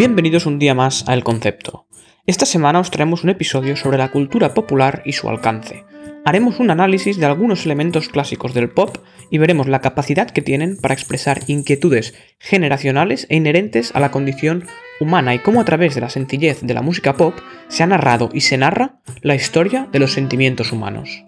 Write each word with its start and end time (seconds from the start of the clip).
Bienvenidos 0.00 0.46
un 0.46 0.58
día 0.58 0.72
más 0.72 1.06
a 1.10 1.12
El 1.12 1.22
Concepto. 1.22 1.86
Esta 2.24 2.46
semana 2.46 2.80
os 2.80 2.90
traemos 2.90 3.22
un 3.22 3.28
episodio 3.28 3.76
sobre 3.76 3.98
la 3.98 4.10
cultura 4.10 4.54
popular 4.54 5.02
y 5.04 5.12
su 5.12 5.28
alcance. 5.28 5.84
Haremos 6.24 6.58
un 6.58 6.70
análisis 6.70 7.18
de 7.18 7.26
algunos 7.26 7.66
elementos 7.66 8.08
clásicos 8.08 8.54
del 8.54 8.70
pop 8.70 8.96
y 9.30 9.36
veremos 9.36 9.68
la 9.68 9.82
capacidad 9.82 10.30
que 10.30 10.40
tienen 10.40 10.78
para 10.78 10.94
expresar 10.94 11.42
inquietudes 11.48 12.14
generacionales 12.38 13.26
e 13.28 13.36
inherentes 13.36 13.94
a 13.94 14.00
la 14.00 14.10
condición 14.10 14.64
humana 15.00 15.34
y 15.34 15.40
cómo 15.40 15.60
a 15.60 15.66
través 15.66 15.94
de 15.94 16.00
la 16.00 16.08
sencillez 16.08 16.62
de 16.62 16.72
la 16.72 16.80
música 16.80 17.18
pop 17.18 17.34
se 17.68 17.82
ha 17.82 17.86
narrado 17.86 18.30
y 18.32 18.40
se 18.40 18.56
narra 18.56 19.02
la 19.20 19.34
historia 19.34 19.86
de 19.92 19.98
los 19.98 20.14
sentimientos 20.14 20.72
humanos. 20.72 21.26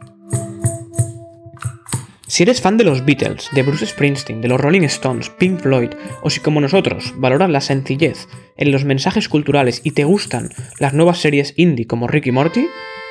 Si 2.32 2.44
eres 2.44 2.62
fan 2.62 2.78
de 2.78 2.84
los 2.84 3.04
Beatles, 3.04 3.50
de 3.52 3.62
Bruce 3.62 3.84
Springsteen, 3.84 4.40
de 4.40 4.48
los 4.48 4.58
Rolling 4.58 4.84
Stones, 4.84 5.28
Pink 5.28 5.60
Floyd, 5.60 5.90
o 6.22 6.30
si 6.30 6.40
como 6.40 6.62
nosotros 6.62 7.12
valoras 7.18 7.50
la 7.50 7.60
sencillez 7.60 8.26
en 8.56 8.72
los 8.72 8.86
mensajes 8.86 9.28
culturales 9.28 9.82
y 9.84 9.90
te 9.90 10.04
gustan 10.04 10.48
las 10.78 10.94
nuevas 10.94 11.18
series 11.18 11.52
indie 11.58 11.86
como 11.86 12.08
Ricky 12.08 12.32
Morty, 12.32 12.68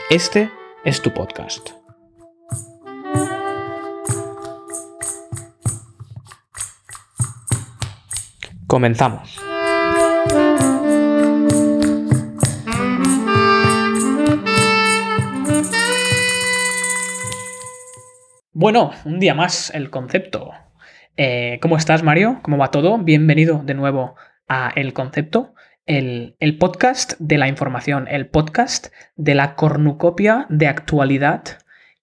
este 0.09 0.49
es 0.83 1.03
tu 1.03 1.13
podcast. 1.13 1.69
Comenzamos. 8.65 9.50
Bueno, 18.61 18.91
un 19.05 19.19
día 19.19 19.33
más 19.33 19.71
el 19.73 19.89
concepto. 19.89 20.51
Eh, 21.17 21.57
¿Cómo 21.63 21.77
estás, 21.77 22.03
Mario? 22.03 22.41
¿Cómo 22.43 22.59
va 22.59 22.69
todo? 22.69 22.99
Bienvenido 22.99 23.63
de 23.65 23.73
nuevo 23.73 24.13
a 24.47 24.71
El 24.75 24.93
Concepto, 24.93 25.55
el, 25.87 26.35
el, 26.39 26.59
podcast 26.59 27.13
de 27.17 27.39
la 27.39 27.47
información, 27.47 28.07
el 28.07 28.27
podcast 28.27 28.89
de 29.15 29.33
la 29.33 29.55
cornucopia 29.55 30.45
de 30.49 30.67
actualidad 30.67 31.41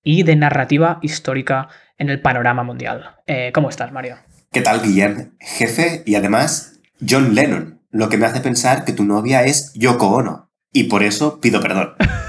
y 0.03 0.25
de 0.25 0.35
narrativa 0.35 0.99
histórica 1.01 1.69
en 1.97 2.11
el 2.11 2.21
panorama 2.21 2.65
mundial. 2.65 3.13
Eh, 3.29 3.53
¿Cómo 3.55 3.69
estás, 3.69 3.93
Mario? 3.93 4.17
¿Qué 4.51 4.61
tal, 4.61 4.83
Guillem? 4.83 5.37
Jefe 5.39 6.03
y 6.07 6.17
además 6.17 6.81
John 7.09 7.37
Lennon, 7.37 7.83
lo 7.93 8.09
que 8.09 8.17
me 8.17 8.27
hace 8.27 8.41
pensar 8.41 8.85
que 8.85 8.93
tu 8.93 9.05
novia 9.05 9.45
es 9.45 9.73
Yoko 9.75 10.09
Ono. 10.09 10.51
Y 10.73 10.85
por 10.85 11.05
eso 11.05 11.41
pido 11.41 11.61
perdón. 11.61 11.95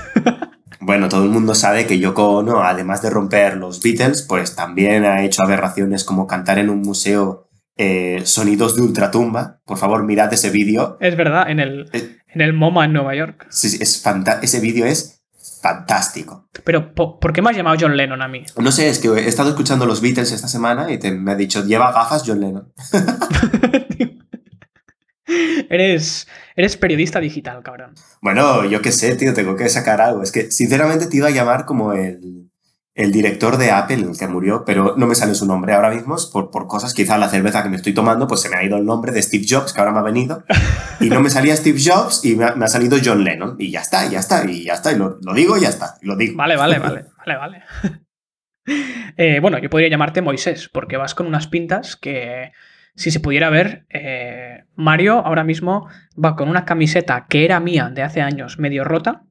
Bueno, 0.82 1.10
todo 1.10 1.24
el 1.24 1.30
mundo 1.30 1.56
sabe 1.56 1.86
que 1.86 2.00
Yoko 2.00 2.38
Ono, 2.38 2.64
además 2.64 3.02
de 3.02 3.10
romper 3.10 3.58
los 3.58 3.82
Beatles, 3.82 4.22
pues 4.22 4.56
también 4.56 5.04
ha 5.06 5.24
hecho 5.24 5.44
aberraciones 5.44 6.04
como 6.04 6.28
cantar 6.28 6.58
en 6.58 6.70
un 6.70 6.82
museo 6.82 7.50
eh, 7.76 8.22
sonidos 8.26 8.76
de 8.76 8.82
ultratumba. 8.82 9.62
Por 9.66 9.78
favor, 9.78 10.04
mirad 10.04 10.34
ese 10.34 10.50
vídeo. 10.50 10.98
Es 11.00 11.16
verdad, 11.18 11.50
en 11.50 11.60
el, 11.60 11.90
en 11.94 12.42
el 12.42 12.54
MoMA 12.54 12.86
en 12.86 12.94
Nueva 12.94 13.16
York. 13.16 13.48
Sí, 13.50 13.78
es 13.80 14.04
ese 14.42 14.60
vídeo 14.60 14.86
es 14.86 15.20
fantástico. 15.62 16.48
Pero, 16.64 16.94
¿por 16.94 17.34
qué 17.34 17.42
me 17.42 17.50
has 17.50 17.58
llamado 17.58 17.78
John 17.80 17.98
Lennon 17.98 18.22
a 18.22 18.28
mí? 18.28 18.46
No 18.58 18.72
sé, 18.72 18.90
es 18.90 19.00
que 19.00 19.10
he 19.10 19.28
estado 19.28 19.50
escuchando 19.50 19.86
los 19.86 20.02
Beatles 20.02 20.32
esta 20.32 20.48
semana 20.48 20.92
y 20.92 20.98
te, 20.98 21.12
me 21.12 21.32
ha 21.32 21.36
dicho, 21.36 21.66
lleva 21.66 21.92
gafas 21.92 22.24
John 22.26 22.40
Lennon. 22.40 22.74
eres, 25.70 26.28
eres 26.56 26.78
periodista 26.78 27.20
digital, 27.20 27.62
cabrón. 27.64 27.94
Bueno, 28.22 28.66
yo 28.66 28.82
qué 28.82 28.92
sé, 28.92 29.16
tío, 29.16 29.34
tengo 29.34 29.56
que 29.56 29.70
sacar 29.70 30.02
algo. 30.02 30.24
Es 30.24 30.32
que, 30.32 30.52
sinceramente, 30.52 31.08
te 31.08 31.18
iba 31.18 31.28
a 31.28 31.32
llamar 31.32 31.66
como 31.66 31.94
el, 31.94 32.50
el 33.00 33.14
director 33.14 33.58
de 33.58 33.72
Apple, 33.72 34.04
el 34.10 34.18
que 34.18 34.28
murió, 34.28 34.66
pero 34.66 34.96
no 34.98 35.08
me 35.08 35.16
sale 35.16 35.34
su 35.34 35.46
nombre 35.46 35.74
ahora 35.74 35.90
mismo 35.90 36.18
por, 36.34 36.52
por 36.52 36.68
cosas, 36.68 36.94
quizá 36.94 37.18
la 37.18 37.30
cerveza 37.30 37.64
que 37.64 37.70
me 37.70 37.78
estoy 37.78 37.94
tomando, 37.94 38.28
pues 38.28 38.42
se 38.42 38.50
me 38.50 38.58
ha 38.58 38.64
ido 38.64 38.76
el 38.76 38.84
nombre 38.84 39.14
de 39.14 39.22
Steve 39.22 39.46
Jobs, 39.48 39.72
que 39.72 39.80
ahora 39.80 39.94
me 39.94 40.00
ha 40.00 40.04
venido, 40.04 40.44
y 41.00 41.10
no 41.10 41.22
me 41.22 41.30
salía 41.30 41.56
Steve 41.56 41.80
Jobs 41.82 42.26
y 42.26 42.36
me 42.36 42.44
ha, 42.44 42.68
salido 42.68 42.98
John 43.02 43.24
Lennon, 43.24 43.56
y 43.58 43.72
ya 43.72 43.80
está, 43.80 44.10
ya 44.10 44.20
está, 44.20 44.44
y 44.50 44.66
ya 44.66 44.74
está, 44.74 44.92
y 44.92 44.98
lo, 44.98 45.18
lo 45.22 45.34
digo 45.34 45.58
y 45.58 45.62
ya 45.62 45.70
está, 45.70 45.96
y 46.02 46.08
lo 46.08 46.18
digo. 46.18 46.36
Vale, 46.36 46.58
vale, 46.58 46.80
vale, 46.80 47.06
vale, 47.26 47.38
vale. 47.38 47.64
Eh, 49.18 49.40
bueno, 49.42 49.58
yo 49.58 49.68
podría 49.68 49.90
llamarte 49.90 50.22
Moisés, 50.22 50.70
porque 50.72 50.96
vas 50.96 51.16
con 51.16 51.26
unas 51.26 51.48
pintas 51.48 51.96
que 51.96 52.52
si 52.96 53.12
se 53.12 53.20
pudiera 53.20 53.50
ver, 53.50 53.86
eh, 53.90 54.66
Mario 54.76 55.26
ahora 55.26 55.44
mismo 55.44 55.88
va 56.24 56.36
con 56.36 56.50
una 56.50 56.66
camiseta 56.66 57.28
que 57.30 57.46
era 57.46 57.60
mía 57.60 57.90
de 57.94 58.04
hace 58.04 58.22
años, 58.22 58.60
medio 58.60 58.84
rota, 58.84 59.24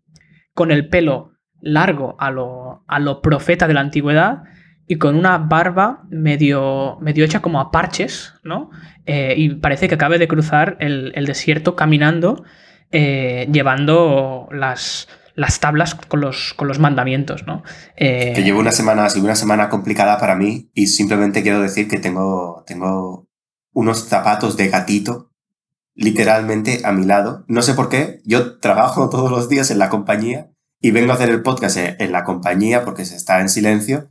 con 0.55 0.71
el 0.71 0.89
pelo 0.89 1.33
largo 1.61 2.17
a 2.19 2.31
lo, 2.31 2.85
a 2.87 2.99
lo 2.99 3.21
profeta 3.21 3.69
de 3.69 3.75
la 3.75 3.81
antigüedad 3.81 4.43
y 4.87 4.97
con 4.97 5.17
una 5.17 5.37
barba 5.39 6.05
medio, 6.09 6.97
medio 7.01 7.25
hecha 7.25 7.41
como 7.41 7.61
a 7.61 7.71
parches, 7.71 8.35
¿no? 8.43 8.71
Eh, 9.05 9.35
y 9.37 9.51
parece 9.51 9.87
que 9.87 9.97
acabe 9.97 10.19
de 10.19 10.29
cruzar 10.29 10.77
el, 10.81 11.13
desierto 11.27 11.77
caminando, 11.77 12.45
eh, 12.91 13.49
llevando 13.53 14.49
las, 14.51 15.09
las 15.35 15.61
tablas 15.61 15.95
con 15.95 16.21
los, 16.21 16.55
con 16.55 16.69
los 16.69 16.79
mandamientos, 16.79 17.47
¿no? 17.47 17.63
que 17.97 18.43
llevo 18.43 18.61
una 18.61 18.73
semana, 18.73 19.09
una 19.21 19.37
semana 19.37 19.69
complicada 19.69 20.19
para 20.19 20.37
mí 20.37 20.71
y 20.73 20.87
simplemente 20.87 21.43
quiero 21.43 21.61
decir 21.61 21.87
que 21.87 21.99
tengo, 21.99 22.65
tengo 22.67 23.28
unos 23.79 24.09
zapatos 24.09 24.57
de 24.57 24.71
gatito 24.71 25.31
literalmente 25.95 26.81
a 26.83 26.91
mi 26.91 27.05
lado. 27.05 27.45
No 27.47 27.63
sé 27.63 27.75
por 27.75 27.89
qué, 27.89 28.21
yo 28.25 28.59
trabajo 28.59 29.09
todos 29.11 29.31
los 29.31 29.49
días 29.49 29.71
en 29.71 29.79
la 29.79 29.89
compañía 29.89 30.51
y 30.81 30.91
vengo 30.91 31.13
a 31.13 31.15
hacer 31.15 31.29
el 31.31 31.43
podcast 31.43 31.77
en 31.77 32.11
la 32.11 32.25
compañía 32.25 32.85
porque 32.85 33.05
se 33.05 33.15
está 33.15 33.41
en 33.41 33.49
silencio 33.49 34.11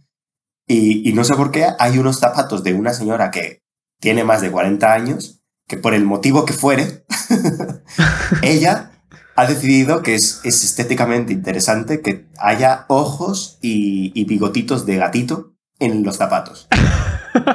y, 0.70 1.12
no 1.14 1.24
sé 1.26 1.34
por 1.36 1.52
qué 1.52 1.68
hay 1.80 1.98
unos 1.98 2.20
zapatos 2.20 2.64
de 2.64 2.74
una 2.74 2.94
señora 2.94 3.30
que 3.30 3.62
tiene 4.00 4.24
más 4.24 4.42
de 4.42 4.52
40 4.52 4.94
años 4.94 5.42
que 5.66 5.78
por 5.78 5.94
el 5.94 6.06
motivo 6.06 6.46
que 6.46 6.54
fuere, 6.54 7.06
ella 8.42 8.92
ha 9.36 9.48
decidido 9.48 10.02
que 10.02 10.16
es, 10.16 10.42
estéticamente 10.46 11.34
interesante 11.34 12.02
que 12.02 12.30
haya 12.38 12.86
ojos 12.88 13.60
y, 13.62 14.14
y 14.14 14.24
bigotitos 14.26 14.86
de 14.86 14.96
gatito 14.96 15.58
en 15.80 16.04
los 16.04 16.18
zapatos. 16.18 16.70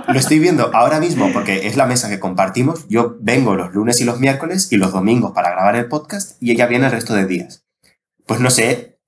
Lo 0.08 0.18
estoy 0.18 0.38
viendo 0.38 0.70
ahora 0.74 1.00
mismo 1.00 1.32
porque 1.32 1.66
es 1.66 1.76
la 1.76 1.86
mesa 1.86 2.08
que 2.08 2.20
compartimos. 2.20 2.86
Yo 2.88 3.16
vengo 3.20 3.54
los 3.54 3.72
lunes 3.72 4.00
y 4.00 4.04
los 4.04 4.20
miércoles 4.20 4.68
y 4.70 4.76
los 4.76 4.92
domingos 4.92 5.32
para 5.32 5.50
grabar 5.50 5.76
el 5.76 5.86
podcast 5.86 6.42
y 6.42 6.52
ella 6.52 6.66
viene 6.66 6.86
el 6.86 6.92
resto 6.92 7.14
de 7.14 7.26
días. 7.26 7.64
Pues 8.26 8.40
no 8.40 8.50
sé, 8.50 8.98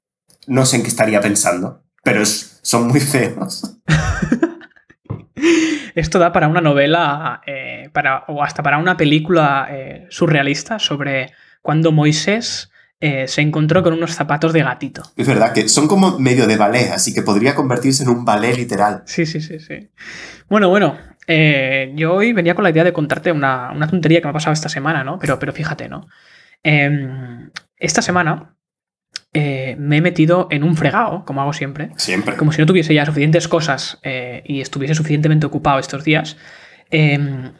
no 0.46 0.66
sé 0.66 0.76
en 0.76 0.82
qué 0.82 0.88
estaría 0.88 1.20
pensando, 1.20 1.82
pero 2.02 2.24
son 2.24 2.88
muy 2.88 3.00
feos. 3.00 3.78
Esto 5.94 6.18
da 6.18 6.32
para 6.32 6.48
una 6.48 6.60
novela 6.60 7.40
eh, 7.46 7.88
para, 7.92 8.24
o 8.28 8.42
hasta 8.42 8.62
para 8.62 8.78
una 8.78 8.96
película 8.96 9.68
eh, 9.70 10.06
surrealista 10.10 10.78
sobre 10.78 11.32
cuando 11.62 11.92
Moisés 11.92 12.70
eh, 13.00 13.28
se 13.28 13.42
encontró 13.42 13.82
con 13.82 13.92
unos 13.92 14.12
zapatos 14.12 14.52
de 14.52 14.62
gatito. 14.62 15.02
Es 15.16 15.26
verdad 15.26 15.52
que 15.52 15.68
son 15.68 15.88
como 15.88 16.18
medio 16.18 16.46
de 16.46 16.56
ballet, 16.56 16.90
así 16.90 17.12
que 17.12 17.22
podría 17.22 17.54
convertirse 17.54 18.02
en 18.02 18.08
un 18.08 18.24
ballet 18.24 18.56
literal. 18.56 19.02
Sí, 19.06 19.26
sí, 19.26 19.40
sí, 19.40 19.58
sí. 19.58 19.90
Bueno, 20.48 20.68
bueno, 20.68 20.96
eh, 21.26 21.92
yo 21.96 22.14
hoy 22.14 22.32
venía 22.32 22.54
con 22.54 22.64
la 22.64 22.70
idea 22.70 22.84
de 22.84 22.92
contarte 22.92 23.32
una, 23.32 23.74
tontería 23.90 24.20
que 24.20 24.26
me 24.26 24.30
ha 24.30 24.34
pasado 24.34 24.54
esta 24.54 24.68
semana, 24.68 25.04
¿no? 25.04 25.18
Pero, 25.18 25.38
pero 25.38 25.52
fíjate, 25.52 25.88
¿no? 25.88 26.06
Em, 26.62 27.50
esta 27.76 28.00
semana 28.00 28.56
eh, 29.34 29.76
me 29.78 29.98
he 29.98 30.00
metido 30.00 30.48
en 30.50 30.62
un 30.62 30.76
fregado, 30.76 31.24
como 31.26 31.42
hago 31.42 31.52
siempre. 31.52 31.90
Siempre. 31.96 32.36
Como 32.36 32.52
si 32.52 32.60
no 32.60 32.66
tuviese 32.66 32.94
ya 32.94 33.04
suficientes 33.04 33.48
cosas 33.48 34.00
y 34.44 34.60
estuviese 34.60 34.94
suficientemente 34.94 35.44
ocupado 35.44 35.78
estos 35.78 36.04
días. 36.04 36.38
Em, 36.90 37.52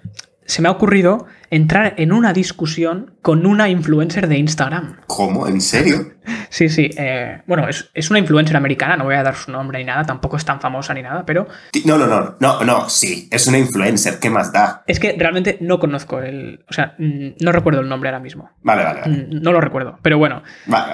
se 0.47 0.63
me 0.63 0.69
ha 0.69 0.73
ocurrido 0.73 1.27
entrar 1.51 1.95
en 1.99 2.13
una 2.13 2.33
discusión 2.33 3.15
con 3.23 3.47
una 3.47 3.69
influencer 3.69 4.27
de 4.29 4.39
Instagram. 4.39 4.99
¿Cómo? 5.07 5.47
¿En 5.47 5.61
serio? 5.61 6.15
sí, 6.49 6.69
sí. 6.69 6.91
Eh, 6.97 7.43
bueno, 7.47 7.69
es, 7.69 8.11
una 8.11 8.19
influencer 8.19 8.57
americana, 8.57 8.97
no 8.97 9.05
voy 9.05 9.15
a 9.15 9.23
dar 9.23 9.37
su 9.37 9.53
nombre 9.53 9.79
ni 9.79 9.85
nada, 9.85 10.05
tampoco 10.05 10.37
es 10.37 10.45
tan 10.45 10.61
famosa 10.61 10.93
ni 10.95 11.03
nada, 11.03 11.25
pero... 11.25 11.47
No, 11.85 11.97
no, 11.97 12.07
no, 12.07 12.37
no, 12.41 12.65
no, 12.65 12.89
sí, 12.89 13.29
es 13.31 13.47
una 13.47 13.59
influencer, 13.59 14.19
¿qué 14.19 14.31
más 14.31 14.53
da? 14.53 14.83
Es 14.87 14.99
que 14.99 15.15
realmente 15.19 15.59
no 15.61 15.79
conozco 15.79 16.21
el... 16.21 16.65
O 16.69 16.73
sea, 16.73 16.95
mm, 16.99 17.35
no 17.41 17.53
recuerdo 17.53 17.81
el 17.81 17.89
nombre 17.89 18.09
ahora 18.09 18.21
mismo. 18.21 18.51
Vale, 18.63 18.83
vale. 18.83 19.01
Mm, 19.07 19.43
no 19.43 19.53
lo 19.53 19.61
recuerdo, 19.61 19.99
pero 20.03 20.19
bueno. 20.19 20.43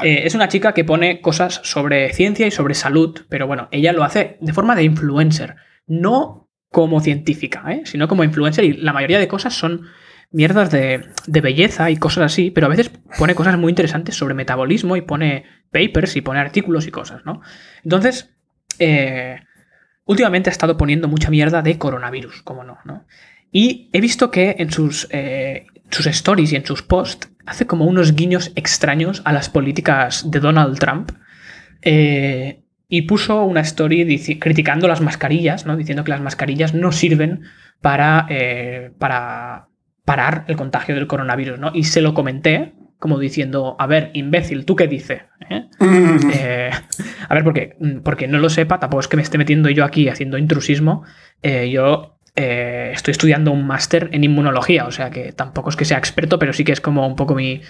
Eh, 0.03 0.23
es 0.25 0.35
una 0.35 0.49
chica 0.49 0.75
que 0.75 0.85
pone 0.85 1.21
cosas 1.21 1.61
sobre 1.65 2.13
ciencia 2.13 2.47
y 2.47 2.51
sobre 2.51 2.75
salud, 2.75 3.21
pero 3.29 3.47
bueno, 3.47 3.69
ella 3.71 3.93
lo 3.93 4.05
hace 4.05 4.37
de 4.41 4.53
forma 4.53 4.77
de 4.77 4.85
influencer. 4.85 5.57
No 5.87 6.50
como 6.71 7.01
científica, 7.01 7.65
¿eh? 7.69 7.83
sino 7.85 8.09
como 8.09 8.25
influencer 8.25 8.65
y 8.65 8.73
la 8.75 8.93
mayoría 8.93 9.19
de 9.19 9.29
cosas 9.29 9.55
son 9.55 9.87
mierdas 10.31 10.71
de, 10.71 11.03
belleza 11.27 11.91
y 11.91 11.97
cosas 11.97 12.33
así, 12.33 12.51
pero 12.51 12.67
a 12.67 12.71
veces 12.71 12.91
pone 13.19 13.35
cosas 13.35 13.59
muy 13.59 13.71
interesantes 13.71 14.15
sobre 14.15 14.35
metabolismo 14.35 14.97
y 14.97 15.03
pone 15.03 15.45
papers 15.73 16.15
y 16.17 16.21
pone 16.21 16.39
artículos 16.39 16.87
y 16.87 16.93
cosas, 16.93 17.23
¿no? 17.25 17.41
Entonces, 17.83 18.31
eh, 18.79 19.41
últimamente 20.05 20.51
ha 20.51 20.53
estado 20.53 20.77
poniendo 20.77 21.09
mucha 21.09 21.31
mierda 21.31 21.63
de 21.63 21.79
coronavirus, 21.79 22.43
como 22.43 22.63
no, 22.63 22.79
¿no? 22.85 23.07
Y 23.51 23.91
he 23.93 24.01
visto 24.01 24.31
que 24.31 24.55
en 24.59 24.71
sus, 24.71 25.09
eh, 25.11 25.67
sus 25.91 26.07
stories 26.07 26.53
y 26.53 26.57
en 26.57 26.65
sus 26.65 26.83
posts 26.83 27.29
hace 27.47 27.67
como 27.67 27.85
unos 27.85 28.15
guiños 28.15 28.53
extraños 28.55 29.23
a 29.25 29.33
las 29.33 29.49
políticas 29.49 30.31
de 30.31 30.39
Donald 30.39 30.79
Trump. 30.79 31.11
Eh, 31.83 32.60
y 32.91 33.03
puso 33.03 33.45
una 33.45 33.61
story 33.61 34.21
criticando 34.39 34.89
las 34.89 35.01
mascarillas, 35.01 35.65
¿no? 35.65 35.77
diciendo 35.77 36.05
que 36.05 36.11
las 36.11 36.21
mascarillas 36.21 36.75
no 36.75 36.93
sirven 36.93 37.43
para, 37.81 38.27
para, 38.99 39.69
parar 40.05 40.45
el 40.49 40.57
contagio 40.57 40.97
del 40.97 41.07
coronavirus, 41.07 41.59
¿no? 41.61 41.71
Y 41.73 41.85
se 41.85 42.03
lo 42.03 42.15
comenté 42.15 42.75
como 42.99 43.19
diciendo, 43.19 43.77
a 43.79 43.87
ver, 43.87 44.11
imbécil, 44.13 44.67
¿tú 44.67 44.77
qué 44.77 44.87
dices? 44.87 45.23
¿Eh? 45.49 45.65
Eh, 46.35 46.71
a 47.29 47.35
ver, 47.35 47.45
porque, 47.45 47.77
porque 48.05 48.29
no 48.29 48.39
lo 48.39 48.51
sepa, 48.51 48.79
tampoco 48.79 49.01
es 49.01 49.09
que 49.09 49.17
me 49.17 49.23
esté 49.23 49.39
metiendo 49.39 49.71
yo 49.71 49.85
aquí 49.85 50.09
haciendo 50.09 50.37
intrusismo, 50.37 51.05
eh, 52.43 52.93
estoy 52.95 53.13
estudiando 53.13 53.53
un 53.53 53.67
máster 53.67 54.09
en 54.13 54.25
inmunología, 54.25 54.87
o 54.87 54.91
sea 54.91 55.11
que 55.11 55.33
tampoco 55.33 55.69
es 55.69 55.77
que 55.77 55.85
sea 55.85 55.99
experto, 55.99 56.39
pero 56.39 56.55
sí 56.55 56.65
que 56.65 56.73
es 56.73 56.81
como 56.81 57.07
un 57.07 57.15
poco 57.15 57.35
mi, 57.35 57.61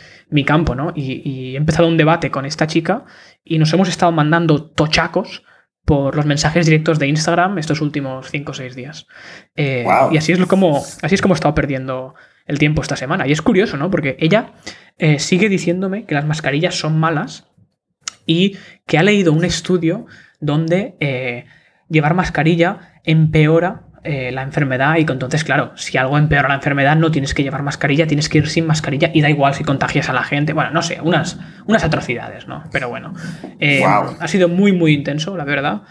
campo, 0.44 0.76
¿no? 0.76 0.92
Y, 0.94 1.54
he 1.54 1.56
empezado 1.56 1.88
un 1.88 1.96
debate 1.96 2.30
con 2.30 2.46
esta 2.46 2.66
chica 2.66 3.04
y 3.44 3.58
nos 3.58 3.72
hemos 3.72 3.88
estado 3.88 4.12
mandando 4.12 4.62
tochacos 4.70 5.42
por 5.84 6.14
los 6.14 6.24
mensajes 6.24 6.66
directos 6.66 7.00
de 7.00 7.08
Instagram 7.08 7.58
estos 7.58 7.80
últimos 7.80 8.30
5 8.30 8.52
o 8.52 8.54
6 8.54 8.76
días. 8.76 9.06
Y 9.56 10.16
así 10.16 10.32
es, 10.32 10.46
como, 10.46 10.84
así 11.02 11.14
es 11.14 11.20
como 11.20 11.34
he 11.34 11.36
estado 11.36 11.54
perdiendo 11.54 12.14
el 12.46 12.58
tiempo 12.58 12.82
esta 12.82 12.96
semana. 12.96 13.26
Y 13.26 13.32
es 13.32 13.42
curioso, 13.42 13.76
¿no? 13.76 13.90
Porque 13.90 14.16
ella 14.20 14.52
eh, 14.98 15.18
sigue 15.18 15.48
diciéndome 15.48 16.04
que 16.04 16.14
las 16.14 16.26
mascarillas 16.26 16.76
son 16.76 16.98
malas 16.98 17.48
y 18.26 18.56
que 18.86 18.98
ha 18.98 19.02
leído 19.02 19.32
un 19.32 19.44
estudio 19.44 20.06
donde 20.40 20.94
eh, 21.00 21.46
llevar 21.88 22.14
mascarilla 22.14 23.00
empeora 23.04 23.89
eh, 24.02 24.30
la 24.32 24.42
enfermedad 24.42 24.96
y 24.96 25.04
que 25.04 25.12
entonces, 25.12 25.44
claro, 25.44 25.72
si 25.76 25.98
algo 25.98 26.18
empeora 26.18 26.48
la 26.48 26.54
enfermedad 26.54 26.96
no 26.96 27.10
tienes 27.10 27.34
que 27.34 27.42
llevar 27.42 27.62
mascarilla, 27.62 28.06
tienes 28.06 28.28
que 28.28 28.38
ir 28.38 28.48
sin 28.48 28.66
mascarilla 28.66 29.10
y 29.12 29.20
da 29.20 29.30
igual 29.30 29.54
si 29.54 29.64
contagias 29.64 30.08
a 30.08 30.12
la 30.12 30.24
gente. 30.24 30.52
Bueno, 30.52 30.70
no 30.70 30.82
sé, 30.82 31.00
unas, 31.02 31.38
unas 31.66 31.84
atrocidades, 31.84 32.46
¿no? 32.46 32.64
Pero 32.72 32.88
bueno, 32.88 33.14
ha 34.20 34.28
sido 34.28 34.48
muy, 34.48 34.72
muy 34.72 34.94
intenso, 34.94 35.36
la 35.36 35.44
verdad. 35.44 35.82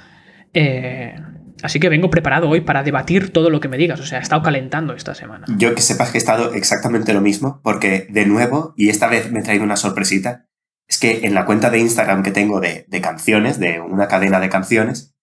Así 1.61 1.79
que 1.79 1.89
vengo 1.89 2.09
preparado 2.09 2.49
hoy 2.49 2.61
para 2.61 2.83
debatir 2.83 3.33
todo 3.33 3.49
lo 3.49 3.59
que 3.59 3.67
me 3.67 3.77
digas. 3.77 3.99
O 3.99 4.05
sea, 4.05 4.19
he 4.19 4.21
estado 4.21 4.41
calentando 4.41 4.93
esta 4.93 5.13
semana. 5.13 5.45
Yo 5.57 5.75
que 5.75 5.81
sepas 5.81 6.11
que 6.11 6.17
he 6.17 6.19
estado 6.19 6.53
exactamente 6.53 7.13
lo 7.13 7.21
mismo, 7.21 7.61
porque 7.63 8.07
de 8.09 8.25
nuevo, 8.25 8.73
y 8.77 8.89
esta 8.89 9.07
vez 9.07 9.31
me 9.31 9.39
he 9.39 9.43
traído 9.43 9.63
una 9.63 9.75
sorpresita, 9.75 10.47
es 10.87 10.97
que 10.97 11.21
en 11.23 11.33
la 11.33 11.45
cuenta 11.45 11.69
de 11.69 11.79
Instagram 11.79 12.23
que 12.23 12.31
tengo 12.31 12.59
de, 12.59 12.85
canciones, 13.01 13.59
de 13.59 13.79
una 13.79 14.07
cadena 14.07 14.39
de 14.39 14.49
canciones, 14.49 15.15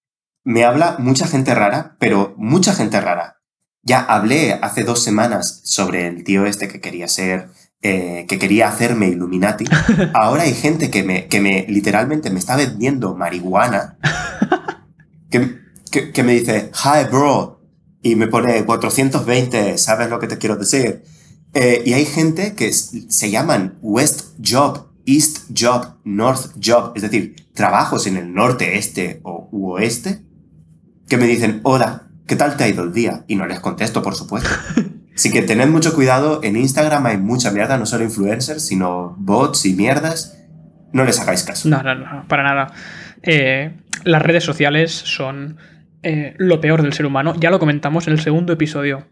me 0.46 0.64
habla 0.64 0.94
mucha 1.00 1.26
gente 1.26 1.56
rara, 1.56 1.96
pero 1.98 2.34
mucha 2.38 2.72
gente 2.72 3.00
rara. 3.00 3.43
Ya 3.82 3.98
hablé 4.00 4.52
hace 4.62 4.84
dos 4.84 5.02
semanas 5.02 5.60
sobre 5.64 6.06
el 6.06 6.22
tío 6.22 6.46
este 6.46 6.69
que 6.69 6.81
quería 6.81 7.08
ser, 7.08 7.48
eh, 7.82 8.26
que 8.28 8.38
quería 8.38 8.69
hacerme 8.69 9.08
Illuminati. 9.08 9.64
Ahora 10.14 10.44
hay 10.44 10.54
gente 10.54 10.88
que 10.88 11.02
me, 11.02 11.26
que 11.26 11.40
me 11.40 11.66
literalmente 11.69 12.31
me 12.31 12.38
está 12.38 12.54
vendiendo 12.54 13.16
marihuana. 13.16 13.98
Que, 15.31 16.12
que, 16.12 16.22
me 16.22 16.34
dice, 16.34 16.70
hi 16.72 17.10
bro, 17.10 17.60
y 18.00 18.14
me 18.14 18.28
pone 18.28 18.64
420, 18.64 19.78
¿sabes 19.78 20.08
lo 20.08 20.20
que 20.20 20.28
te 20.28 20.38
quiero 20.38 20.56
decir? 20.56 21.02
Eh, 21.54 21.82
y 21.84 21.94
hay 21.94 22.04
gente 22.04 22.54
que 22.54 22.72
se 22.72 23.31
llaman 23.31 23.78
West 23.82 24.37
Job, 24.44 24.93
East 25.06 25.50
Job, 25.56 25.96
North 26.04 26.52
Job, 26.64 26.93
es 26.94 27.02
decir, 27.02 27.34
trabajos 27.52 28.06
en 28.06 28.16
el 28.16 28.32
norte, 28.32 28.78
este 28.78 29.20
o 29.25 29.48
oeste, 29.52 30.25
que 31.08 31.17
me 31.17 31.26
dicen, 31.26 31.61
hola, 31.62 32.03
¿qué 32.26 32.37
tal 32.37 32.56
te 32.56 32.64
ha 32.64 32.69
ido 32.69 32.85
el 32.85 32.93
día? 32.93 33.25
Y 33.26 33.37
no 33.37 33.47
les 33.47 33.61
contesto, 33.61 34.03
por 34.03 34.14
supuesto. 34.14 34.50
Así 35.14 35.31
que 35.31 35.43
tened 35.43 35.69
mucho 35.69 35.94
cuidado, 35.94 36.41
en 36.43 36.56
Instagram 36.56 37.06
hay 37.06 37.17
mucha 37.17 37.50
mierda, 37.50 37.79
no 37.79 37.87
solo 37.87 38.05
influencers, 38.05 38.67
sino 38.67 39.14
bots 39.19 39.64
y 39.64 39.75
mierdas. 39.75 40.38
No 40.93 41.05
les 41.05 41.19
hagáis 41.20 41.43
caso. 41.43 41.69
No, 41.69 41.82
no, 41.82 41.94
no, 41.94 42.25
para 42.29 42.43
nada. 42.43 42.73
Eh, 43.23 43.73
las 44.05 44.23
redes 44.23 44.44
sociales 44.44 44.93
son 44.93 45.56
eh, 46.03 46.35
lo 46.37 46.61
peor 46.61 46.82
del 46.82 46.93
ser 46.93 47.06
humano. 47.06 47.35
Ya 47.38 47.50
lo 47.50 47.58
comentamos 47.58 48.06
en 48.06 48.12
el 48.12 48.20
segundo 48.20 48.53
episodio 48.53 49.06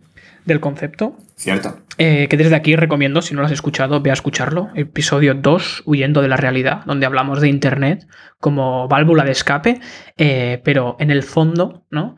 del 0.44 0.60
concepto. 0.60 1.16
Cierto. 1.36 1.78
Eh, 1.98 2.26
que 2.28 2.36
desde 2.36 2.54
aquí 2.54 2.76
recomiendo, 2.76 3.22
si 3.22 3.34
no 3.34 3.40
lo 3.40 3.46
has 3.46 3.52
escuchado, 3.52 4.00
ve 4.00 4.10
a 4.10 4.14
escucharlo. 4.14 4.70
Episodio 4.74 5.34
2, 5.34 5.82
Huyendo 5.86 6.22
de 6.22 6.28
la 6.28 6.36
realidad, 6.36 6.82
donde 6.86 7.06
hablamos 7.06 7.40
de 7.40 7.48
Internet 7.48 8.06
como 8.38 8.88
válvula 8.88 9.24
de 9.24 9.32
escape, 9.32 9.80
eh, 10.16 10.60
pero 10.64 10.96
en 10.98 11.10
el 11.10 11.22
fondo, 11.22 11.86
¿no? 11.90 12.16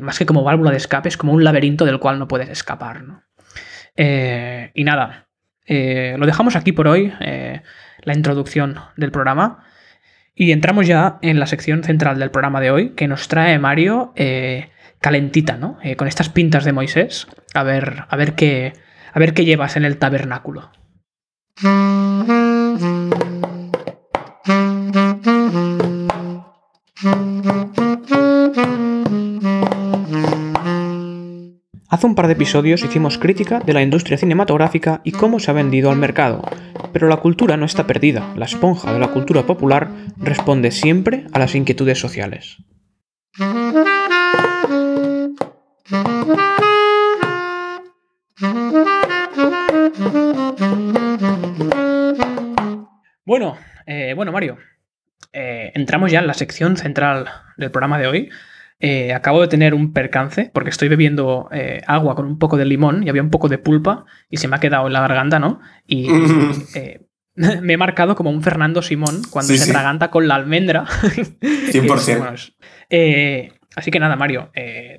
más 0.00 0.18
que 0.18 0.26
como 0.26 0.42
válvula 0.42 0.72
de 0.72 0.76
escape, 0.76 1.08
es 1.08 1.16
como 1.16 1.32
un 1.32 1.44
laberinto 1.44 1.84
del 1.84 2.00
cual 2.00 2.18
no 2.18 2.26
puedes 2.26 2.48
escapar. 2.48 3.04
y 3.96 4.84
nada, 4.84 5.28
lo 5.68 6.26
dejamos 6.26 6.56
aquí 6.56 6.72
por 6.72 6.88
hoy, 6.88 7.12
la 7.20 8.12
introducción 8.12 8.80
del 8.96 9.12
programa. 9.12 9.64
Y 10.34 10.52
entramos 10.52 10.86
ya 10.86 11.18
en 11.22 11.38
la 11.38 11.46
sección 11.46 11.84
central 11.84 12.18
del 12.18 12.30
programa 12.30 12.60
de 12.60 12.70
hoy, 12.70 12.90
que 12.90 13.06
nos 13.06 13.28
trae 13.28 13.58
Mario 13.58 14.12
eh, 14.16 14.70
calentita, 15.02 15.58
¿no? 15.58 15.76
Eh, 15.82 15.96
con 15.96 16.08
estas 16.08 16.30
pintas 16.30 16.64
de 16.64 16.72
Moisés. 16.72 17.26
A 17.52 17.62
ver, 17.62 18.04
a 18.08 18.16
ver 18.16 18.34
qué. 18.34 18.72
A 19.12 19.18
ver 19.18 19.34
qué 19.34 19.44
llevas 19.44 19.76
en 19.76 19.84
el 19.84 19.98
tabernáculo. 19.98 20.70
Hace 31.88 32.06
un 32.06 32.14
par 32.14 32.26
de 32.26 32.32
episodios 32.32 32.82
hicimos 32.82 33.18
crítica 33.18 33.60
de 33.60 33.74
la 33.74 33.82
industria 33.82 34.16
cinematográfica 34.16 35.02
y 35.04 35.12
cómo 35.12 35.40
se 35.40 35.50
ha 35.50 35.54
vendido 35.54 35.90
al 35.90 35.98
mercado, 35.98 36.42
pero 36.94 37.08
la 37.08 37.18
cultura 37.18 37.58
no 37.58 37.66
está 37.66 37.86
perdida, 37.86 38.32
la 38.34 38.46
esponja 38.46 38.94
de 38.94 38.98
la 38.98 39.08
cultura 39.08 39.42
popular 39.42 39.90
responde 40.16 40.70
siempre 40.70 41.26
a 41.34 41.38
las 41.38 41.54
inquietudes 41.54 41.98
sociales. 41.98 42.56
Bueno, 53.24 53.56
eh, 53.86 54.12
bueno 54.14 54.32
Mario, 54.32 54.58
eh, 55.32 55.72
entramos 55.74 56.10
ya 56.10 56.20
en 56.20 56.26
la 56.26 56.34
sección 56.34 56.76
central 56.76 57.28
del 57.56 57.70
programa 57.70 57.98
de 57.98 58.06
hoy, 58.06 58.30
eh, 58.84 59.14
acabo 59.14 59.40
de 59.40 59.46
tener 59.46 59.74
un 59.74 59.92
percance 59.92 60.50
porque 60.52 60.70
estoy 60.70 60.88
bebiendo 60.88 61.48
eh, 61.52 61.82
agua 61.86 62.16
con 62.16 62.26
un 62.26 62.36
poco 62.40 62.56
de 62.56 62.64
limón 62.64 63.04
y 63.04 63.08
había 63.08 63.22
un 63.22 63.30
poco 63.30 63.48
de 63.48 63.58
pulpa 63.58 64.06
y 64.28 64.38
se 64.38 64.48
me 64.48 64.56
ha 64.56 64.58
quedado 64.58 64.88
en 64.88 64.92
la 64.92 65.00
garganta, 65.00 65.38
¿no? 65.38 65.60
Y 65.86 66.08
eh, 66.74 67.06
me 67.36 67.74
he 67.74 67.76
marcado 67.76 68.16
como 68.16 68.30
un 68.30 68.42
Fernando 68.42 68.82
Simón 68.82 69.22
cuando 69.30 69.54
se 69.54 69.70
atraganta 69.70 70.10
con 70.10 70.26
la 70.26 70.34
almendra. 70.34 70.84
100%. 71.40 72.54
Así 73.76 73.90
que 73.90 74.00
nada, 74.00 74.16
Mario, 74.16 74.50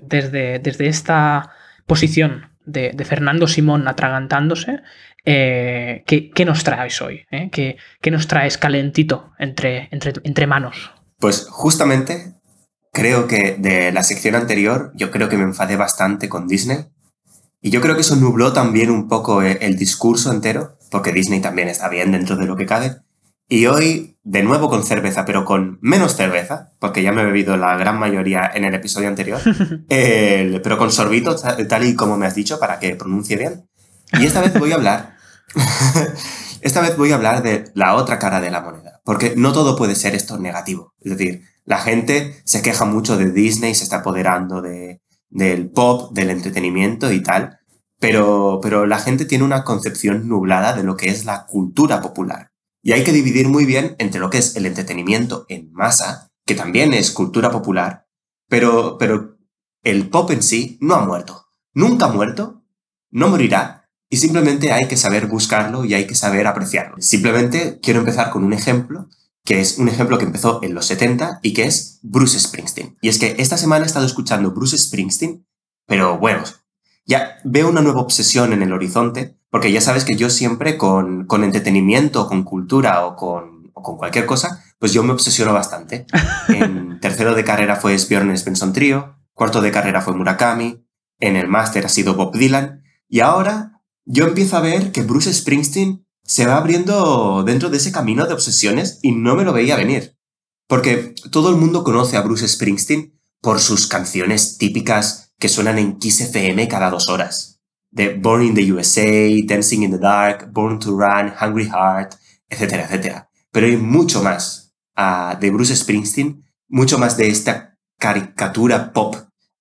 desde, 0.02 0.60
desde 0.60 0.88
esta 0.88 1.52
posición 1.86 2.52
de, 2.66 2.94
Fernando 3.06 3.48
Simón 3.48 3.88
atragantándose, 3.88 4.82
¿qué, 5.24 6.44
nos 6.46 6.64
traes 6.64 7.02
hoy? 7.02 7.26
¿Qué, 7.52 7.78
¿Qué, 8.02 8.12
nos 8.12 8.28
traes 8.28 8.58
calentito 8.58 9.32
entre, 9.40 9.90
entre, 9.92 10.14
entre 10.24 10.48
manos? 10.48 10.92
Pues 11.20 11.48
justamente 11.50 12.34
creo 12.94 13.28
que 13.28 13.56
de 13.58 13.92
la 13.92 14.04
sección 14.04 14.36
anterior, 14.36 14.92
yo 14.96 15.12
creo 15.12 15.28
que 15.28 15.38
me 15.38 15.44
enfadé 15.44 15.76
bastante 15.76 16.30
con 16.30 16.48
Disney. 16.48 16.86
Y 17.60 17.72
yo 17.72 17.82
creo 17.82 17.96
que 17.96 18.02
eso 18.02 18.16
nubló 18.16 18.54
también 18.54 18.92
un 18.92 19.08
poco 19.08 19.42
eh, 19.42 19.58
el 19.62 19.78
discurso 19.78 20.32
entero, 20.32 20.78
porque 20.92 21.12
Disney 21.12 21.42
también 21.42 21.70
está 21.70 21.90
bien 21.90 22.12
dentro 22.12 22.36
de 22.36 22.46
lo 22.46 22.56
que 22.56 22.66
cabe. 22.66 22.98
Y 23.54 23.68
hoy, 23.68 24.18
de 24.24 24.42
nuevo 24.42 24.68
con 24.68 24.84
cerveza, 24.84 25.26
pero 25.26 25.46
con 25.46 25.78
menos 25.80 26.16
cerveza, 26.16 26.72
porque 26.80 27.04
ya 27.04 27.12
me 27.12 27.22
he 27.22 27.26
bebido 27.26 27.56
la 27.56 27.78
gran 27.78 28.00
mayoría 28.00 28.50
en 28.52 28.66
el 28.66 28.74
episodio 28.74 29.10
anterior, 29.10 29.40
pero 29.88 30.80
con 30.80 30.92
sorbito, 30.92 31.36
tal 31.36 31.86
y 31.86 31.94
como 31.94 32.18
me 32.18 32.26
has 32.26 32.34
dicho, 32.34 32.60
para 32.60 32.80
que 32.80 32.96
pronuncie 32.96 33.38
bien. 33.38 33.70
Y 34.14 34.26
esta 34.26 34.42
vez 34.42 34.58
voy 34.58 34.72
a 34.72 34.76
hablar, 34.76 35.18
esta 36.62 36.82
vez 36.82 36.98
voy 36.98 37.12
a 37.12 37.16
hablar 37.16 37.44
de 37.44 37.66
la 37.76 37.94
otra 37.94 38.18
cara 38.18 38.42
de 38.42 38.50
la 38.50 38.62
moneda, 38.62 39.02
porque 39.06 39.36
no 39.38 39.54
todo 39.54 39.76
puede 39.76 39.94
ser 39.94 40.16
esto 40.16 40.40
negativo. 40.40 40.96
Es 41.02 41.16
decir, 41.16 41.44
la 41.64 41.78
gente 41.78 42.42
se 42.46 42.64
queja 42.64 42.86
mucho 42.86 43.18
de 43.18 43.32
Disney, 43.32 43.76
se 43.76 43.84
está 43.84 43.98
apoderando 43.98 44.64
de, 44.64 45.04
del 45.30 45.70
pop, 45.70 46.12
del 46.12 46.32
entretenimiento 46.32 47.12
y 47.12 47.22
tal, 47.22 47.60
pero, 48.00 48.60
pero 48.64 48.88
la 48.88 48.98
gente 48.98 49.26
tiene 49.26 49.44
una 49.44 49.64
concepción 49.64 50.28
nublada 50.28 50.74
de 50.74 50.82
lo 50.82 50.98
que 50.98 51.10
es 51.10 51.26
la 51.26 51.46
cultura 51.46 52.02
popular. 52.02 52.53
Y 52.84 52.92
hay 52.92 53.04
que 53.04 53.12
dividir 53.12 53.48
muy 53.48 53.66
bien 53.66 53.96
entre 53.98 54.20
lo 54.20 54.30
que 54.30 54.38
es 54.38 54.56
el 54.56 54.68
entretenimiento 54.68 55.46
en 55.50 55.72
masa, 55.72 56.32
que 56.46 56.54
también 56.54 56.94
es 56.94 57.10
cultura 57.10 57.50
popular, 57.50 58.08
pero, 58.48 58.98
pero 59.00 59.38
el 59.82 60.10
pop 60.10 60.30
en 60.30 60.44
sí 60.44 60.78
no 60.82 60.96
ha 60.96 61.06
muerto. 61.06 61.48
Nunca 61.74 62.06
ha 62.06 62.12
muerto, 62.12 62.64
no 63.10 63.30
morirá, 63.30 63.90
y 64.10 64.18
simplemente 64.18 64.72
hay 64.72 64.88
que 64.88 64.98
saber 64.98 65.26
buscarlo 65.26 65.86
y 65.86 65.96
hay 65.96 66.06
que 66.06 66.14
saber 66.14 66.46
apreciarlo. 66.46 66.98
Simplemente 67.00 67.80
quiero 67.82 68.02
empezar 68.02 68.30
con 68.30 68.44
un 68.44 68.54
ejemplo 68.54 69.08
que 69.44 69.60
es 69.60 69.78
un 69.78 69.90
ejemplo 69.90 70.18
que 70.18 70.26
empezó 70.26 70.62
en 70.64 70.74
los 70.74 70.86
70 70.86 71.40
y 71.42 71.54
que 71.54 71.66
es 71.66 72.00
Bruce 72.02 72.40
Springsteen. 72.40 72.98
Y 73.02 73.10
es 73.10 73.20
que 73.20 73.36
esta 73.40 73.58
semana 73.58 73.84
he 73.84 73.88
estado 73.88 74.06
escuchando 74.06 74.52
Bruce 74.52 74.78
Springsteen, 74.78 75.46
pero 75.86 76.18
bueno, 76.18 76.44
ya 77.06 77.38
veo 77.44 77.70
una 77.70 77.82
nueva 77.82 78.02
obsesión 78.02 78.54
en 78.54 78.62
el 78.62 78.72
horizonte, 78.72 79.38
porque 79.54 79.72
ya 79.72 79.82
sabes 79.82 80.04
que 80.04 80.16
yo 80.16 80.32
siempre 80.32 80.80
con, 80.80 81.28
con 81.28 81.44
entretenimiento, 81.44 82.28
con 82.28 82.44
cultura 82.44 83.06
o 83.06 83.16
con, 83.16 83.70
o 83.76 83.84
con 83.84 83.98
cualquier 83.98 84.26
cosa, 84.26 84.64
pues 84.80 84.94
yo 84.94 85.04
me 85.04 85.14
obsesiono 85.14 85.54
bastante. 85.54 86.08
En 86.50 87.00
tercero 87.00 87.36
de 87.36 87.44
carrera 87.44 87.76
fue 87.76 87.96
Björn 87.96 88.36
Svensson 88.36 88.74
Trio, 88.74 89.16
cuarto 89.36 89.62
de 89.62 89.70
carrera 89.70 90.02
fue 90.02 90.16
Murakami, 90.16 90.84
en 91.20 91.36
el 91.36 91.48
máster 91.48 91.86
ha 91.86 91.90
sido 91.90 92.16
Bob 92.16 92.36
Dylan, 92.36 92.82
y 93.08 93.20
ahora 93.20 93.84
yo 94.06 94.26
empiezo 94.26 94.58
a 94.58 94.62
ver 94.62 94.92
que 94.92 95.04
Bruce 95.04 95.32
Springsteen 95.32 96.04
se 96.24 96.48
va 96.48 96.58
abriendo 96.58 97.44
dentro 97.44 97.70
de 97.70 97.78
ese 97.78 97.92
camino 97.92 98.26
de 98.26 98.34
obsesiones 98.34 98.98
y 99.04 99.12
no 99.12 99.36
me 99.36 99.44
lo 99.44 99.54
veía 99.54 99.76
venir. 99.76 100.18
Porque 100.68 101.14
todo 101.30 101.52
el 101.52 101.58
mundo 101.58 101.84
conoce 101.84 102.18
a 102.18 102.22
Bruce 102.22 102.48
Springsteen 102.48 103.20
por 103.40 103.60
sus 103.60 103.86
canciones 103.86 104.58
típicas 104.58 105.32
que 105.38 105.48
suenan 105.48 105.78
en 105.78 106.00
Kiss 106.00 106.22
FM 106.22 106.68
cada 106.68 106.90
dos 106.90 107.08
horas. 107.08 107.53
De 107.94 108.16
Born 108.16 108.44
in 108.44 108.56
the 108.56 108.72
USA, 108.72 109.42
Dancing 109.46 109.84
in 109.84 109.92
the 109.92 110.00
Dark, 110.00 110.52
Born 110.52 110.80
to 110.80 110.98
Run, 110.98 111.32
Hungry 111.40 111.66
Heart, 111.66 112.16
etcétera, 112.50 112.84
etcétera. 112.86 113.30
Pero 113.52 113.68
hay 113.68 113.78
mucho 113.78 114.24
más 114.24 114.74
uh, 114.98 115.40
de 115.40 115.52
Bruce 115.52 115.76
Springsteen, 115.76 116.44
mucho 116.68 116.98
más 116.98 117.18
de 117.18 117.28
esta 117.28 117.78
caricatura 118.00 118.92
pop 118.92 119.16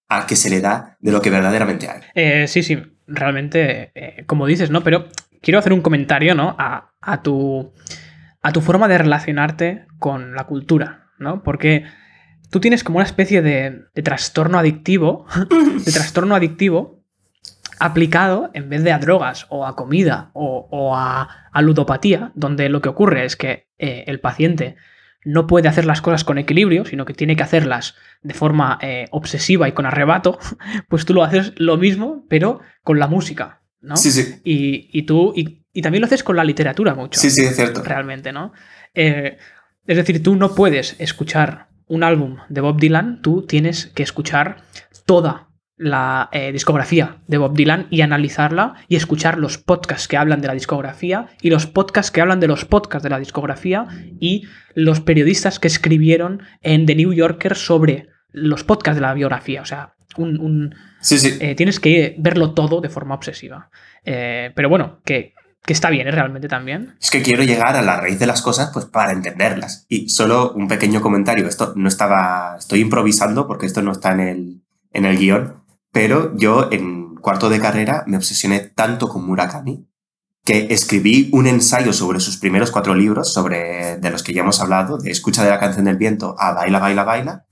a 0.09 0.27
que 0.27 0.37
se 0.37 0.51
le 0.51 0.61
da 0.61 0.97
de 1.01 1.13
lo 1.13 1.21
que 1.21 1.31
verdaderamente 1.31 1.89
hay. 1.89 2.01
Eh, 2.15 2.47
sí, 2.49 2.63
sí, 2.63 2.79
realmente, 3.07 3.93
eh, 3.95 4.25
como 4.27 4.47
dices, 4.47 4.71
¿no? 4.71 4.83
Pero 4.83 5.09
quiero 5.43 5.59
hacer 5.59 5.73
un 5.73 5.83
comentario, 5.83 6.35
¿no? 6.35 6.57
A, 6.59 6.95
a, 7.01 7.23
tu, 7.23 7.73
a 8.43 8.53
tu 8.53 8.61
forma 8.61 8.89
de 8.89 8.99
relacionarte 8.99 9.87
con 9.99 10.35
la 10.35 10.45
cultura, 10.45 11.11
¿no? 11.19 11.43
Porque 11.43 11.85
tú 12.51 12.61
tienes 12.61 12.85
como 12.85 12.99
una 12.99 13.07
especie 13.07 13.43
de, 13.43 13.85
trastorno 14.03 14.59
adictivo, 14.59 15.27
de 15.85 15.93
trastorno 15.93 16.35
adictivo 16.35 17.02
aplicado 17.85 18.51
en 18.55 18.69
vez 18.69 18.85
de 18.85 18.93
a 18.93 18.99
drogas 18.99 19.47
o 19.49 19.67
a 19.67 19.75
comida 19.75 20.31
o, 20.35 20.95
a, 20.97 21.29
ludopatía, 21.61 22.31
donde 22.35 22.69
lo 22.69 22.81
que 22.81 22.89
ocurre 22.89 23.25
es 23.25 23.37
que 23.37 23.67
eh, 23.79 24.05
el 24.07 24.21
paciente 24.21 24.77
no 25.25 25.47
puede 25.47 25.69
hacer 25.69 25.85
las 25.85 26.01
cosas 26.01 26.25
con 26.25 26.39
equilibrio, 26.39 26.85
sino 26.85 27.05
que 27.05 27.15
tiene 27.15 27.37
que 27.37 27.43
hacerlas 27.43 27.97
de 28.23 28.35
forma 28.35 28.79
eh, 28.83 29.07
obsesiva 29.11 29.69
y 29.69 29.73
con 29.73 29.87
arrebato, 29.87 30.39
pues 30.89 31.05
tú 31.05 31.13
lo 31.15 31.25
haces 31.25 31.53
lo 31.57 31.77
mismo, 31.77 32.25
pero 32.29 32.61
con 32.83 32.99
la 32.99 33.09
música, 33.09 33.63
¿no? 33.81 33.97
Sí, 33.97 34.11
sí. 34.11 34.41
Y, 34.45 35.03
tú, 35.03 35.33
y, 35.35 35.83
también 35.83 36.01
lo 36.03 36.07
haces 36.07 36.23
con 36.23 36.37
la 36.37 36.45
literatura 36.45 36.95
mucho. 36.95 37.21
Sí, 37.21 37.31
sí, 37.31 37.43
es 37.43 37.57
cierto. 37.57 37.83
Realmente, 37.83 38.33
¿no? 38.33 38.53
Eh, 38.95 39.39
es 39.87 39.97
decir, 39.97 40.23
tú 40.23 40.37
no 40.37 40.55
puedes 40.55 40.97
escuchar 41.01 41.69
un 41.87 42.05
álbum 42.05 42.39
de 42.49 42.61
Bob 42.61 42.79
Dylan, 42.79 43.23
tú 43.23 43.45
tienes 43.45 43.87
que 43.87 44.03
escuchar 44.03 44.63
toda 45.05 45.52
la 45.77 46.29
eh, 46.33 46.53
discografía 46.53 47.19
de 47.27 47.39
Bob 47.39 47.55
Dylan 47.55 47.87
y 47.91 48.03
analizarla 48.03 48.75
y 48.89 48.97
escuchar 48.97 49.39
los 49.39 49.59
podcasts 49.59 50.07
que 50.07 50.17
hablan 50.17 50.41
de 50.41 50.49
la 50.49 50.55
discografía 50.55 51.29
y 51.41 51.51
los 51.51 51.67
podcasts 51.67 52.11
que 52.11 52.21
hablan 52.21 52.41
de 52.41 52.49
los 52.49 52.65
podcasts 52.65 53.03
de 53.03 53.11
la 53.11 53.19
discografía 53.19 53.87
y 54.21 54.45
los 54.75 55.01
periodistas 55.01 55.59
que 55.59 55.69
escribieron 55.69 56.43
en 56.61 56.87
The 56.87 56.95
New 56.95 57.13
Yorker 57.13 57.57
sobre 57.57 58.09
los 58.31 58.65
podcasts 58.65 58.97
de 58.97 59.03
la 59.03 59.15
biografía. 59.15 59.63
O 59.63 59.65
sea, 59.65 59.95
un, 60.17 60.75
sí, 61.01 61.19
sí. 61.19 61.37
Eh, 61.41 61.55
tienes 61.55 61.81
que 61.81 62.15
verlo 62.19 62.55
todo 62.55 62.81
de 62.81 62.89
forma 62.89 63.15
obsesiva. 63.15 63.71
Eh, 64.05 64.53
pero 64.55 64.69
bueno, 64.69 65.01
que, 65.05 65.35
que 65.65 65.73
está 65.73 65.91
bien, 65.91 66.09
¿eh? 66.09 66.11
realmente 66.11 66.49
también. 66.49 66.97
Es 67.01 67.11
que 67.11 67.23
quiero 67.23 67.43
llegar 67.43 67.77
a 67.77 67.83
la 67.83 68.01
raíz 68.01 68.19
de 68.19 68.27
las 68.27 68.43
cosas 68.43 68.71
pues 68.73 68.87
para 68.87 69.13
entenderlas. 69.13 69.87
Y 69.89 70.09
solo 70.09 70.53
un 70.53 70.69
pequeño 70.69 71.01
comentario, 71.01 71.47
esto 71.47 71.73
no 71.77 71.89
estaba, 71.89 72.57
estoy 72.59 72.81
improvisando 72.81 73.47
porque 73.47 73.67
esto 73.67 73.83
no 73.83 73.93
está 73.93 74.13
en 74.13 74.21
el, 74.21 74.63
en 74.93 75.05
el 75.05 75.19
guion, 75.19 75.62
pero 75.93 76.35
yo 76.37 76.69
en 76.73 77.15
cuarto 77.17 77.49
de 77.49 77.61
carrera 77.61 78.05
me 78.07 78.17
obsesioné 78.17 78.61
tanto 78.61 79.09
con 79.09 79.25
Murakami 79.25 79.87
que 80.45 80.69
escribí 80.71 81.31
un 81.33 81.47
ensayo 81.47 81.93
sobre 81.93 82.19
sus 82.19 82.37
primeros 82.37 82.73
cuatro 82.73 82.95
libros, 82.95 83.33
sobre 83.33 83.99
de 83.99 84.11
los 84.11 84.25
que 84.25 84.33
ya 84.33 84.41
hemos 84.41 84.61
hablado, 84.61 84.99
de 84.99 85.11
Escucha 85.11 85.45
de 85.45 85.51
la 85.51 85.61
canción 85.61 85.85
del 85.85 85.97
viento 85.97 86.35
a 86.37 86.53
Baila, 86.53 86.81
Baila, 86.81 87.05
Baila, 87.05 87.47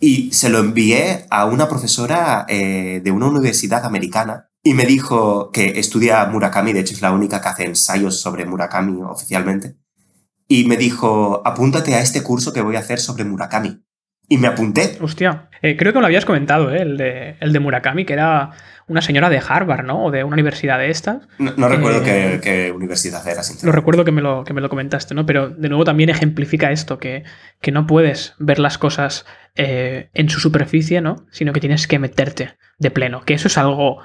y 0.00 0.32
se 0.32 0.48
lo 0.48 0.58
envié 0.58 1.26
a 1.30 1.44
una 1.44 1.68
profesora 1.68 2.44
eh, 2.48 3.00
de 3.04 3.10
una 3.12 3.26
universidad 3.26 3.84
americana 3.84 4.50
y 4.64 4.74
me 4.74 4.86
dijo 4.86 5.50
que 5.52 5.78
estudia 5.78 6.24
Murakami, 6.24 6.72
de 6.72 6.80
hecho 6.80 6.94
es 6.94 7.02
la 7.02 7.12
única 7.12 7.40
que 7.40 7.48
hace 7.48 7.64
ensayos 7.66 8.18
sobre 8.20 8.46
Murakami 8.46 9.02
oficialmente. 9.02 9.76
Y 10.48 10.64
me 10.64 10.76
dijo, 10.76 11.42
apúntate 11.44 11.94
a 11.94 12.00
este 12.00 12.22
curso 12.22 12.52
que 12.52 12.62
voy 12.62 12.76
a 12.76 12.80
hacer 12.80 12.98
sobre 12.98 13.24
Murakami. 13.24 13.84
Y 14.34 14.38
me 14.38 14.48
apunté. 14.48 14.98
Hostia, 15.00 15.48
eh, 15.62 15.76
creo 15.76 15.92
que 15.92 15.98
me 15.98 16.00
lo 16.00 16.06
habías 16.06 16.24
comentado, 16.24 16.74
¿eh? 16.74 16.82
el, 16.82 16.96
de, 16.96 17.36
el 17.38 17.52
de 17.52 17.60
Murakami, 17.60 18.04
que 18.04 18.14
era 18.14 18.50
una 18.88 19.00
señora 19.00 19.30
de 19.30 19.40
Harvard, 19.46 19.84
¿no? 19.84 20.06
O 20.06 20.10
de 20.10 20.24
una 20.24 20.34
universidad 20.34 20.80
de 20.80 20.90
estas. 20.90 21.22
No, 21.38 21.68
recuerdo 21.68 22.02
qué, 22.02 22.72
universidad 22.74 23.20
era, 23.28 23.44
sinceramente. 23.44 23.66
Lo 23.66 23.72
recuerdo 23.72 24.04
que 24.04 24.10
me 24.10 24.22
lo, 24.22 24.42
que 24.42 24.52
me 24.52 24.60
lo 24.60 24.68
comentaste, 24.68 25.14
¿no? 25.14 25.24
Pero 25.24 25.50
de 25.50 25.68
nuevo 25.68 25.84
también 25.84 26.10
ejemplifica 26.10 26.72
esto, 26.72 26.98
que, 26.98 27.22
que 27.60 27.70
no 27.70 27.86
puedes 27.86 28.34
ver 28.40 28.58
las 28.58 28.76
cosas 28.76 29.24
eh, 29.54 30.10
en 30.14 30.28
su 30.28 30.40
superficie, 30.40 31.00
¿no? 31.00 31.26
Sino 31.30 31.52
que 31.52 31.60
tienes 31.60 31.86
que 31.86 32.00
meterte 32.00 32.56
de 32.80 32.90
pleno. 32.90 33.22
Que 33.24 33.34
eso 33.34 33.46
es 33.46 33.56
algo 33.56 34.00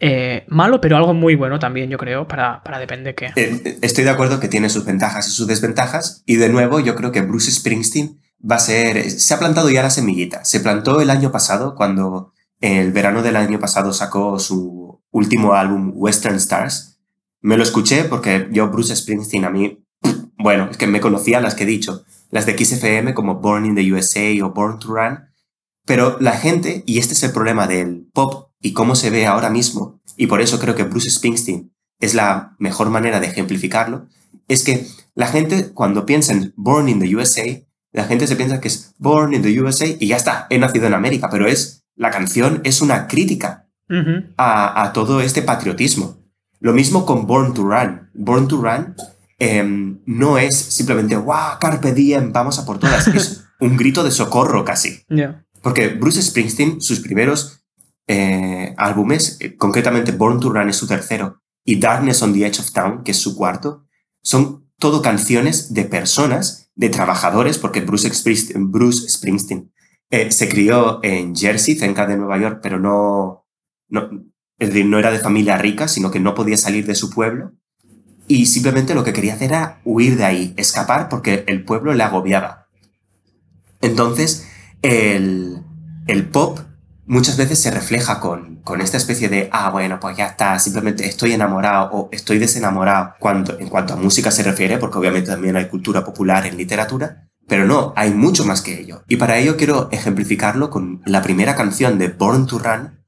eh, 0.00 0.44
malo, 0.48 0.80
pero 0.80 0.96
algo 0.96 1.12
muy 1.12 1.34
bueno 1.34 1.58
también, 1.58 1.90
yo 1.90 1.98
creo, 1.98 2.26
para, 2.26 2.62
para 2.62 2.78
depende 2.78 3.14
qué. 3.14 3.32
Eh, 3.36 3.78
estoy 3.82 4.04
de 4.04 4.10
acuerdo 4.10 4.40
que 4.40 4.48
tiene 4.48 4.70
sus 4.70 4.86
ventajas 4.86 5.28
y 5.28 5.32
sus 5.32 5.46
desventajas, 5.46 6.22
y 6.24 6.36
de 6.36 6.48
nuevo 6.48 6.80
yo 6.80 6.94
creo 6.94 7.12
que 7.12 7.20
Bruce 7.20 7.50
Springsteen 7.50 8.23
va 8.48 8.56
a 8.56 8.60
ser, 8.60 9.10
se 9.10 9.34
ha 9.34 9.38
plantado 9.38 9.70
ya 9.70 9.82
la 9.82 9.90
semillita, 9.90 10.44
se 10.44 10.60
plantó 10.60 11.00
el 11.00 11.10
año 11.10 11.32
pasado 11.32 11.74
cuando 11.74 12.32
el 12.60 12.92
verano 12.92 13.22
del 13.22 13.36
año 13.36 13.58
pasado 13.58 13.92
sacó 13.92 14.38
su 14.38 15.02
último 15.10 15.54
álbum 15.54 15.92
Western 15.94 16.36
Stars. 16.36 16.98
Me 17.40 17.56
lo 17.56 17.62
escuché 17.62 18.04
porque 18.04 18.48
yo 18.50 18.68
Bruce 18.68 18.94
Springsteen 18.94 19.44
a 19.44 19.50
mí, 19.50 19.84
bueno, 20.38 20.68
es 20.70 20.76
que 20.76 20.86
me 20.86 21.00
conocía 21.00 21.40
las 21.40 21.54
que 21.54 21.64
he 21.64 21.66
dicho, 21.66 22.04
las 22.30 22.46
de 22.46 22.56
XFM 22.56 23.14
como 23.14 23.36
Born 23.36 23.66
in 23.66 23.74
the 23.74 23.92
USA 23.92 24.44
o 24.44 24.50
Born 24.50 24.78
to 24.78 24.88
Run, 24.88 25.20
pero 25.86 26.18
la 26.20 26.32
gente, 26.32 26.82
y 26.86 26.98
este 26.98 27.14
es 27.14 27.22
el 27.22 27.32
problema 27.32 27.66
del 27.66 28.08
pop 28.12 28.50
y 28.60 28.72
cómo 28.72 28.96
se 28.96 29.10
ve 29.10 29.26
ahora 29.26 29.50
mismo, 29.50 30.00
y 30.16 30.26
por 30.26 30.40
eso 30.40 30.58
creo 30.58 30.74
que 30.74 30.84
Bruce 30.84 31.10
Springsteen 31.10 31.72
es 32.00 32.14
la 32.14 32.56
mejor 32.58 32.90
manera 32.90 33.20
de 33.20 33.26
ejemplificarlo, 33.26 34.06
es 34.48 34.64
que 34.64 34.86
la 35.14 35.26
gente 35.26 35.72
cuando 35.72 36.06
piensa 36.06 36.32
en 36.32 36.52
Born 36.56 36.88
in 36.88 37.00
the 37.00 37.14
USA, 37.14 37.44
la 37.94 38.04
gente 38.04 38.26
se 38.26 38.34
piensa 38.34 38.60
que 38.60 38.68
es 38.68 38.94
Born 38.98 39.34
in 39.34 39.42
the 39.42 39.60
USA 39.60 39.86
y 39.86 40.08
ya 40.08 40.16
está, 40.16 40.48
he 40.50 40.58
nacido 40.58 40.88
en 40.88 40.94
América, 40.94 41.28
pero 41.30 41.46
es, 41.46 41.84
la 41.94 42.10
canción 42.10 42.60
es 42.64 42.82
una 42.82 43.06
crítica 43.06 43.68
a, 44.36 44.90
todo 44.92 45.20
este 45.20 45.42
patriotismo. 45.42 46.18
Lo 46.58 46.72
mismo 46.72 47.06
con 47.06 47.26
Born 47.26 47.54
to 47.54 47.62
Run. 47.62 48.10
Born 48.14 48.48
to 48.48 48.60
Run 48.60 48.96
em, 49.38 50.00
no 50.06 50.38
es 50.38 50.56
simplemente, 50.56 51.16
wow, 51.16 51.58
carpe 51.60 51.92
diem, 51.92 52.32
vamos 52.32 52.58
a 52.58 52.66
por 52.66 52.80
todas. 52.80 53.06
es 53.14 53.44
un 53.60 53.76
grito 53.76 54.02
de 54.02 54.10
socorro 54.10 54.64
casi. 54.64 55.04
Porque 55.62 55.88
Bruce 55.88 56.20
Springsteen, 56.20 56.80
sus 56.80 56.98
primeros 56.98 57.64
eh, 58.08 58.74
álbumes, 58.76 59.36
eh, 59.38 59.56
concretamente 59.56 60.10
Born 60.10 60.40
to 60.40 60.50
Run 60.50 60.68
es 60.68 60.76
su 60.76 60.88
tercero 60.88 61.40
y 61.64 61.78
Darkness 61.78 62.22
on 62.22 62.32
the 62.32 62.44
Edge 62.44 62.58
of 62.58 62.72
Town, 62.72 63.04
que 63.04 63.12
es 63.12 63.18
su 63.18 63.36
cuarto, 63.36 63.86
son 64.20 64.68
todo 64.80 65.00
canciones 65.00 65.72
de 65.72 65.84
personas, 65.84 66.63
de 66.74 66.88
trabajadores, 66.88 67.58
porque 67.58 67.80
Bruce 67.80 68.12
Springsteen, 68.12 68.70
Bruce 68.70 69.08
Springsteen 69.08 69.72
eh, 70.10 70.30
se 70.30 70.48
crió 70.48 71.00
en 71.02 71.34
Jersey, 71.34 71.76
cerca 71.76 72.06
de 72.06 72.16
Nueva 72.16 72.38
York, 72.38 72.60
pero 72.62 72.78
no, 72.78 73.46
no, 73.88 74.10
es 74.58 74.68
decir, 74.68 74.86
no 74.86 74.98
era 74.98 75.10
de 75.10 75.18
familia 75.18 75.58
rica, 75.58 75.88
sino 75.88 76.10
que 76.10 76.20
no 76.20 76.34
podía 76.34 76.56
salir 76.56 76.86
de 76.86 76.94
su 76.94 77.10
pueblo. 77.10 77.52
Y 78.26 78.46
simplemente 78.46 78.94
lo 78.94 79.04
que 79.04 79.12
quería 79.12 79.34
hacer 79.34 79.50
era 79.50 79.80
huir 79.84 80.16
de 80.16 80.24
ahí, 80.24 80.54
escapar 80.56 81.08
porque 81.08 81.44
el 81.46 81.64
pueblo 81.64 81.92
le 81.94 82.02
agobiaba. 82.02 82.68
Entonces, 83.80 84.48
el, 84.82 85.62
el 86.06 86.28
pop 86.28 86.58
muchas 87.06 87.36
veces 87.36 87.60
se 87.60 87.70
refleja 87.70 88.20
con, 88.20 88.56
con 88.56 88.80
esta 88.80 88.96
especie 88.96 89.28
de, 89.28 89.48
ah, 89.52 89.70
bueno, 89.70 90.00
pues 90.00 90.16
ya 90.16 90.26
está, 90.26 90.58
simplemente 90.58 91.06
estoy 91.06 91.32
enamorado 91.32 91.90
o 91.92 92.08
estoy 92.12 92.38
desenamorado 92.38 93.14
cuando, 93.18 93.58
en 93.58 93.68
cuanto 93.68 93.94
a 93.94 93.96
música 93.96 94.30
se 94.30 94.42
refiere, 94.42 94.78
porque 94.78 94.98
obviamente 94.98 95.30
también 95.30 95.56
hay 95.56 95.68
cultura 95.68 96.04
popular 96.04 96.46
en 96.46 96.56
literatura, 96.56 97.28
pero 97.46 97.66
no, 97.66 97.92
hay 97.96 98.10
mucho 98.10 98.44
más 98.44 98.62
que 98.62 98.80
ello. 98.80 99.02
Y 99.08 99.16
para 99.16 99.38
ello 99.38 99.56
quiero 99.56 99.88
ejemplificarlo 99.92 100.70
con 100.70 101.02
la 101.04 101.22
primera 101.22 101.54
canción 101.54 101.98
de 101.98 102.08
Born 102.08 102.46
to 102.46 102.58
Run, 102.58 103.00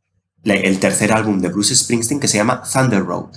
el 0.44 0.78
tercer 0.78 1.12
álbum 1.12 1.40
de 1.40 1.48
Bruce 1.48 1.74
Springsteen 1.74 2.20
que 2.20 2.28
se 2.28 2.36
llama 2.36 2.62
Thunder 2.62 3.04
Road. 3.04 3.30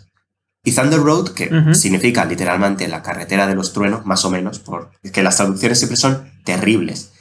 Y 0.63 0.73
Thunder 0.73 0.99
Road, 0.99 1.29
que 1.29 1.49
significa 1.73 2.25
literalmente 2.25 2.87
la 2.87 3.01
carretera 3.01 3.47
de 3.47 3.55
los 3.55 3.71
truenos, 3.71 4.05
más 4.05 4.25
o 4.25 4.29
menos, 4.29 4.59
porque 4.59 5.23
las 5.23 5.37
traducciones 5.37 5.79
siempre 5.79 5.95
son 5.95 6.31
terribles. 6.43 7.13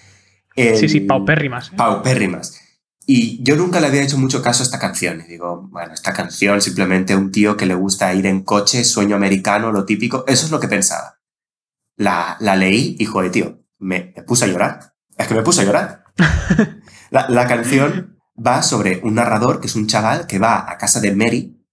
sí, 0.56 0.88
sí, 0.88 1.00
paupérrimas. 1.00 1.68
¿eh? 1.68 1.74
Paupérrimas. 1.76 2.60
Y 3.10 3.42
yo 3.42 3.56
nunca 3.56 3.80
le 3.80 3.86
había 3.86 4.02
hecho 4.02 4.18
mucho 4.18 4.42
caso 4.42 4.62
a 4.62 4.66
esta 4.66 4.78
canción. 4.78 5.22
Y 5.22 5.30
digo, 5.30 5.66
bueno, 5.70 5.94
esta 5.94 6.12
canción 6.12 6.60
simplemente 6.60 7.16
un 7.16 7.32
tío 7.32 7.56
que 7.56 7.64
le 7.64 7.74
gusta 7.74 8.12
ir 8.12 8.26
en 8.26 8.42
coche, 8.42 8.84
sueño 8.84 9.16
americano, 9.16 9.72
lo 9.72 9.86
típico. 9.86 10.24
Eso 10.26 10.44
es 10.44 10.52
lo 10.52 10.60
que 10.60 10.68
pensaba. 10.68 11.18
La, 11.96 12.36
la 12.38 12.54
leí 12.54 12.96
y, 12.98 13.06
joder, 13.06 13.32
tío, 13.32 13.64
me, 13.78 14.12
puse 14.26 14.44
a 14.44 14.48
llorar. 14.48 14.92
Es 15.16 15.26
que 15.26 15.34
me 15.34 15.40
puse 15.40 15.62
a 15.62 15.64
llorar. 15.64 16.04
la, 17.10 17.46
canción 17.46 18.18
va 18.36 18.62
sobre 18.62 19.00
un 19.02 19.14
narrador 19.14 19.62
que 19.62 19.68
es 19.68 19.74
un 19.74 19.86
chaval 19.86 20.26
que 20.26 20.38
va 20.38 20.70
a 20.70 20.76
casa 20.76 21.00
de 21.00 21.16
Mary, 21.16 21.64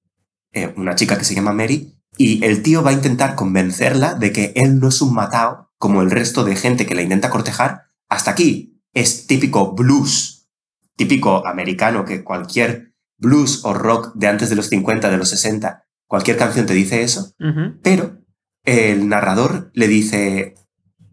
eh, 0.54 0.74
una 0.78 0.96
chica 0.96 1.18
que 1.18 1.26
se 1.26 1.36
llama 1.36 1.52
Mary, 1.52 2.02
y 2.18 2.46
el 2.46 2.64
tío 2.64 2.82
va 2.82 2.92
a 2.92 2.94
intentar 2.94 3.36
convencerla 3.36 4.14
de 4.14 4.32
que 4.32 4.54
él 4.56 4.80
no 4.80 4.88
es 4.88 5.02
un 5.02 5.14
matao 5.14 5.70
como 5.78 6.02
el 6.02 6.12
resto 6.12 6.46
de 6.46 6.56
gente 6.56 6.86
que 6.86 6.96
la 6.96 7.02
intenta 7.02 7.30
cortejar. 7.30 7.92
Hasta 8.08 8.32
aquí 8.32 8.82
es 8.94 9.28
típico 9.28 9.74
blues 9.74 10.35
típico 10.96 11.46
americano 11.46 12.06
que 12.06 12.24
cualquier 12.24 12.94
blues 13.18 13.64
o 13.64 13.74
rock 13.74 14.14
de 14.16 14.28
antes 14.28 14.50
de 14.50 14.56
los 14.56 14.68
50, 14.68 15.10
de 15.10 15.18
los 15.18 15.30
60, 15.30 15.86
cualquier 16.08 16.38
canción 16.38 16.66
te 16.66 16.74
dice 16.74 17.04
eso, 17.04 17.34
pero 17.82 18.18
el 18.64 19.08
narrador 19.08 19.72
le 19.74 19.88
dice, 19.88 20.56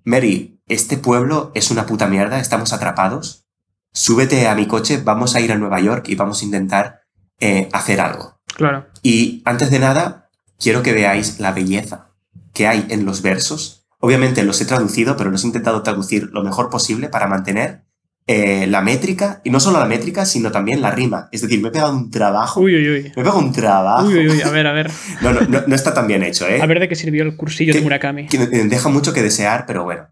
Mary, 0.04 0.60
este 0.66 0.96
pueblo 0.96 1.52
es 1.54 1.70
una 1.70 1.86
puta 1.86 2.06
mierda, 2.06 2.40
estamos 2.40 2.72
atrapados, 2.72 3.46
súbete 3.92 4.48
a 4.48 4.54
mi 4.54 4.66
coche, 4.66 5.00
vamos 5.02 5.34
a 5.34 5.40
ir 5.40 5.52
a 5.52 5.58
Nueva 5.58 5.80
York 5.80 6.08
y 6.08 6.14
vamos 6.14 6.42
a 6.42 6.44
intentar 6.44 7.02
eh, 7.40 7.68
hacer 7.72 8.00
algo. 8.00 8.40
Claro. 8.54 8.86
Y 9.02 9.42
antes 9.44 9.70
de 9.70 9.78
nada, 9.78 10.30
quiero 10.58 10.82
que 10.82 10.92
veáis 10.92 11.40
la 11.40 11.52
belleza 11.52 12.12
que 12.52 12.66
hay 12.66 12.86
en 12.90 13.04
los 13.04 13.22
versos. 13.22 13.86
Obviamente 13.98 14.42
los 14.42 14.60
he 14.60 14.64
traducido, 14.64 15.16
pero 15.16 15.30
los 15.30 15.44
he 15.44 15.46
intentado 15.46 15.82
traducir 15.82 16.30
lo 16.32 16.42
mejor 16.42 16.70
posible 16.70 17.08
para 17.08 17.26
mantener 17.26 17.84
eh, 18.26 18.66
la 18.68 18.82
métrica, 18.82 19.40
y 19.42 19.50
no 19.50 19.58
solo 19.58 19.80
la 19.80 19.86
métrica, 19.86 20.24
sino 20.24 20.52
también 20.52 20.80
la 20.80 20.92
rima. 20.92 21.28
Es 21.32 21.42
decir, 21.42 21.60
me 21.60 21.68
he 21.68 21.72
pegado 21.72 21.92
un 21.92 22.10
trabajo. 22.10 22.60
Uy, 22.60 22.76
uy, 22.76 22.88
uy. 22.88 23.02
Me 23.02 23.08
he 23.08 23.14
pegado 23.14 23.38
un 23.38 23.52
trabajo. 23.52 24.06
Uy, 24.06 24.18
uy, 24.18 24.28
uy. 24.28 24.42
A 24.42 24.50
ver, 24.50 24.66
a 24.66 24.72
ver. 24.72 24.90
no, 25.22 25.32
no, 25.32 25.62
no, 25.66 25.74
está 25.74 25.92
tan 25.92 26.06
bien 26.06 26.22
hecho, 26.22 26.46
¿eh? 26.46 26.60
A 26.62 26.66
ver 26.66 26.78
de 26.78 26.88
qué 26.88 26.94
sirvió 26.94 27.24
el 27.24 27.36
cursillo 27.36 27.74
de 27.74 27.80
Murakami. 27.80 28.28
deja 28.28 28.88
mucho 28.88 29.12
que 29.12 29.22
desear, 29.22 29.66
pero 29.66 29.84
bueno. 29.84 30.08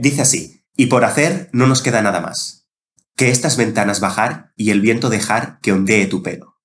dice 0.00 0.22
así, 0.22 0.64
y 0.76 0.86
por 0.86 1.04
hacer 1.04 1.48
no 1.52 1.66
nos 1.66 1.82
queda 1.82 2.00
nada 2.00 2.20
más. 2.20 2.68
Que 3.16 3.30
estas 3.30 3.56
ventanas 3.56 4.00
bajar 4.00 4.52
y 4.56 4.70
el 4.70 4.80
viento 4.80 5.10
dejar 5.10 5.58
que 5.62 5.72
ondee 5.72 6.06
tu 6.06 6.22
pelo. 6.22 6.56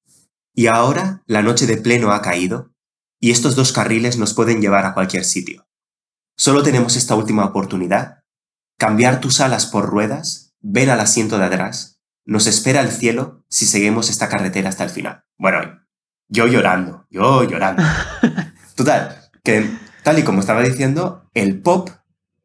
Y 0.53 0.67
ahora 0.67 1.24
la 1.25 1.41
noche 1.41 1.65
de 1.65 1.77
pleno 1.77 2.12
ha 2.12 2.21
caído, 2.21 2.74
y 3.19 3.31
estos 3.31 3.55
dos 3.55 3.71
carriles 3.71 4.17
nos 4.17 4.33
pueden 4.33 4.62
llevar 4.62 4.86
a 4.86 4.93
cualquier 4.93 5.25
sitio. 5.25 5.67
Solo 6.38 6.63
tenemos 6.63 6.95
esta 6.95 7.15
última 7.15 7.45
oportunidad 7.45 8.18
cambiar 8.79 9.19
tus 9.19 9.41
alas 9.41 9.67
por 9.67 9.88
ruedas, 9.88 10.55
ven 10.62 10.89
al 10.89 11.01
asiento 11.01 11.38
de 11.38 11.45
atrás, 11.45 12.01
nos 12.25 12.48
espera 12.48 12.81
el 12.81 12.91
cielo 12.91 13.43
si 13.50 13.65
seguimos 13.65 14.09
esta 14.09 14.29
carretera 14.29 14.69
hasta 14.69 14.86
el 14.86 14.89
final. 14.89 15.25
Bueno, 15.38 15.81
yo 16.29 16.48
llorando, 16.48 17.05
yo 17.12 17.43
llorando. 17.43 17.83
Total, 18.75 19.19
que 19.43 19.69
tal 20.03 20.19
y 20.19 20.24
como 20.24 20.39
estaba 20.39 20.62
diciendo, 20.62 21.29
el 21.33 21.62
pop 21.62 21.89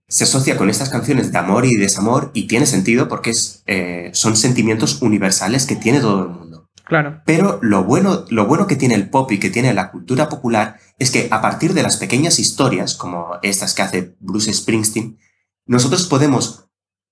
se 0.08 0.24
asocia 0.24 0.56
con 0.56 0.70
estas 0.70 0.90
canciones 0.90 1.30
de 1.30 1.38
amor 1.38 1.66
y 1.66 1.76
desamor 1.76 2.32
y 2.34 2.48
tiene 2.48 2.66
sentido 2.66 3.08
porque 3.08 3.30
es, 3.30 3.62
eh, 3.66 4.10
son 4.12 4.36
sentimientos 4.36 5.02
universales 5.02 5.66
que 5.66 5.76
tiene 5.76 6.00
todo 6.00 6.24
el 6.24 6.30
mundo. 6.30 6.70
Claro. 6.84 7.22
Pero 7.24 7.60
lo 7.62 7.84
bueno, 7.84 8.24
lo 8.28 8.46
bueno 8.46 8.66
que 8.66 8.76
tiene 8.76 8.96
el 8.96 9.08
pop 9.08 9.30
y 9.30 9.38
que 9.38 9.50
tiene 9.50 9.72
la 9.72 9.92
cultura 9.92 10.28
popular 10.28 10.78
es 10.98 11.10
que 11.12 11.28
a 11.30 11.40
partir 11.40 11.74
de 11.74 11.82
las 11.82 11.96
pequeñas 11.96 12.38
historias, 12.38 12.94
como 12.94 13.38
estas 13.42 13.72
que 13.72 13.82
hace 13.82 14.16
Bruce 14.20 14.52
Springsteen, 14.52 15.18
nosotros 15.66 16.06
podemos 16.06 16.66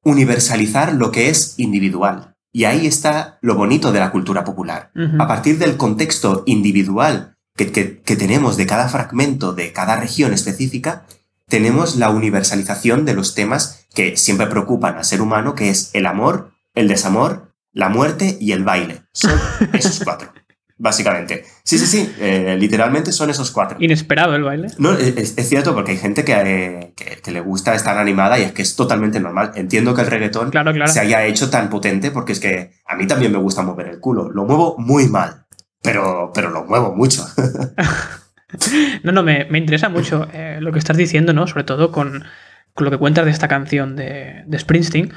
universalizar 0.04 0.94
lo 0.94 1.10
que 1.10 1.28
es 1.30 1.58
individual. 1.58 2.36
Y 2.52 2.64
ahí 2.64 2.86
está 2.86 3.38
lo 3.40 3.54
bonito 3.54 3.92
de 3.92 4.00
la 4.00 4.10
cultura 4.10 4.44
popular. 4.44 4.90
A 5.18 5.26
partir 5.26 5.58
del 5.58 5.76
contexto 5.76 6.42
individual 6.46 7.38
que, 7.56 7.66
tenemos 8.16 8.56
de 8.56 8.66
cada 8.66 8.88
fragmento, 8.88 9.54
de 9.54 9.72
cada 9.72 9.96
región 9.96 10.34
específica, 10.34 11.06
tenemos 11.48 11.96
la 11.96 12.10
universalización 12.10 13.04
de 13.04 13.14
los 13.14 13.34
temas 13.34 13.86
que 13.94 14.16
siempre 14.16 14.46
preocupan 14.46 14.96
al 14.96 15.04
ser 15.04 15.22
humano, 15.22 15.54
que 15.54 15.70
es 15.70 15.90
el 15.94 16.06
amor, 16.06 16.52
el 16.74 16.88
desamor, 16.88 17.54
la 17.72 17.88
muerte 17.88 18.36
y 18.38 18.52
el 18.52 18.64
baile. 18.64 19.02
Son 19.12 19.38
esos 19.72 20.00
cuatro 20.04 20.32
básicamente. 20.82 21.44
Sí, 21.62 21.78
sí, 21.78 21.86
sí, 21.86 22.12
eh, 22.18 22.56
literalmente 22.58 23.12
son 23.12 23.30
esos 23.30 23.52
cuatro. 23.52 23.78
Inesperado 23.80 24.34
el 24.34 24.42
baile. 24.42 24.66
No, 24.78 24.92
es, 24.92 25.36
cierto 25.48 25.74
porque 25.74 25.92
hay 25.92 25.96
gente 25.96 26.24
que, 26.24 26.92
que, 27.22 27.30
le 27.30 27.40
gusta 27.40 27.74
estar 27.74 27.96
animada 27.96 28.36
y 28.38 28.42
es 28.42 28.52
que 28.52 28.62
es 28.62 28.74
totalmente 28.74 29.20
normal. 29.20 29.52
Entiendo 29.54 29.94
que 29.94 30.00
el 30.00 30.08
reggaetón 30.08 30.50
se 30.86 31.00
haya 31.00 31.24
hecho 31.24 31.50
tan 31.50 31.70
potente 31.70 32.10
porque 32.10 32.32
es 32.32 32.40
que 32.40 32.72
a 32.84 32.96
mí 32.96 33.06
también 33.06 33.30
me 33.30 33.38
gusta 33.38 33.62
mover 33.62 33.86
el 33.86 34.00
culo. 34.00 34.28
Lo 34.30 34.44
muevo 34.44 34.74
muy 34.76 35.08
mal, 35.08 35.46
pero, 35.80 36.32
pero 36.34 36.50
lo 36.50 36.64
muevo 36.64 36.92
mucho. 36.96 37.24
no, 39.04 39.12
no, 39.12 39.22
me, 39.22 39.44
me 39.44 39.58
interesa 39.58 39.88
mucho 39.88 40.26
eh, 40.32 40.58
lo 40.60 40.72
que 40.72 40.80
estás 40.80 40.96
diciendo, 40.96 41.32
¿no? 41.32 41.46
Sobre 41.46 41.62
todo 41.62 41.92
con, 41.92 42.24
con 42.74 42.84
lo 42.84 42.90
que 42.90 42.98
cuentas 42.98 43.24
de 43.24 43.30
esta 43.30 43.46
canción 43.46 43.94
de, 43.94 44.42
de 44.46 44.58
Springsteen, 44.58 45.12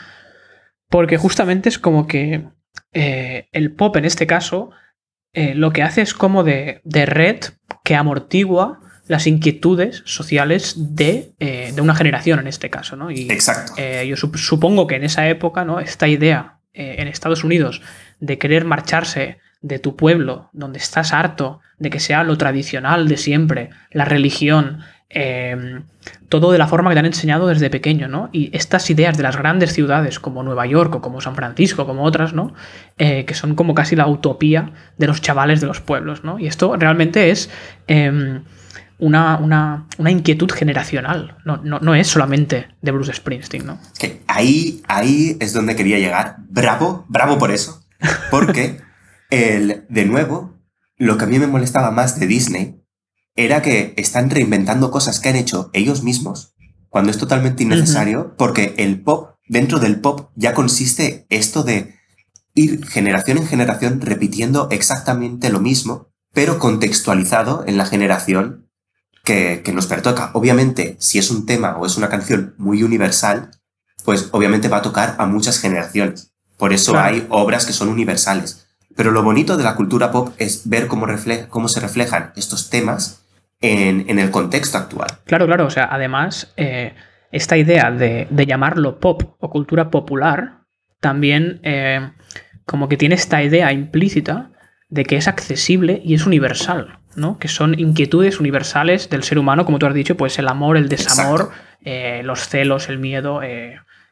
porque 0.91 1.17
justamente 1.17 1.69
es 1.69 1.79
como 1.79 2.05
que 2.05 2.49
eh, 2.93 3.49
el 3.51 3.73
pop 3.73 3.97
en 3.97 4.05
este 4.05 4.27
caso 4.27 4.69
eh, 5.35 5.53
lo 5.53 5.71
que 5.71 5.83
hace 5.83 6.01
es 6.01 6.13
como 6.13 6.43
de, 6.43 6.81
red 6.85 7.39
que 7.83 7.95
amortigua 7.95 8.79
las 9.07 9.27
inquietudes 9.27 10.01
sociales 10.05 10.95
de, 10.95 11.33
eh, 11.39 11.73
una 11.79 11.93
generación 11.93 12.39
en 12.39 12.47
este 12.47 12.69
caso, 12.69 12.95
¿no? 12.95 13.11
Y, 13.11 13.29
Exacto. 13.29 13.73
Eh, 13.77 14.07
yo 14.07 14.15
supongo 14.15 14.87
que 14.87 14.95
en 14.95 15.03
esa 15.03 15.27
época, 15.27 15.65
¿no? 15.65 15.79
Esta 15.79 16.07
idea 16.07 16.53
en 16.77 17.07
Estados 17.07 17.45
Unidos 17.45 17.81
de 18.19 18.37
querer 18.37 18.65
marcharse 18.65 19.37
de 19.61 19.79
tu 19.79 19.95
pueblo, 19.95 20.49
donde 20.51 20.77
estás 20.77 21.13
harto 21.13 21.61
de 21.77 21.89
que 21.89 22.01
sea 22.01 22.23
lo 22.25 22.37
tradicional 22.37 23.07
de 23.07 23.15
siempre, 23.15 23.69
la 23.91 24.03
religión, 24.03 24.79
Em, 25.09 25.83
todo 26.29 26.51
de 26.51 26.57
la 26.57 26.67
forma 26.67 26.89
que 26.89 26.95
te 26.95 26.99
han 26.99 27.05
enseñado 27.05 27.47
desde 27.47 27.69
pequeño, 27.69 28.07
¿no? 28.07 28.29
Y 28.33 28.49
estas 28.57 28.89
ideas 28.89 29.15
de 29.15 29.23
las 29.23 29.37
grandes 29.37 29.71
ciudades 29.71 30.19
como 30.19 30.41
Nueva 30.41 30.65
York 30.65 30.95
o 30.95 31.01
como 31.01 31.21
San 31.21 31.35
Francisco, 31.35 31.85
como 31.85 32.03
otras, 32.03 32.33
¿no? 32.33 32.53
Eh, 32.97 33.23
que 33.25 33.35
son 33.35 33.55
como 33.55 33.75
casi 33.75 33.95
la 33.95 34.07
utopía 34.07 34.73
de 34.97 35.07
los 35.07 35.21
chavales 35.21 35.61
de 35.61 35.67
los 35.67 35.79
pueblos, 35.79 36.23
¿no? 36.23 36.39
Y 36.39 36.47
esto 36.47 36.75
realmente 36.75 37.29
es 37.29 37.51
em, 37.87 38.43
una, 38.97 39.37
una, 39.37 40.11
inquietud 40.11 40.51
generacional, 40.51 41.37
no, 41.45 41.57
no, 41.57 41.95
es 41.95 42.07
solamente 42.07 42.67
de 42.81 42.91
Bruce 42.91 43.13
Springsteen, 43.13 43.65
¿no? 43.65 43.79
Que 43.99 44.21
ahí, 44.27 44.81
ahí 44.87 45.37
es 45.39 45.53
donde 45.53 45.75
quería 45.75 45.99
llegar. 45.99 46.37
Bravo, 46.49 47.05
bravo 47.09 47.37
por 47.37 47.51
eso. 47.51 47.85
Porque, 48.31 48.81
el, 49.29 49.85
de 49.87 50.05
nuevo, 50.05 50.59
lo 50.97 51.17
que 51.17 51.25
a 51.25 51.27
mí 51.27 51.37
me 51.39 51.47
molestaba 51.47 51.91
más 51.91 52.19
de 52.19 52.27
Disney 52.27 52.84
era 53.35 53.61
que 53.61 53.93
están 53.97 54.29
reinventando 54.29 54.91
cosas 54.91 55.19
que 55.19 55.29
han 55.29 55.35
hecho 55.35 55.69
ellos 55.73 56.03
mismos 56.03 56.53
cuando 56.89 57.11
es 57.11 57.17
totalmente 57.17 57.63
innecesario, 57.63 58.35
porque 58.37 58.73
el 58.77 59.01
pop, 59.01 59.35
dentro 59.49 59.79
del 59.79 59.99
pop, 59.99 60.29
ya 60.35 60.53
consiste 60.53 61.25
esto 61.29 61.63
de 61.63 61.93
ir 62.53 62.87
generación 62.87 63.37
en 63.37 63.47
generación 63.47 63.99
repitiendo 63.99 64.69
exactamente 64.71 65.49
lo 65.49 65.59
mismo, 65.59 66.07
pero 66.33 66.57
contextualizado 66.57 67.65
en 67.67 67.77
la 67.77 67.85
generación 67.85 68.69
que, 69.25 69.61
nos 69.73 69.87
pertoca. 69.87 70.31
Obviamente, 70.33 70.95
si 70.99 71.19
es 71.19 71.31
un 71.31 71.45
tema 71.45 71.75
o 71.77 71.85
es 71.85 71.97
una 71.97 72.07
canción 72.07 72.55
muy 72.57 72.81
universal, 72.81 73.51
pues 74.05 74.29
obviamente 74.31 74.69
va 74.69 74.77
a 74.77 74.81
tocar 74.81 75.15
a 75.17 75.25
muchas 75.25 75.59
generaciones. 75.59 76.31
Por 76.57 76.71
eso 76.71 76.97
hay 76.97 77.27
obras 77.29 77.65
que 77.65 77.73
son 77.73 77.89
universales. 77.89 78.67
Pero 78.95 79.11
lo 79.11 79.23
bonito 79.23 79.57
de 79.57 79.65
la 79.65 79.75
cultura 79.75 80.11
pop 80.11 80.33
es 80.37 80.69
ver 80.69 80.87
cómo, 80.87 81.07
cómo 81.49 81.67
se 81.67 81.81
reflejan 81.81 82.31
estos 82.37 82.69
temas 82.69 83.24
en, 83.65 84.19
el 84.19 84.31
contexto 84.31 84.77
actual. 84.77 85.07
Claro, 85.25 85.45
claro. 85.45 85.65
O 85.65 85.69
sea, 85.69 85.87
además, 85.91 86.53
eh, 86.57 86.93
esta 87.31 87.57
idea 87.57 87.91
de, 87.91 88.27
llamarlo 88.45 88.99
pop 88.99 89.35
o 89.39 89.49
cultura 89.49 89.89
popular 89.91 90.61
también 90.99 91.59
eh, 91.63 92.11
como 92.65 92.87
que 92.89 92.97
tiene 92.97 93.15
esta 93.15 93.43
idea 93.43 93.71
implícita 93.71 94.51
de 94.89 95.03
que 95.03 95.17
es 95.17 95.27
accesible 95.27 96.01
y 96.03 96.13
es 96.13 96.25
universal, 96.25 96.99
¿no? 97.15 97.37
Que 97.37 97.47
son 97.47 97.77
inquietudes 97.79 98.39
universales 98.39 99.09
del 99.09 99.23
ser 99.23 99.37
humano, 99.37 99.65
como 99.65 99.79
tú 99.79 99.85
has 99.85 99.93
dicho, 99.93 100.15
pues 100.17 100.39
el 100.39 100.47
amor, 100.47 100.77
el 100.77 100.89
desamor, 100.89 101.51
eh, 101.81 102.21
los 102.23 102.47
celos, 102.47 102.89
el 102.89 102.99
miedo, 102.99 103.41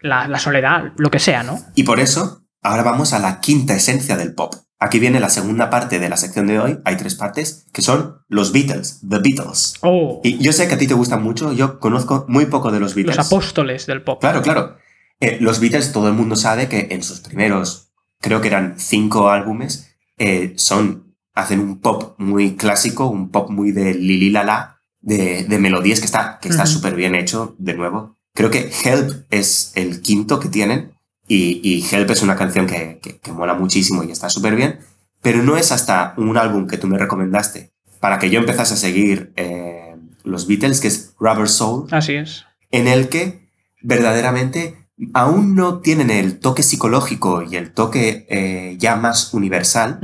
la, 0.02 0.28
la 0.28 0.39
soledad, 0.39 0.92
lo 0.98 1.10
que 1.10 1.20
sea, 1.20 1.44
¿no? 1.44 1.60
Y 1.76 1.84
por 1.84 2.00
eso, 2.00 2.46
ahora 2.62 2.84
vamos 2.84 3.13
a 3.13 3.20
la 3.20 3.39
quinta 3.39 3.76
esencia 3.76 4.18
del 4.18 4.34
pop, 4.34 4.54
Aquí 4.84 5.00
viene 5.00 5.22
la 5.22 5.30
segunda 5.30 5.69
parte 5.69 5.98
de 5.98 6.10
la 6.10 6.17
sección 6.17 6.46
de 6.46 6.60
hoy. 6.60 6.78
Hay 6.84 6.98
tres 6.98 7.15
partes 7.15 7.67
que 7.72 7.82
son 7.82 8.17
los 8.28 8.52
Beatles, 8.52 9.00
The 9.08 9.19
Beatles. 9.19 9.76
Oh. 9.80 10.19
Y 10.26 10.39
yo 10.39 10.52
sé 10.52 10.67
que 10.67 10.74
a 10.74 10.78
ti 10.78 10.88
te 10.88 10.93
gustan 10.93 11.24
mucho. 11.24 11.54
Yo 11.54 11.80
conozco 11.80 12.26
muy 12.28 12.48
poco 12.48 12.69
de 12.69 12.82
los 12.82 12.93
Beatles. 12.93 13.15
Los 13.15 13.28
apóstoles 13.28 13.86
del 13.86 14.04
pop. 14.04 14.19
Claro, 14.19 14.41
claro. 14.41 14.76
Eh, 15.22 15.38
los 15.39 15.62
Beatles, 15.62 15.93
todo 15.93 16.10
el 16.10 16.15
mundo 16.15 16.36
sabe 16.36 16.67
que 16.67 16.89
en 16.91 17.02
sus 17.02 17.22
primeros, 17.22 17.93
creo 18.19 18.41
que 18.41 18.50
eran 18.50 18.76
cinco 18.78 19.30
álbumes, 19.30 19.96
eh, 20.17 20.52
son 20.58 21.15
hacen 21.34 21.62
un 21.62 21.80
pop 21.80 22.15
muy 22.17 22.58
clásico, 22.58 23.08
un 23.08 23.32
pop 23.32 23.50
muy 23.52 23.72
de 23.72 23.93
Lili 23.93 24.32
Lala, 24.32 24.82
de, 25.00 25.46
de 25.46 25.60
melodías 25.60 26.02
que 26.02 26.08
está 26.08 26.39
que 26.41 26.50
está 26.50 26.65
súper 26.65 26.93
bien 26.96 27.15
hecho. 27.15 27.56
De 27.58 27.74
nuevo, 27.74 28.17
creo 28.34 28.52
que 28.52 28.69
Help 28.84 29.28
es 29.30 29.72
el 29.76 30.02
quinto 30.02 30.41
que 30.41 30.50
tienen 30.50 30.93
y, 31.28 31.86
Help 31.90 32.10
es 32.12 32.22
una 32.22 32.36
canción 32.36 32.68
que, 32.68 33.00
que, 33.00 33.32
mola 33.32 33.54
muchísimo 33.54 34.04
y 34.04 34.12
está 34.12 34.30
súper 34.30 34.56
bien, 34.56 34.80
pero 35.22 35.42
no 35.42 35.58
es 35.58 35.72
hasta 35.72 36.14
un 36.18 36.38
álbum 36.38 36.68
que 36.68 36.78
tú 36.78 36.88
me 36.88 36.98
recomendaste 36.98 37.72
para 38.00 38.20
que 38.20 38.30
yo 38.30 38.40
empezase 38.40 38.74
a 38.74 38.78
seguir 38.78 39.32
eh, 39.38 39.96
los 40.26 40.46
Beatles, 40.46 40.82
que 40.82 40.90
es 40.90 41.16
Rubber 41.18 41.48
Soul. 41.48 41.88
Así 41.92 42.16
es. 42.16 42.44
En 42.70 42.90
el 42.90 43.08
que 43.08 43.48
verdaderamente 43.82 44.76
aún 45.14 45.56
no 45.56 45.80
tienen 45.80 46.10
el 46.10 46.40
toque 46.40 46.64
psicológico 46.64 47.42
y 47.42 47.56
el 47.56 47.72
toque 47.72 48.26
eh, 48.30 48.76
ya 48.78 48.98
más 48.98 49.34
universal 49.34 50.00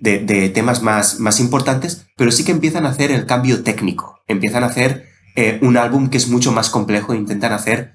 de, 0.00 0.50
temas 0.52 0.82
más, 0.82 1.20
más 1.20 1.38
importantes, 1.38 2.06
pero 2.16 2.32
sí 2.32 2.44
que 2.44 2.50
empiezan 2.50 2.86
a 2.86 2.90
hacer 2.90 3.12
el 3.12 3.24
cambio 3.24 3.62
técnico, 3.62 4.20
empiezan 4.26 4.64
a 4.64 4.66
hacer 4.66 5.06
eh, 5.36 5.60
un 5.62 5.76
álbum 5.76 6.08
que 6.08 6.16
es 6.16 6.28
mucho 6.28 6.50
más 6.50 6.70
complejo, 6.70 7.14
intentan 7.14 7.52
hacer 7.52 7.94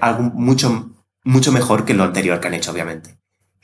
algo 0.00 0.22
mucho 0.22 0.89
mucho 1.30 1.52
mejor 1.52 1.84
que 1.84 1.94
lo 1.94 2.04
anterior 2.04 2.40
que 2.40 2.48
han 2.48 2.54
hecho, 2.54 2.72
obviamente. 2.72 3.18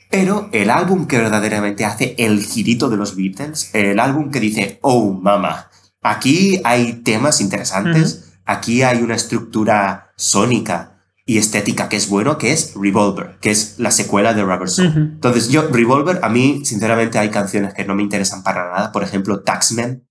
Pero 0.09 0.49
el 0.53 0.69
álbum 0.69 1.05
que 1.05 1.17
verdaderamente 1.17 1.85
hace 1.85 2.15
el 2.17 2.43
girito 2.43 2.89
de 2.89 2.97
los 2.97 3.15
Beatles, 3.15 3.71
el 3.73 3.99
álbum 3.99 4.31
que 4.31 4.39
dice, 4.39 4.79
oh, 4.81 5.11
mama, 5.13 5.69
aquí 6.01 6.61
hay 6.63 6.93
temas 7.03 7.41
interesantes, 7.41 8.39
aquí 8.45 8.83
hay 8.83 9.01
una 9.01 9.15
estructura 9.15 10.13
sónica 10.15 10.93
y 11.25 11.37
estética 11.37 11.89
que 11.89 11.97
es 11.97 12.07
bueno, 12.07 12.37
que 12.37 12.53
es 12.53 12.73
Revolver, 12.73 13.37
que 13.41 13.51
es 13.51 13.75
la 13.79 13.91
secuela 13.91 14.33
de 14.33 14.43
Rubber 14.43 14.69
Soul. 14.69 14.87
Entonces, 14.95 15.49
yo, 15.49 15.67
Revolver, 15.67 16.21
a 16.23 16.29
mí, 16.29 16.61
sinceramente, 16.63 17.19
hay 17.19 17.29
canciones 17.29 17.73
que 17.73 17.83
no 17.83 17.93
me 17.93 18.03
interesan 18.03 18.43
para 18.43 18.71
nada. 18.71 18.91
Por 18.93 19.03
ejemplo, 19.03 19.41
Taxman, 19.41 20.07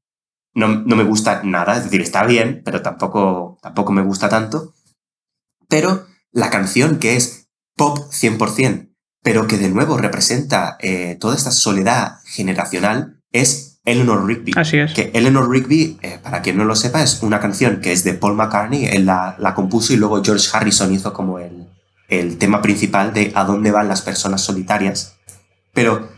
no, 0.52 0.68
no 0.68 0.94
me 0.94 1.04
gusta 1.04 1.40
nada, 1.42 1.78
es 1.78 1.84
decir, 1.84 2.02
está 2.02 2.26
bien, 2.26 2.60
pero 2.66 2.82
tampoco, 2.82 3.58
tampoco 3.62 3.92
me 3.92 4.02
gusta 4.02 4.28
tanto. 4.28 4.74
Pero 5.68 6.06
la 6.32 6.50
canción 6.50 6.98
que 6.98 7.16
es 7.16 7.45
pop 7.76 7.98
100%, 8.10 8.88
pero 9.22 9.46
que 9.46 9.58
de 9.58 9.68
nuevo 9.68 9.98
representa 9.98 10.76
eh, 10.80 11.16
toda 11.20 11.36
esta 11.36 11.50
soledad 11.50 12.18
generacional, 12.24 13.20
es 13.32 13.80
Eleanor 13.84 14.26
Rigby. 14.26 14.52
Así 14.56 14.78
es. 14.78 14.92
Que 14.94 15.10
Eleanor 15.14 15.48
Rigby, 15.48 15.98
eh, 16.02 16.18
para 16.22 16.42
quien 16.42 16.56
no 16.56 16.64
lo 16.64 16.74
sepa, 16.74 17.02
es 17.02 17.22
una 17.22 17.38
canción 17.38 17.80
que 17.80 17.92
es 17.92 18.02
de 18.02 18.14
Paul 18.14 18.34
McCartney, 18.34 18.86
él 18.86 19.06
la, 19.06 19.36
la 19.38 19.54
compuso 19.54 19.92
y 19.92 19.96
luego 19.96 20.22
George 20.24 20.48
Harrison 20.52 20.92
hizo 20.92 21.12
como 21.12 21.38
el, 21.38 21.66
el, 22.08 22.38
tema 22.38 22.62
principal 22.62 23.12
de 23.12 23.32
A 23.34 23.44
dónde 23.44 23.70
van 23.70 23.88
las 23.88 24.02
personas 24.02 24.40
solitarias. 24.40 25.16
Pero 25.72 26.16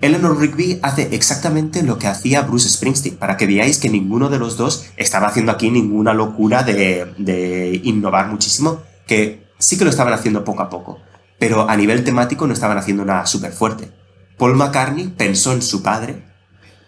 Eleanor 0.00 0.40
Rigby 0.40 0.80
hace 0.82 1.14
exactamente 1.14 1.82
lo 1.82 1.98
que 1.98 2.08
hacía 2.08 2.42
Bruce 2.42 2.68
Springsteen, 2.68 3.16
para 3.16 3.36
que 3.36 3.46
veáis 3.46 3.78
que 3.78 3.88
ninguno 3.88 4.28
de 4.28 4.38
los 4.38 4.56
dos 4.56 4.86
estaba 4.96 5.28
haciendo 5.28 5.52
aquí 5.52 5.70
ninguna 5.70 6.12
locura 6.14 6.62
de, 6.62 7.12
de 7.18 7.80
innovar 7.84 8.28
muchísimo, 8.28 8.82
que 9.06 9.43
sí 9.64 9.78
que 9.78 9.84
lo 9.84 9.90
estaban 9.90 10.12
haciendo 10.12 10.44
poco 10.44 10.62
a 10.62 10.70
poco, 10.70 11.00
pero 11.38 11.68
a 11.68 11.76
nivel 11.76 12.04
temático 12.04 12.46
no 12.46 12.52
estaban 12.52 12.78
haciendo 12.78 13.04
nada 13.04 13.26
súper 13.26 13.52
fuerte. 13.52 13.90
Paul 14.36 14.56
McCartney 14.56 15.08
pensó 15.08 15.52
en 15.52 15.62
su 15.62 15.82
padre, 15.82 16.22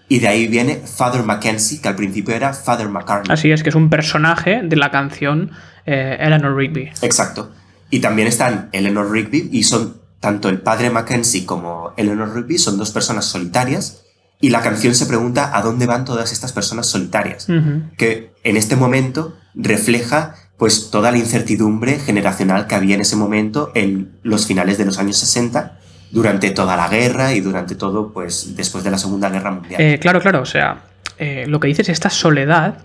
y 0.09 0.21
de 0.21 0.29
ahí 0.29 0.47
viene 0.47 0.77
Father 0.77 1.23
Mackenzie, 1.23 1.81
que 1.81 1.89
al 1.89 1.97
principio 1.97 2.35
era 2.35 2.53
Father 2.53 2.89
McCartney. 2.89 3.33
Así 3.33 3.51
es, 3.51 3.63
que 3.63 3.71
es 3.71 3.75
un 3.75 3.91
personaje 3.91 4.61
de 4.63 4.77
la 4.77 4.91
canción 4.91 5.51
eh, 5.85 6.17
Eleanor 6.21 6.57
Rigby. 6.57 6.91
Exacto. 7.03 7.53
Y 7.91 8.01
también 8.01 8.29
están 8.29 8.69
Eleanor 8.73 9.11
Rigby 9.11 9.49
y 9.53 9.65
son 9.65 10.01
tanto 10.21 10.49
el 10.49 10.61
padre 10.61 10.91
Mackenzie 10.91 11.45
como 11.45 11.93
Eleanor 11.97 12.35
Rigby, 12.35 12.59
son 12.59 12.79
dos 12.79 12.91
personas 12.91 13.25
solitarias. 13.25 14.03
Y 14.41 14.51
la 14.51 14.61
canción 14.61 14.95
se 14.95 15.07
pregunta 15.07 15.57
a 15.57 15.63
dónde 15.63 15.87
van 15.87 16.05
todas 16.05 16.31
estas 16.31 16.53
personas 16.53 16.87
solitarias, 16.87 17.49
que 17.97 18.33
en 18.45 18.59
este 18.59 18.77
momento 18.77 19.35
refleja 19.55 20.35
pues 20.57 20.91
toda 20.91 21.11
la 21.11 21.19
incertidumbre 21.19 21.99
generacional 21.99 22.67
que 22.67 22.75
había 22.75 22.95
en 22.95 23.03
ese 23.03 23.17
momento 23.17 23.73
en 23.75 24.13
los 24.23 24.47
finales 24.47 24.79
de 24.79 24.87
los 24.87 24.99
años 24.99 25.19
60 25.19 25.79
durante 26.11 26.51
toda 26.51 26.77
la 26.77 26.89
guerra 26.89 27.35
y 27.35 27.41
durante 27.41 27.75
todo, 27.75 28.13
pues, 28.13 28.57
después 28.57 28.85
de 28.85 28.91
la 28.91 28.99
Segunda 28.99 29.29
Guerra 29.29 29.51
Mundial. 29.51 29.81
Eh, 29.81 29.99
claro, 29.99 30.21
claro, 30.21 30.41
o 30.41 30.47
sea, 30.47 30.83
eh, 31.19 31.45
lo 31.47 31.61
que 31.61 31.69
dices, 31.69 31.89
esta 31.89 32.11
soledad 32.11 32.79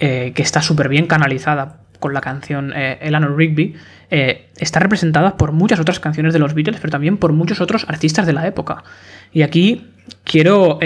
eh, 0.00 0.32
que 0.34 0.42
está 0.42 0.62
súper 0.62 0.88
bien 0.88 1.06
canalizada 1.06 1.80
con 1.98 2.14
la 2.14 2.20
canción 2.20 2.72
Eleanor 2.72 3.36
Rigby, 3.36 3.74
está 4.08 4.78
representada 4.78 5.36
por 5.36 5.50
muchas 5.50 5.80
otras 5.80 5.98
canciones 5.98 6.32
de 6.32 6.38
los 6.38 6.54
Beatles, 6.54 6.78
pero 6.80 6.92
también 6.92 7.16
por 7.16 7.32
muchos 7.32 7.60
otros 7.60 7.86
artistas 7.88 8.24
de 8.24 8.32
la 8.32 8.46
época. 8.46 8.84
Y 9.32 9.42
aquí 9.42 9.90
quiero 10.22 10.78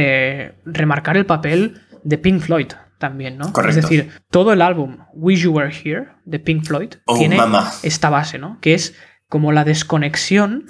remarcar 0.65 1.19
el 1.19 1.27
papel 1.27 1.83
de 2.03 2.17
Pink 2.17 2.41
Floyd 2.41 2.69
también, 3.03 3.37
¿no? 3.37 3.53
Correcto. 3.53 3.81
Es 3.81 3.85
decir, 3.85 4.13
todo 4.31 4.53
el 4.53 4.63
álbum 4.63 4.99
Wish 5.13 5.41
You 5.41 5.51
Were 5.51 5.75
Here 5.75 6.07
de 6.25 6.39
Pink 6.39 6.63
Floyd 6.65 6.95
oh, 7.07 7.19
tiene 7.19 7.37
esta 7.83 8.11
base, 8.11 8.39
¿no? 8.39 8.59
Que 8.61 8.75
es 8.75 8.95
como 9.29 9.51
la 9.51 9.65
desconexión 9.65 10.67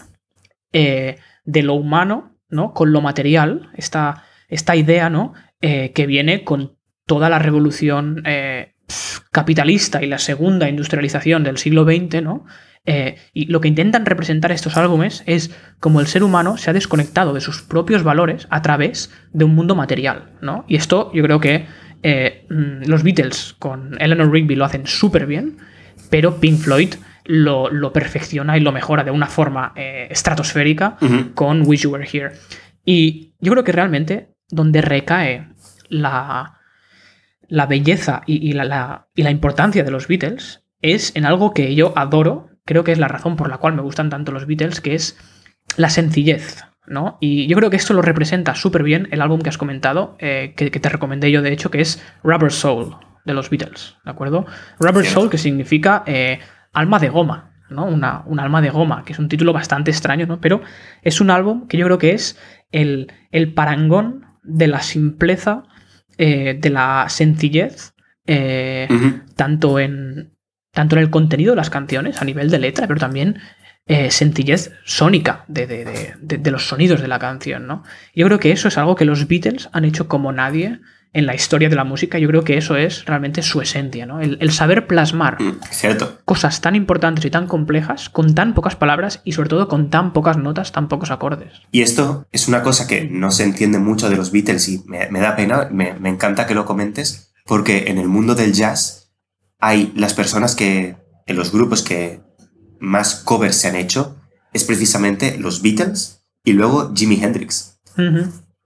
eh, 0.73 1.19
de 1.45 1.63
lo 1.63 1.75
humano, 1.75 2.39
¿no? 2.49 2.73
Con 2.73 2.91
lo 2.91 3.03
material, 3.03 3.71
esta, 3.77 4.25
esta 4.49 4.77
idea, 4.77 5.11
¿no? 5.11 5.35
Eh, 5.61 5.93
que 5.93 6.07
viene 6.07 6.43
con 6.43 6.79
toda 7.07 7.29
la 7.29 7.39
revolución 7.39 8.23
eh, 8.25 8.77
capitalista 9.31 10.03
y 10.03 10.07
la 10.07 10.19
segunda 10.19 10.71
industrialización 10.71 11.45
del 11.45 11.59
siglo 11.59 11.85
XX, 11.85 12.23
¿no? 12.23 12.47
y 13.33 13.45
lo 13.45 13.61
que 13.61 13.69
intentan 13.69 14.05
representar 14.05 14.51
estos 14.51 14.77
álbumes 14.77 15.23
es 15.27 15.53
como 15.79 16.01
el 16.01 16.09
ser 16.09 16.25
humano 16.25 16.57
se 16.57 16.69
ha 16.69 16.73
desconectado 16.73 17.33
de 17.33 17.41
sus 17.41 17.63
propios 17.63 18.03
valores 18.03 18.49
a 18.51 18.61
través 18.61 19.13
de 19.33 19.45
un 19.45 19.55
mundo 19.55 19.77
material, 19.77 20.33
¿no? 20.41 20.65
Y 20.67 20.75
esto 20.75 21.13
yo 21.15 21.23
creo 21.23 21.39
que 21.39 21.67
mm, 22.03 22.89
los 22.89 23.03
Beatles 23.03 23.55
con 23.59 24.01
Eleanor 24.01 24.31
Rigby 24.31 24.55
lo 24.55 24.65
hacen 24.65 24.87
súper 24.87 25.27
bien, 25.27 25.59
pero 26.11 26.41
Pink 26.41 26.59
Floyd 26.59 26.95
lo, 27.25 27.93
perfecciona 27.93 28.57
y 28.57 28.61
lo 28.61 28.73
mejora 28.73 29.05
de 29.05 29.11
una 29.11 29.27
forma 29.27 29.73
eh, 29.77 30.09
estratosférica 30.11 30.97
con 31.35 31.63
Wish 31.67 31.83
You 31.83 31.91
Were 31.91 32.09
Here. 32.11 32.33
Y 32.85 33.35
yo 33.41 33.53
creo 33.53 33.65
que 33.65 33.73
realmente 33.73 34.35
donde 34.49 34.83
recae 34.83 35.49
la, 35.89 36.61
la 37.49 37.67
belleza 37.67 38.23
y, 38.27 38.53
la, 38.53 39.07
y, 39.15 39.23
la, 39.23 39.31
importancia 39.31 39.85
de 39.85 39.91
los 39.91 40.09
Beatles 40.09 40.65
es 40.81 41.15
en 41.17 41.25
algo 41.25 41.55
que 41.55 41.75
yo 41.75 41.93
adoro, 41.97 42.49
creo 42.65 42.85
que 42.85 42.93
es 42.93 42.99
la 42.99 43.09
razón 43.09 43.37
por 43.37 43.49
la 43.49 43.59
cual 43.59 43.75
me 43.75 43.83
gustan 43.83 44.11
tanto 44.11 44.33
los 44.33 44.47
Beatles, 44.47 44.81
que 44.81 44.95
es 44.95 45.17
la 45.77 45.91
sencillez. 45.91 46.65
¿No? 46.87 47.19
Y 47.21 47.47
yo 47.47 47.57
creo 47.57 47.71
que 47.71 47.77
esto 47.77 47.95
lo 47.95 48.03
representa 48.03 48.55
súper 48.55 48.83
bien 48.83 49.09
el 49.11 49.21
álbum 49.21 49.41
que 49.41 49.49
has 49.49 49.59
comentado, 49.59 50.17
eh, 50.19 50.55
que, 50.57 50.71
te 50.71 50.89
recomendé 50.89 51.31
yo 51.31 51.43
de 51.43 51.53
hecho, 51.53 51.71
que 51.71 51.81
es 51.81 52.03
Rubber 52.23 52.53
Soul 52.53 52.97
de 53.25 53.35
los 53.35 53.51
Beatles, 53.51 53.97
¿de 54.05 54.11
acuerdo? 54.11 54.47
Rubber 54.81 55.05
Soul, 55.05 55.31
que 55.31 55.39
significa 55.39 56.03
eh, 56.07 56.41
Alma 56.73 56.99
de 56.99 57.09
Goma, 57.09 57.53
¿no? 57.73 57.87
Una, 57.87 58.23
un 58.27 58.39
alma 58.39 58.61
de 58.61 58.71
goma, 58.71 59.05
que 59.05 59.13
es 59.13 59.19
un 59.19 59.29
título 59.29 59.53
bastante 59.53 59.91
extraño, 59.91 60.27
¿no? 60.27 60.41
Pero 60.41 60.61
es 61.03 61.21
un 61.21 61.31
álbum 61.31 61.67
que 61.67 61.77
yo 61.77 61.87
creo 61.87 61.99
que 61.99 62.13
es 62.13 62.39
el, 62.71 63.13
el 63.31 63.53
parangón 63.55 64.27
de 64.43 64.67
la 64.67 64.83
simpleza, 64.83 65.65
eh, 66.19 66.59
de 66.61 66.71
la 66.71 67.07
sencillez, 67.09 67.95
eh, 68.27 68.89
tanto, 69.37 69.79
en, 69.79 70.37
tanto 70.73 70.97
en 70.97 71.03
el 71.03 71.11
contenido 71.11 71.53
de 71.53 71.57
las 71.57 71.71
canciones, 71.71 72.21
a 72.21 72.25
nivel 72.25 72.51
de 72.51 72.59
letra, 72.59 72.87
pero 72.87 73.01
también 73.01 73.39
eh, 73.87 74.11
sencillez 74.11 74.73
sónica 74.85 75.45
de, 75.49 75.67
de, 75.67 76.15
de, 76.21 76.51
los 76.51 76.69
sonidos 76.69 77.01
de 77.01 77.09
la 77.09 77.19
canción, 77.19 77.67
¿no? 77.67 77.83
Yo 78.15 78.27
creo 78.27 78.39
que 78.39 78.53
eso 78.53 78.69
es 78.69 78.79
algo 78.79 78.95
que 78.95 79.05
los 79.05 79.27
Beatles 79.27 79.69
han 79.73 79.85
hecho 79.85 80.07
como 80.09 80.33
nadie 80.33 80.81
en 81.15 81.27
la 81.27 81.35
historia 81.35 81.69
de 81.69 81.77
la 81.77 81.85
música, 81.85 82.19
yo 82.19 82.29
creo 82.29 82.43
que 82.43 82.57
eso 82.57 82.77
es 82.77 83.05
realmente 83.05 83.43
su 83.43 83.61
esencia, 83.61 84.07
¿no? 84.07 84.21
El, 84.21 84.51
saber 84.51 84.87
plasmar 84.87 85.43
mm, 85.43 85.61
Cierto. 85.71 86.19
cosas 86.25 86.61
tan 86.61 86.75
importantes 86.75 87.25
y 87.25 87.31
tan 87.31 87.47
complejas 87.47 88.09
con 88.09 88.35
tan 88.35 88.55
pocas 88.55 88.77
palabras 88.77 89.21
y 89.25 89.33
sobre 89.33 89.51
todo 89.51 89.69
con 89.69 89.91
tan 89.91 90.13
pocas 90.13 90.39
notas, 90.39 90.73
tan 90.73 90.89
pocos 90.89 91.11
acordes. 91.11 91.53
Y 91.71 91.83
esto 91.83 92.27
es 92.33 92.49
una 92.49 92.63
cosa 92.63 92.87
que 92.87 93.05
no 93.05 93.31
se 93.31 93.45
entiende 93.45 93.79
mucho 93.79 94.09
de 94.09 94.17
los 94.17 94.33
Beatles 94.33 94.69
y 94.69 94.83
me, 94.87 95.21
da 95.21 95.37
pena, 95.37 95.69
me, 95.71 95.95
me, 95.95 96.09
encanta 96.09 96.47
que 96.47 96.55
lo 96.55 96.65
comentes, 96.65 97.35
porque 97.45 97.85
en 97.89 97.99
el 97.99 98.09
mundo 98.09 98.35
del 98.35 98.55
jazz 98.55 99.13
hay 99.59 99.93
las 99.95 100.15
personas 100.15 100.55
que, 100.55 100.97
en 101.27 101.37
los 101.37 101.53
grupos 101.53 101.83
que 101.83 102.21
más 102.83 103.15
covers 103.15 103.57
se 103.57 103.69
han 103.69 103.77
hecho, 103.77 104.17
es 104.53 104.65
precisamente 104.65 105.39
los 105.39 105.63
Beatles 105.63 106.25
y 106.45 106.53
luego 106.53 106.93
Jimi 106.95 107.23
Hendrix. 107.23 107.81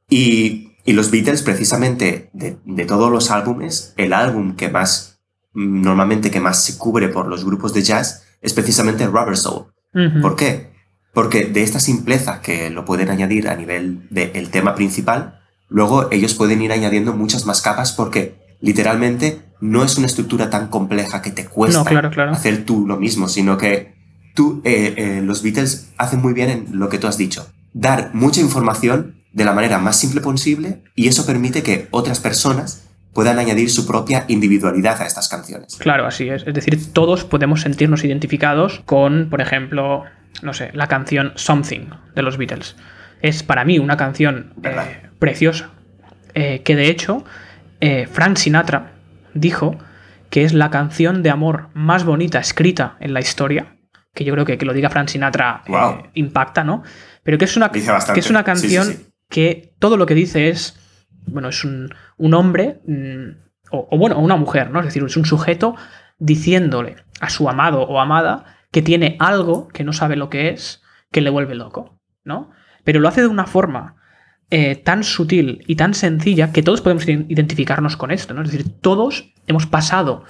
Y 0.09 0.66
y 0.87 0.92
los 0.92 1.11
Beatles, 1.11 1.42
precisamente, 1.42 2.31
de, 2.33 2.85
todos 2.87 3.11
los 3.11 3.33
álbumes, 3.33 3.92
el 3.96 4.12
álbum 4.12 4.55
que 4.55 4.68
más, 4.68 5.20
mm, 5.52 5.83
normalmente 5.83 6.31
que 6.31 6.38
más 6.38 6.64
se 6.64 6.79
cubre 6.79 7.09
por 7.09 7.26
los 7.26 7.44
grupos 7.44 7.74
de 7.74 7.83
jazz, 7.83 8.22
es 8.40 8.55
precisamente 8.55 9.07
Rubber 9.07 9.37
Soul. 9.37 9.66
¿Por 10.20 10.37
qué? 10.37 10.72
Porque 11.14 11.46
de 11.46 11.62
esta 11.62 11.81
simpleza 11.81 12.42
que 12.42 12.68
lo 12.68 12.85
pueden 12.85 13.09
añadir 13.09 13.48
a 13.48 13.57
nivel 13.57 14.07
del 14.11 14.50
tema 14.50 14.74
principal, 14.74 15.40
luego 15.68 16.09
ellos 16.12 16.35
pueden 16.35 16.61
ir 16.61 16.70
añadiendo 16.70 17.14
muchas 17.14 17.46
más 17.46 17.62
capas 17.62 17.92
porque 17.92 18.35
literalmente 18.61 19.40
no 19.59 19.85
es 19.85 19.96
una 19.96 20.07
estructura 20.07 20.50
tan 20.50 20.68
compleja 20.68 21.22
que 21.22 21.31
te 21.31 21.46
cuesta 21.46 21.83
hacer 22.31 22.66
tú 22.66 22.87
lo 22.87 22.98
mismo, 22.98 23.26
sino 23.26 23.57
que 23.57 23.95
tú, 24.37 24.62
eh, 24.64 24.94
eh, 24.96 25.22
los 25.25 25.42
Beatles 25.42 25.88
hacen 25.96 26.22
muy 26.22 26.33
bien 26.33 26.51
en 26.51 26.79
lo 26.79 26.88
que 26.88 26.99
tú 26.99 27.09
has 27.09 27.18
dicho, 27.18 27.51
dar 27.72 28.11
mucha 28.14 28.40
información 28.40 29.16
de 29.33 29.44
la 29.44 29.53
manera 29.53 29.79
más 29.81 29.99
simple 29.99 30.20
posible 30.20 30.83
y 30.94 31.09
eso 31.09 31.27
permite 31.27 31.64
que 31.64 31.88
otras 31.90 32.20
personas 32.20 32.87
puedan 33.12 33.38
añadir 33.38 33.70
su 33.70 33.87
propia 33.87 34.27
individualidad 34.29 35.01
a 35.01 35.07
estas 35.07 35.29
canciones. 35.29 35.77
Claro, 35.77 36.07
así 36.07 36.29
es. 36.29 36.46
Es 36.46 36.55
decir, 36.55 36.92
todos 36.92 37.25
podemos 37.25 37.62
sentirnos 37.62 38.05
identificados 38.05 38.83
con, 38.85 39.29
por 39.31 39.40
ejemplo, 39.40 40.05
no 40.42 40.53
sé, 40.53 40.70
la 40.75 40.87
canción 40.87 41.33
Something 41.35 41.88
de 42.14 42.22
los 42.22 42.37
Beatles. 42.37 42.77
Es 43.22 43.42
para 43.42 43.64
mí 43.64 43.79
una 43.79 43.96
canción 43.96 44.53
eh, 44.62 45.09
preciosa, 45.18 45.70
eh, 46.35 46.61
que 46.62 46.77
de 46.77 46.90
hecho 46.90 47.25
eh, 47.81 48.07
Frank 48.11 48.37
Sinatra 48.37 48.92
dijo 49.33 49.79
que 50.29 50.44
es 50.44 50.53
la 50.53 50.70
canción 50.70 51.22
de 51.22 51.31
amor 51.31 51.68
más 51.72 52.05
bonita 52.05 52.38
escrita 52.38 52.96
en 53.01 53.14
la 53.14 53.20
historia, 53.20 53.76
que 54.16 54.24
yo 54.24 54.33
creo 54.33 54.44
que 54.44 54.59
que 54.59 54.66
lo 54.66 54.72
diga 54.72 54.90
Frank 54.90 55.09
Sinatra 55.09 55.62
impacta, 56.14 56.64
¿no? 56.64 56.83
Pero 57.22 57.38
que 57.38 57.44
es 57.44 57.57
una, 57.57 57.70
que 57.70 57.79
es 58.16 58.31
una 58.31 58.42
canción 58.42 58.88
que 59.29 59.74
todo 59.79 59.96
lo 59.96 60.07
que 60.07 60.14
dice 60.14 60.48
es, 60.48 60.76
bueno, 61.26 61.50
es 61.50 61.62
un, 61.64 61.94
hombre, 62.18 62.81
mm, 62.87 63.70
o, 63.70 63.96
bueno, 63.96 64.18
una 64.18 64.37
mujer, 64.37 64.70
¿no? 64.70 64.81
Es 64.81 64.87
decir, 64.87 65.05
es 65.05 65.16
un 65.16 65.26
sujeto 65.26 65.76
diciéndole 66.18 66.96
a 67.20 67.31
su 67.31 67.48
amado 67.48 67.83
o 67.83 68.00
amada 68.00 68.57
que 68.72 68.83
tiene 68.83 69.16
algo 69.20 69.68
que 69.68 69.85
no 69.85 69.92
sabe 69.92 70.16
lo 70.16 70.31
que 70.31 70.48
es, 70.48 70.83
que 71.12 71.20
le 71.20 71.31
vuelve 71.31 71.55
loco, 71.55 72.00
¿no? 72.24 72.50
pero 72.87 73.00
lo 73.00 73.09
hace 73.09 73.20
de 73.20 73.26
una 73.26 73.46
forma 73.46 73.96
eh, 74.48 74.76
tan 74.76 75.02
sutil 75.02 75.64
y 75.66 75.74
tan 75.74 75.92
sencilla 75.92 76.52
que 76.52 76.62
todos 76.62 76.81
podemos 76.81 77.07
identificarnos 77.09 77.96
con 77.96 78.12
esto, 78.12 78.33
¿no? 78.33 78.42
Es 78.42 78.52
decir, 78.52 78.81
todos 78.81 79.35
hemos 79.48 79.66
pasado 79.66 80.22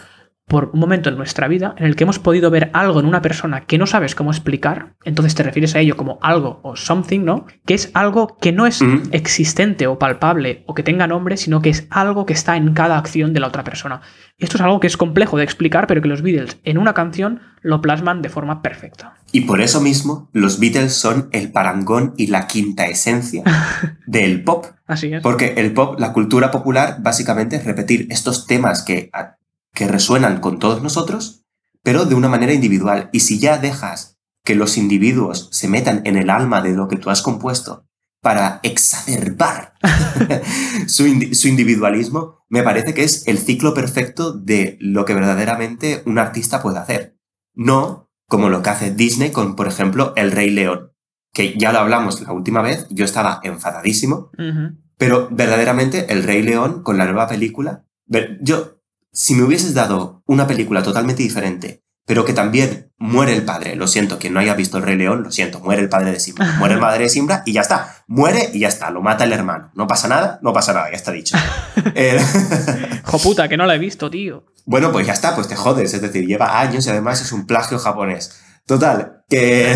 por 0.47 0.71
un 0.73 0.79
momento 0.79 1.09
en 1.09 1.17
nuestra 1.17 1.49
vida 1.49 1.75
en 1.77 1.87
el 1.87 1.97
que 1.97 2.05
hemos 2.05 2.21
podido 2.21 2.51
ver 2.51 2.71
algo 2.73 3.01
en 3.01 3.07
una 3.07 3.21
persona 3.21 3.63
que 3.63 3.79
no 3.79 3.87
sabes 3.87 4.15
cómo 4.15 4.31
explicar, 4.31 4.95
entonces 5.05 5.35
te 5.35 5.43
refieres 5.43 5.75
a 5.75 5.81
ello 5.81 5.97
como 5.97 6.21
algo 6.23 6.61
o 6.63 6.77
something, 6.77 7.25
¿no? 7.25 7.47
Que 7.65 7.75
es 7.75 7.91
algo 7.95 8.37
que 8.41 8.53
no 8.53 8.67
es 8.67 8.81
existente 9.11 9.89
o 9.89 9.99
palpable 9.99 10.63
o 10.67 10.75
que 10.75 10.85
tenga 10.85 11.09
nombre, 11.09 11.37
sino 11.37 11.63
que 11.63 11.71
es 11.71 11.89
algo 11.91 12.27
que 12.27 12.33
está 12.33 12.57
en 12.57 12.75
cada 12.75 12.97
acción 12.97 13.33
de 13.33 13.41
la 13.41 13.49
otra 13.49 13.65
persona. 13.65 14.03
Esto 14.39 14.57
es 14.57 14.61
algo 14.61 14.79
que 14.79 14.87
es 14.87 14.97
complejo 14.97 15.37
de 15.37 15.43
explicar, 15.43 15.89
pero 15.89 16.01
que 16.01 16.09
los 16.09 16.23
Beatles 16.23 16.59
en 16.63 16.79
una 16.79 16.95
canción 16.95 17.41
lo 17.61 17.81
plasman 17.81 18.23
de 18.23 18.29
forma 18.29 18.63
perfecta. 18.63 19.15
Y 19.33 19.43
por 19.43 19.61
eso 19.61 19.81
mismo, 19.81 20.31
los 20.33 20.61
Beatles 20.61 20.93
son 20.93 21.29
el 21.33 21.51
parangón 21.51 22.15
y 22.17 22.29
la 22.29 22.47
quinta 22.47 22.87
esencia 22.87 23.43
del 24.07 24.45
pop. 24.45 24.67
Así 24.87 25.13
es. 25.13 25.23
Porque 25.23 25.55
el 25.57 25.73
pop, 25.73 25.99
la 25.99 26.13
cultura 26.13 26.53
popular, 26.53 26.99
básicamente 27.01 27.57
es 27.57 27.65
repetir 27.65 28.07
estos 28.11 28.47
temas 28.47 28.85
que 28.85 29.11
que 29.77 29.87
resuenan 29.87 30.41
con 30.41 30.59
todos 30.59 30.83
nosotros, 30.83 31.45
pero 31.83 32.07
de 32.07 32.17
una 32.17 32.29
manera 32.29 32.55
individual. 32.55 33.11
Y 33.13 33.21
si 33.21 33.39
ya 33.39 33.59
dejas 33.59 34.19
que 34.43 34.55
los 34.55 34.79
individuos 34.79 35.49
se 35.53 35.69
metan 35.69 36.01
en 36.05 36.17
el 36.17 36.31
alma 36.31 36.63
de 36.63 36.73
lo 36.73 36.89
que 36.89 36.97
tú 36.97 37.11
has 37.11 37.21
compuesto 37.21 37.87
para 38.23 38.59
exacerbar 38.63 39.75
su, 40.87 41.07
individualismo, 41.07 42.39
me 42.49 42.63
parece 42.63 42.95
que 42.95 43.05
es 43.05 43.29
el 43.29 43.39
ciclo 43.39 43.75
perfecto 43.75 44.33
de 44.33 44.79
lo 44.81 45.05
que 45.05 45.15
verdaderamente 45.15 46.03
un 46.07 46.19
artista 46.19 46.63
puede 46.63 46.79
hacer. 46.79 47.19
No 47.55 48.11
como 48.27 48.49
lo 48.49 48.63
que 48.63 48.71
hace 48.71 48.91
Disney 48.91 49.31
con, 49.31 49.57
por 49.57 49.69
ejemplo, 49.69 50.15
El 50.17 50.33
Rey 50.33 50.51
León, 50.51 50.93
que 51.35 51.57
ya 51.59 51.71
lo 51.71 51.81
hablamos 51.81 52.23
la 52.23 52.33
última 52.33 52.63
vez, 52.63 52.87
yo 52.89 53.05
estaba 53.05 53.41
enfadadísimo, 53.45 54.31
pero 54.97 55.29
verdaderamente 55.31 56.13
El 56.13 56.25
Rey 56.25 56.43
León 56.43 56.83
con 56.83 56.97
la 56.97 57.05
nueva 57.05 57.29
película, 57.29 57.85
yo 58.41 58.76
si 59.17 59.35
me 59.35 59.45
hubieses 59.45 59.73
dado 59.73 60.23
una 60.27 60.47
película 60.47 60.83
totalmente 60.83 61.23
diferente, 61.23 61.83
pero 62.05 62.27
que 62.27 62.35
también 62.35 62.93
muere 62.99 63.35
el 63.35 63.47
padre, 63.47 63.75
lo 63.75 63.89
siento, 63.89 64.19
quien 64.19 64.35
no 64.35 64.41
haya 64.41 64.55
visto 64.55 64.77
el 64.77 64.83
Rey 64.83 64.95
León, 64.95 65.23
lo 65.23 65.33
siento, 65.33 65.59
muere 65.61 65.81
el 65.81 65.89
padre 65.89 66.13
de 66.13 66.21
Simba, 66.21 66.45
muere 66.59 66.75
el 66.75 66.81
padre 66.81 67.05
de 67.05 67.09
Simba 67.09 67.43
y 67.47 67.55
ya 67.55 67.63
está, 67.63 68.05
muere 68.07 68.51
y 68.53 68.61
ya 68.61 68.69
está, 68.69 68.91
lo 68.91 69.01
mata 69.01 69.25
el 69.25 69.33
hermano, 69.33 69.71
no 69.75 69.87
pasa 69.87 70.07
nada, 70.07 70.39
no 70.43 70.53
pasa 70.53 70.75
nada, 70.75 70.91
ya 70.91 70.97
está 70.97 71.13
dicho. 71.13 71.35
eh... 71.95 72.21
puta, 73.23 73.49
que 73.49 73.57
no 73.57 73.65
la 73.65 73.75
he 73.75 73.79
visto, 73.79 74.11
tío. 74.11 74.45
Bueno, 74.67 74.93
pues 74.93 75.07
ya 75.07 75.15
está, 75.15 75.35
pues 75.35 75.49
te 75.49 75.57
jodes, 75.57 75.95
es 75.95 76.03
decir, 76.03 76.27
lleva 76.27 76.61
años 76.61 76.87
y 76.87 76.91
además 76.91 77.23
es 77.23 77.33
un 77.33 77.47
plagio 77.47 77.79
japonés. 77.79 78.39
Total, 78.67 79.25
que... 79.31 79.75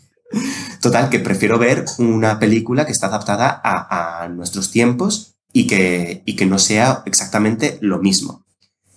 Total, 0.80 1.08
que 1.08 1.20
prefiero 1.20 1.56
ver 1.56 1.84
una 1.98 2.40
película 2.40 2.84
que 2.84 2.92
está 2.92 3.06
adaptada 3.06 3.60
a, 3.62 4.28
nuestros 4.28 4.72
tiempos 4.72 5.36
y 5.52 5.68
que, 5.68 6.24
y 6.26 6.34
que 6.34 6.46
no 6.46 6.58
sea 6.58 7.04
exactamente 7.06 7.78
lo 7.80 7.98
mismo. 7.98 8.45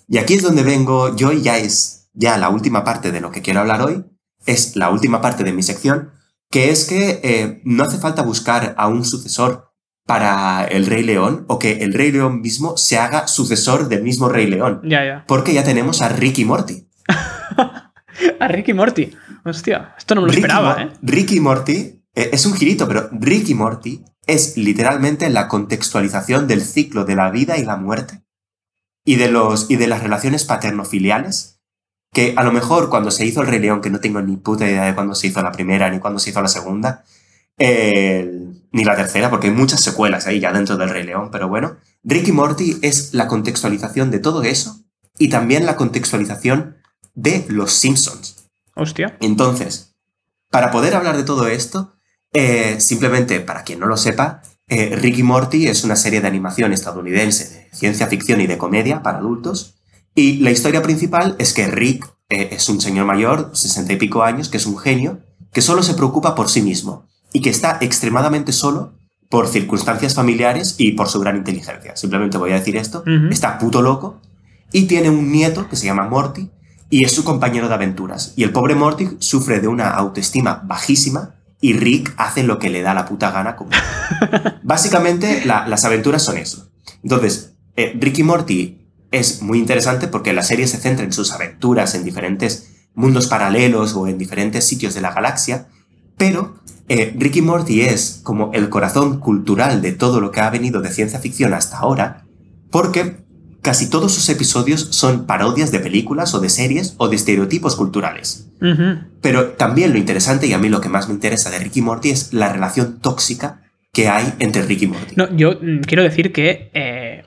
Y 0.10 0.18
aquí 0.18 0.34
es 0.34 0.42
donde 0.42 0.64
vengo 0.64 1.16
yo 1.16 1.32
y 1.32 1.44
ya 1.44 1.58
es 1.58 2.10
ya 2.14 2.38
la 2.38 2.50
última 2.50 2.84
parte 2.84 3.12
de 3.12 3.22
lo 3.22 3.32
que 3.32 3.44
quiero 3.44 3.60
hablar 3.60 3.84
hoy, 3.84 4.04
es 4.46 4.76
la 4.76 4.90
última 4.90 5.22
parte 5.22 5.44
de 5.44 5.54
mi 5.54 5.62
sección, 5.62 6.12
que 6.50 6.72
es 6.72 6.86
que 6.86 7.20
eh, 7.24 7.62
no 7.64 7.84
hace 7.84 8.00
falta 8.00 8.24
buscar 8.24 8.74
a 8.78 8.88
un 8.88 9.06
sucesor 9.06 9.72
para 10.08 10.66
el 10.66 10.88
Rey 10.88 11.04
León 11.04 11.46
o 11.48 11.60
que 11.60 11.84
el 11.84 11.94
Rey 11.94 12.12
León 12.12 12.42
mismo 12.42 12.76
se 12.76 12.98
haga 12.98 13.28
sucesor 13.28 13.88
del 13.88 14.02
mismo 14.02 14.28
Rey 14.28 14.48
León. 14.48 14.82
Ya, 14.84 15.06
ya. 15.06 15.26
Porque 15.28 15.54
ya 15.54 15.64
tenemos 15.64 16.02
a 16.02 16.10
Ricky 16.10 16.44
Morty. 16.44 16.90
a 18.40 18.48
Ricky 18.48 18.74
Morty. 18.74 19.12
Hostia, 19.46 19.94
esto 19.96 20.16
no 20.16 20.22
me 20.22 20.28
lo 20.28 20.34
esperaba, 20.34 20.82
¿eh? 20.82 20.90
Ricky 21.04 21.40
Morty 21.40 22.02
eh, 22.16 22.30
es 22.34 22.48
un 22.48 22.56
girito, 22.56 22.88
pero 22.88 23.10
Ricky 23.12 23.54
Morty 23.54 24.04
es 24.26 24.58
literalmente 24.58 25.30
la 25.30 25.48
contextualización 25.48 26.48
del 26.48 26.62
ciclo 26.62 27.06
de 27.06 27.16
la 27.16 27.30
vida 27.30 27.58
y 27.58 27.64
la 27.64 27.78
muerte 27.78 28.24
y 29.10 29.16
de, 29.16 29.28
los, 29.28 29.72
y 29.72 29.76
de 29.78 29.88
las 29.88 30.04
relaciones 30.04 30.44
paterno-filiales, 30.44 31.60
que 32.14 32.36
a 32.38 32.44
lo 32.44 32.52
mejor 32.52 32.92
cuando 32.92 33.10
se 33.10 33.26
hizo 33.26 33.42
el 33.42 33.48
Rey 33.48 33.58
León, 33.58 33.82
que 33.82 33.90
no 33.90 34.00
tengo 34.00 34.22
ni 34.22 34.38
puta 34.38 34.70
idea 34.70 34.86
de 34.86 34.94
cuándo 34.94 35.16
se 35.16 35.26
hizo 35.26 35.42
la 35.42 35.52
primera 35.52 35.90
ni 35.90 35.98
cuándo 35.98 36.20
se 36.20 36.30
hizo 36.30 36.44
la 36.44 36.48
segunda, 36.48 37.04
ni 37.58 38.84
la 38.84 38.96
tercera, 38.96 39.32
porque 39.32 39.48
hay 39.48 39.54
muchas 39.54 39.82
secuelas 39.82 40.28
ahí 40.28 40.40
ya 40.40 40.54
dentro 40.54 40.78
del 40.78 40.92
Rey 40.92 41.04
León, 41.04 41.30
pero 41.32 41.48
bueno, 41.48 41.78
Ricky 42.04 42.32
Morty 42.32 42.78
es 42.84 43.16
la 43.16 43.26
contextualización 43.26 44.12
de 44.12 44.20
todo 44.20 44.44
eso 44.44 44.80
y 45.18 45.30
también 45.30 45.66
la 45.66 45.76
contextualización 45.76 46.78
de 47.16 47.48
los 47.50 47.72
Simpsons. 47.72 48.48
Hostia. 48.76 49.18
Entonces, 49.22 49.96
para 50.52 50.70
poder 50.70 50.94
hablar 50.94 51.18
de 51.18 51.24
todo 51.24 51.48
esto, 51.48 51.96
eh, 52.32 52.80
simplemente 52.80 53.40
para 53.40 53.64
quien 53.64 53.80
no 53.80 53.88
lo 53.88 53.98
sepa, 53.98 54.44
eh, 54.70 54.96
Ricky 54.96 55.24
Morty 55.24 55.68
es 55.68 55.84
una 55.84 55.96
serie 55.96 56.22
de 56.22 56.28
animación 56.28 56.72
estadounidense 56.74 57.50
de 57.50 57.76
ciencia 57.76 58.08
ficción 58.08 58.40
y 58.40 58.48
de 58.48 58.58
comedia 58.58 59.02
para 59.02 59.18
adultos. 59.18 59.76
Y 60.16 60.38
la 60.38 60.52
historia 60.52 60.82
principal 60.82 61.36
es 61.40 61.54
que 61.54 61.68
Rick 61.68 62.08
eh, 62.30 62.50
es 62.52 62.70
un 62.70 62.80
señor 62.80 63.06
mayor, 63.06 63.52
sesenta 63.54 63.94
y 63.94 63.98
pico 63.98 64.24
años, 64.24 64.50
que 64.50 64.58
es 64.58 64.66
un 64.66 64.78
genio, 64.78 65.20
que 65.52 65.62
solo 65.62 65.82
se 65.82 65.96
preocupa 65.96 66.36
por 66.36 66.50
sí 66.50 66.62
mismo 66.62 67.08
y 67.34 67.42
que 67.42 67.50
está 67.50 67.78
extremadamente 67.82 68.52
solo 68.52 68.94
por 69.30 69.48
circunstancias 69.48 70.16
familiares 70.16 70.76
y 70.78 70.92
por 70.92 71.10
su 71.10 71.20
gran 71.20 71.38
inteligencia. 71.38 71.96
Simplemente 71.96 72.38
voy 72.38 72.52
a 72.52 72.60
decir 72.60 72.78
esto. 72.78 73.04
Está 73.30 73.58
puto 73.60 73.82
loco 73.82 74.20
y 74.72 74.86
tiene 74.86 75.10
un 75.10 75.32
nieto 75.32 75.68
que 75.70 75.76
se 75.76 75.86
llama 75.86 76.08
Morty 76.08 76.50
y 76.90 77.06
es 77.06 77.12
su 77.12 77.24
compañero 77.24 77.68
de 77.68 77.76
aventuras. 77.76 78.34
Y 78.36 78.44
el 78.44 78.52
pobre 78.52 78.76
Morty 78.76 79.18
sufre 79.20 79.60
de 79.60 79.68
una 79.68 79.90
autoestima 79.92 80.64
bajísima 80.66 81.36
y 81.62 81.74
Rick 81.74 82.14
hace 82.18 82.44
lo 82.44 82.60
que 82.60 82.70
le 82.70 82.82
da 82.82 82.94
la 82.94 83.06
puta 83.06 83.32
gana. 83.32 83.56
Como... 83.56 83.72
Básicamente, 84.64 85.44
las 85.46 85.86
aventuras 85.86 86.24
son 86.24 86.38
eso. 86.38 86.70
Entonces, 87.04 87.54
eh, 87.76 87.96
Rick 88.00 88.20
y 88.20 88.24
Morty 88.24 88.88
es 89.12 89.42
muy 89.42 89.60
interesante 89.60 90.08
porque 90.08 90.34
la 90.34 90.44
serie 90.44 90.68
se 90.68 90.78
centra 90.78 91.06
en 91.06 91.14
sus 91.14 91.32
aventuras 91.32 91.96
en 91.96 92.04
diferentes 92.04 92.70
mundos 92.94 93.28
paralelos 93.28 93.94
o 93.96 94.08
en 94.08 94.18
diferentes 94.18 94.66
sitios 94.66 94.94
de 94.94 95.02
la 95.02 95.14
galaxia, 95.14 95.68
pero 96.18 96.60
eh, 96.90 97.14
Rick 97.18 97.38
y 97.38 97.42
Morty 97.42 97.82
es 97.82 98.20
como 98.24 98.52
el 98.54 98.70
corazón 98.70 99.20
cultural 99.20 99.82
de 99.82 99.92
todo 99.92 100.20
lo 100.20 100.32
que 100.32 100.42
ha 100.42 100.50
venido 100.50 100.82
de 100.82 100.92
ciencia 100.92 101.20
ficción 101.20 101.54
hasta 101.54 101.78
ahora, 101.78 102.26
porque 102.72 103.24
casi 103.70 103.88
todos 103.88 104.16
sus 104.16 104.28
episodios 104.30 104.82
son 104.82 105.28
parodias 105.28 105.72
de 105.72 105.80
películas 105.80 106.34
o 106.34 106.40
de 106.40 106.50
series 106.50 106.96
o 106.98 107.08
de 107.08 107.16
estereotipos 107.16 107.76
culturales. 107.76 108.50
Pero 109.22 109.50
también 109.50 109.92
lo 109.92 110.00
interesante, 110.00 110.48
y 110.48 110.54
a 110.54 110.58
mí 110.58 110.70
lo 110.70 110.82
que 110.82 110.90
más 110.90 111.08
me 111.08 111.14
interesa 111.14 111.52
de 111.52 111.60
Ricky 111.60 111.84
Morty, 111.84 112.10
es 112.10 112.34
la 112.34 112.52
relación 112.52 113.00
tóxica 113.00 113.62
que 113.94 114.10
hay 114.10 114.34
entre 114.40 114.64
Ricky 114.64 114.88
Morty. 114.88 115.14
No, 115.16 115.32
yo 115.38 115.60
mm, 115.62 115.82
quiero 115.82 116.02
decir 116.02 116.34
que, 116.34 116.72
eh, 116.74 117.26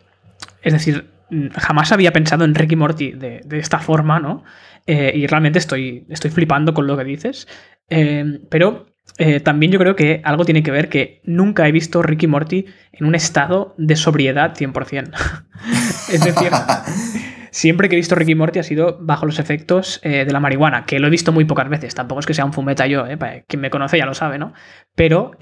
es 0.65 0.73
decir, 0.73 1.13
mm, 1.31 1.51
jamás 1.51 1.93
había 1.93 2.13
pensado 2.13 2.45
en 2.45 2.57
Ricky 2.57 2.75
Morty 2.75 3.13
de, 3.13 3.43
esta 3.53 3.79
forma, 3.79 4.19
¿no? 4.19 4.43
Eh, 4.89 5.13
y 5.15 5.29
realmente 5.29 5.61
estoy, 5.61 6.07
estoy 6.09 6.33
flipando 6.33 6.75
con 6.75 6.89
lo 6.89 6.97
que 6.97 7.05
dices. 7.05 7.47
Eh, 7.89 8.41
pero 8.51 8.92
eh, 9.19 9.41
también 9.41 9.71
yo 9.73 9.79
creo 9.79 9.95
que 9.95 10.23
algo 10.25 10.45
tiene 10.45 10.63
que 10.63 10.71
ver 10.71 10.89
que 10.89 11.21
nunca 11.25 11.69
he 11.69 11.73
visto 11.73 12.03
Ricky 12.03 12.27
Morty 12.27 12.67
en 12.93 13.07
un 13.07 13.15
estado 13.15 13.75
de 13.77 13.97
sobriedad 13.97 14.55
100%. 14.57 15.13
es 16.13 16.25
decir, 16.25 16.51
siempre 17.51 17.89
que 17.89 17.97
he 17.97 17.99
visto 18.01 18.15
Ricky 18.15 18.35
Morty 18.35 18.59
ha 18.59 18.63
sido 18.63 18.99
bajo 19.01 19.27
los 19.27 19.39
efectos 19.39 20.01
eh, 20.03 20.25
de 20.25 20.33
la 20.33 20.41
marihuana, 20.41 20.87
que 20.87 20.99
lo 20.99 21.09
he 21.09 21.11
visto 21.11 21.31
muy 21.31 21.45
pocas 21.45 21.69
veces. 21.69 21.95
Tampoco 21.95 22.21
es 22.21 22.27
que 22.27 22.35
sea 22.35 22.47
un 22.47 22.55
fumeta 22.55 22.87
yo, 22.87 23.07
eh, 23.07 23.45
quien 23.47 23.61
me 23.61 23.71
conoce 23.71 23.99
ya 23.99 24.07
lo 24.07 24.15
sabe, 24.15 24.39
¿no? 24.39 24.55
Pero, 24.95 25.33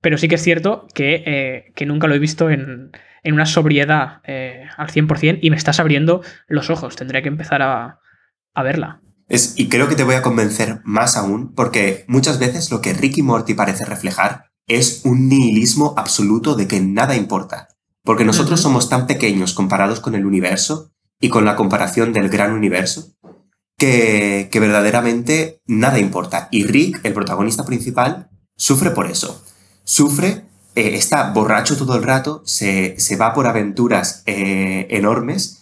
pero 0.00 0.16
sí 0.16 0.28
que 0.28 0.36
es 0.36 0.42
cierto 0.42 0.86
que, 0.94 1.72
nunca 1.86 2.06
lo 2.06 2.14
he 2.14 2.18
visto 2.18 2.50
en, 2.50 2.92
una 3.24 3.46
sobriedad 3.46 4.22
al 4.24 4.88
100% 4.88 5.40
y 5.42 5.50
me 5.50 5.56
estás 5.56 5.80
abriendo 5.80 6.22
los 6.46 6.70
ojos. 6.70 6.96
Tendría 6.96 7.20
que 7.20 7.28
empezar 7.28 7.60
a, 7.60 7.98
a 8.54 8.62
verla 8.62 9.02
y 9.28 9.68
creo 9.68 9.88
que 9.88 9.96
te 9.96 10.04
voy 10.04 10.14
a 10.14 10.22
convencer 10.22 10.80
más 10.84 11.16
aún, 11.16 11.52
porque 11.54 12.04
muchas 12.08 12.38
veces 12.38 12.70
lo 12.70 12.80
que 12.80 12.94
Ricky 12.94 13.22
Morty 13.22 13.54
parece 13.54 13.84
reflejar 13.84 14.46
es 14.66 15.02
un 15.04 15.28
nihilismo 15.28 15.94
absoluto 15.96 16.54
de 16.54 16.66
que 16.66 16.80
nada 16.80 17.14
importa. 17.16 17.68
Porque 18.04 18.24
nosotros 18.24 18.60
somos 18.60 18.88
tan 18.88 19.06
pequeños 19.06 19.52
comparados 19.52 20.00
con 20.00 20.14
el 20.14 20.24
universo 20.24 20.92
y 21.20 21.28
con 21.28 21.44
la 21.44 21.56
comparación 21.56 22.12
del 22.12 22.30
gran 22.30 22.52
universo, 22.52 23.12
que, 23.76 24.48
que 24.50 24.60
verdaderamente 24.60 25.60
nada 25.66 25.98
importa. 25.98 26.48
Y 26.50 26.64
Rick, 26.64 27.00
el 27.02 27.12
protagonista 27.12 27.64
principal, 27.64 28.30
sufre 28.56 28.90
por 28.90 29.10
eso. 29.10 29.44
Sufre, 29.84 30.44
eh, 30.74 30.94
está 30.94 31.32
borracho 31.32 31.76
todo 31.76 31.96
el 31.96 32.02
rato, 32.02 32.42
se, 32.46 32.98
se 32.98 33.16
va 33.16 33.34
por 33.34 33.46
aventuras 33.46 34.22
eh, 34.26 34.86
enormes 34.90 35.60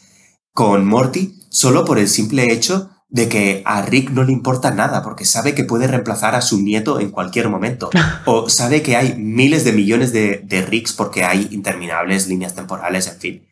con 0.52 0.87
Morty, 0.87 1.40
solo 1.48 1.85
por 1.85 1.98
el 1.98 2.09
simple 2.09 2.52
hecho 2.52 2.90
de 3.09 3.29
que 3.29 3.62
a 3.64 3.83
Rick 3.83 4.11
no 4.11 4.25
le 4.25 4.33
importa 4.33 4.73
nada 4.73 5.03
porque 5.03 5.25
sabe 5.25 5.55
que 5.55 5.64
puede 5.64 5.87
reemplazar 5.87 6.35
a 6.35 6.42
su 6.42 6.61
nieto 6.61 7.01
en 7.01 7.11
cualquier 7.11 7.49
momento. 7.49 7.90
O 8.27 8.49
sabe 8.49 8.83
que 8.83 8.97
hay 8.97 9.14
miles 9.16 9.64
de 9.64 9.73
millones 9.73 10.12
de, 10.12 10.42
de 10.45 10.62
Ricks 10.62 10.92
porque 10.92 11.25
hay 11.25 11.49
interminables 11.53 12.29
líneas 12.29 12.55
temporales, 12.55 13.07
en 13.07 13.19
fin. 13.19 13.47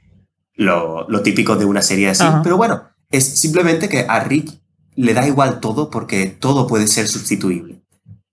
Lo, 0.56 1.06
típico 1.22 1.56
de 1.56 1.64
una 1.64 1.82
serie 1.82 2.08
así. 2.08 2.24
Pero 2.42 2.56
bueno, 2.56 2.82
es 3.10 3.24
simplemente 3.24 3.88
que 3.88 4.06
a 4.08 4.20
Rick 4.20 4.50
le 4.96 5.14
da 5.14 5.26
igual 5.26 5.60
todo 5.60 5.90
porque 5.90 6.26
todo 6.26 6.66
puede 6.66 6.86
ser 6.86 7.08
sustituible. 7.08 7.82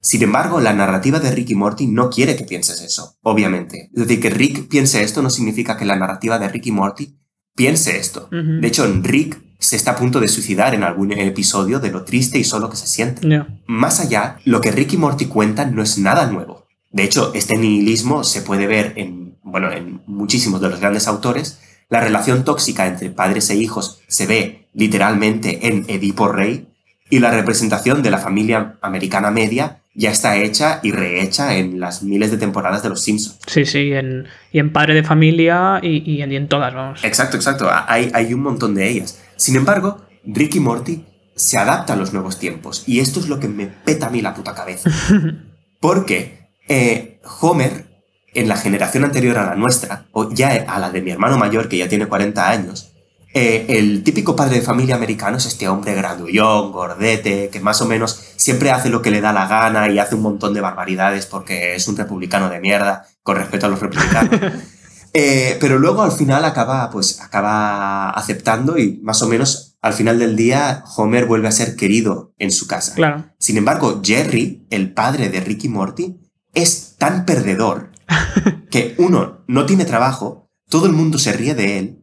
Sin 0.01 0.23
embargo, 0.23 0.59
la 0.59 0.73
narrativa 0.73 1.19
de 1.19 1.31
Rick 1.31 1.51
y 1.51 1.55
Morty 1.55 1.87
no 1.87 2.09
quiere 2.09 2.35
que 2.35 2.43
pienses 2.43 2.81
eso, 2.81 3.17
obviamente. 3.21 3.91
Es 3.93 4.07
decir, 4.07 4.19
que 4.19 4.31
Rick 4.31 4.67
piense 4.67 5.03
esto 5.03 5.21
no 5.21 5.29
significa 5.29 5.77
que 5.77 5.85
la 5.85 5.95
narrativa 5.95 6.39
de 6.39 6.49
Rick 6.49 6.67
y 6.67 6.71
Morty 6.71 7.19
piense 7.55 7.97
esto. 7.97 8.27
De 8.31 8.67
hecho, 8.67 8.91
Rick 9.03 9.39
se 9.61 9.75
está 9.75 9.91
a 9.91 9.95
punto 9.95 10.19
de 10.19 10.27
suicidar 10.27 10.73
en 10.73 10.83
algún 10.83 11.11
episodio 11.11 11.79
de 11.79 11.91
lo 11.91 12.03
triste 12.03 12.39
y 12.39 12.43
solo 12.43 12.69
que 12.69 12.75
se 12.75 12.87
siente. 12.87 13.27
Más 13.67 13.99
allá, 13.99 14.37
lo 14.43 14.59
que 14.59 14.71
Rick 14.71 14.93
y 14.93 14.97
Morty 14.97 15.25
cuentan 15.27 15.75
no 15.75 15.83
es 15.83 15.99
nada 15.99 16.25
nuevo. 16.25 16.65
De 16.89 17.03
hecho, 17.03 17.31
este 17.35 17.57
nihilismo 17.57 18.23
se 18.23 18.41
puede 18.41 18.65
ver 18.65 18.93
en, 18.95 19.37
bueno, 19.43 19.71
en 19.71 20.01
muchísimos 20.07 20.61
de 20.61 20.69
los 20.69 20.79
grandes 20.79 21.07
autores. 21.07 21.59
La 21.89 22.01
relación 22.01 22.43
tóxica 22.43 22.87
entre 22.87 23.11
padres 23.11 23.51
e 23.51 23.55
hijos 23.55 24.01
se 24.07 24.25
ve 24.25 24.67
literalmente 24.73 25.67
en 25.67 25.85
Edipo 25.87 26.27
Rey 26.27 26.67
y 27.11 27.19
la 27.19 27.29
representación 27.29 28.01
de 28.01 28.09
la 28.09 28.17
familia 28.17 28.77
americana 28.81 29.29
media 29.29 29.81
ya 29.93 30.09
está 30.09 30.37
hecha 30.37 30.79
y 30.81 30.91
rehecha 30.91 31.55
en 31.57 31.79
las 31.79 32.01
miles 32.01 32.31
de 32.31 32.37
temporadas 32.37 32.81
de 32.81 32.89
Los 32.89 33.03
Simpsons. 33.03 33.37
Sí, 33.45 33.65
sí, 33.65 33.91
en, 33.93 34.25
y 34.51 34.59
en 34.59 34.71
Padre 34.71 34.95
de 34.95 35.03
Familia 35.03 35.79
y, 35.83 36.21
en, 36.21 36.47
todas, 36.47 36.73
vamos. 36.73 37.03
Exacto, 37.03 37.37
exacto. 37.37 37.69
Hay, 37.69 38.09
hay 38.13 38.33
un 38.33 38.41
montón 38.41 38.73
de 38.73 38.89
ellas. 38.89 39.20
Sin 39.41 39.55
embargo, 39.55 39.97
Rick 40.23 40.53
y 40.53 40.59
Morty 40.59 41.03
se 41.35 41.57
adaptan 41.57 41.97
a 41.97 41.99
los 41.99 42.13
nuevos 42.13 42.37
tiempos. 42.37 42.83
Y 42.85 42.99
esto 42.99 43.19
es 43.19 43.27
lo 43.27 43.39
que 43.39 43.47
me 43.47 43.65
peta 43.65 44.05
a 44.05 44.09
mí 44.11 44.21
la 44.21 44.35
puta 44.35 44.53
cabeza. 44.53 44.91
Porque 45.79 46.51
eh, 46.69 47.19
Homer, 47.39 47.87
en 48.35 48.47
la 48.47 48.55
generación 48.55 49.03
anterior 49.03 49.39
a 49.39 49.47
la 49.47 49.55
nuestra, 49.55 50.05
o 50.11 50.31
ya 50.31 50.49
a 50.67 50.77
la 50.77 50.91
de 50.91 51.01
mi 51.01 51.09
hermano 51.09 51.39
mayor, 51.39 51.69
que 51.69 51.79
ya 51.79 51.89
tiene 51.89 52.05
40 52.05 52.51
años, 52.51 52.91
eh, 53.33 53.65
el 53.69 54.03
típico 54.03 54.35
padre 54.35 54.57
de 54.57 54.61
familia 54.61 54.93
americano 54.93 55.37
es 55.37 55.47
este 55.47 55.67
hombre 55.67 55.95
grandullón, 55.95 56.71
gordete, 56.71 57.49
que 57.49 57.59
más 57.61 57.81
o 57.81 57.87
menos 57.87 58.21
siempre 58.35 58.69
hace 58.69 58.91
lo 58.91 59.01
que 59.01 59.09
le 59.09 59.21
da 59.21 59.33
la 59.33 59.47
gana 59.47 59.89
y 59.89 59.97
hace 59.97 60.13
un 60.13 60.21
montón 60.21 60.53
de 60.53 60.61
barbaridades 60.61 61.25
porque 61.25 61.73
es 61.73 61.87
un 61.87 61.97
republicano 61.97 62.47
de 62.47 62.59
mierda, 62.59 63.07
con 63.23 63.37
respeto 63.37 63.65
a 63.65 63.69
los 63.69 63.79
republicanos. 63.79 64.39
Eh, 65.13 65.57
pero 65.59 65.77
luego 65.77 66.01
al 66.03 66.11
final 66.11 66.45
acaba, 66.45 66.89
pues, 66.89 67.19
acaba 67.21 68.11
aceptando 68.11 68.77
y 68.77 68.99
más 69.03 69.21
o 69.21 69.27
menos 69.27 69.77
al 69.81 69.93
final 69.93 70.19
del 70.19 70.35
día 70.35 70.83
Homer 70.95 71.25
vuelve 71.25 71.47
a 71.47 71.51
ser 71.51 71.75
querido 71.75 72.33
en 72.37 72.51
su 72.51 72.67
casa. 72.67 72.93
Claro. 72.95 73.25
Sin 73.39 73.57
embargo, 73.57 74.01
Jerry, 74.03 74.65
el 74.69 74.93
padre 74.93 75.29
de 75.29 75.41
Ricky 75.41 75.69
Morty, 75.69 76.17
es 76.53 76.95
tan 76.97 77.25
perdedor 77.25 77.91
que 78.69 78.95
uno 78.97 79.43
no 79.47 79.65
tiene 79.65 79.85
trabajo, 79.85 80.49
todo 80.69 80.85
el 80.85 80.93
mundo 80.93 81.17
se 81.17 81.33
ríe 81.33 81.55
de 81.55 81.79
él 81.79 82.01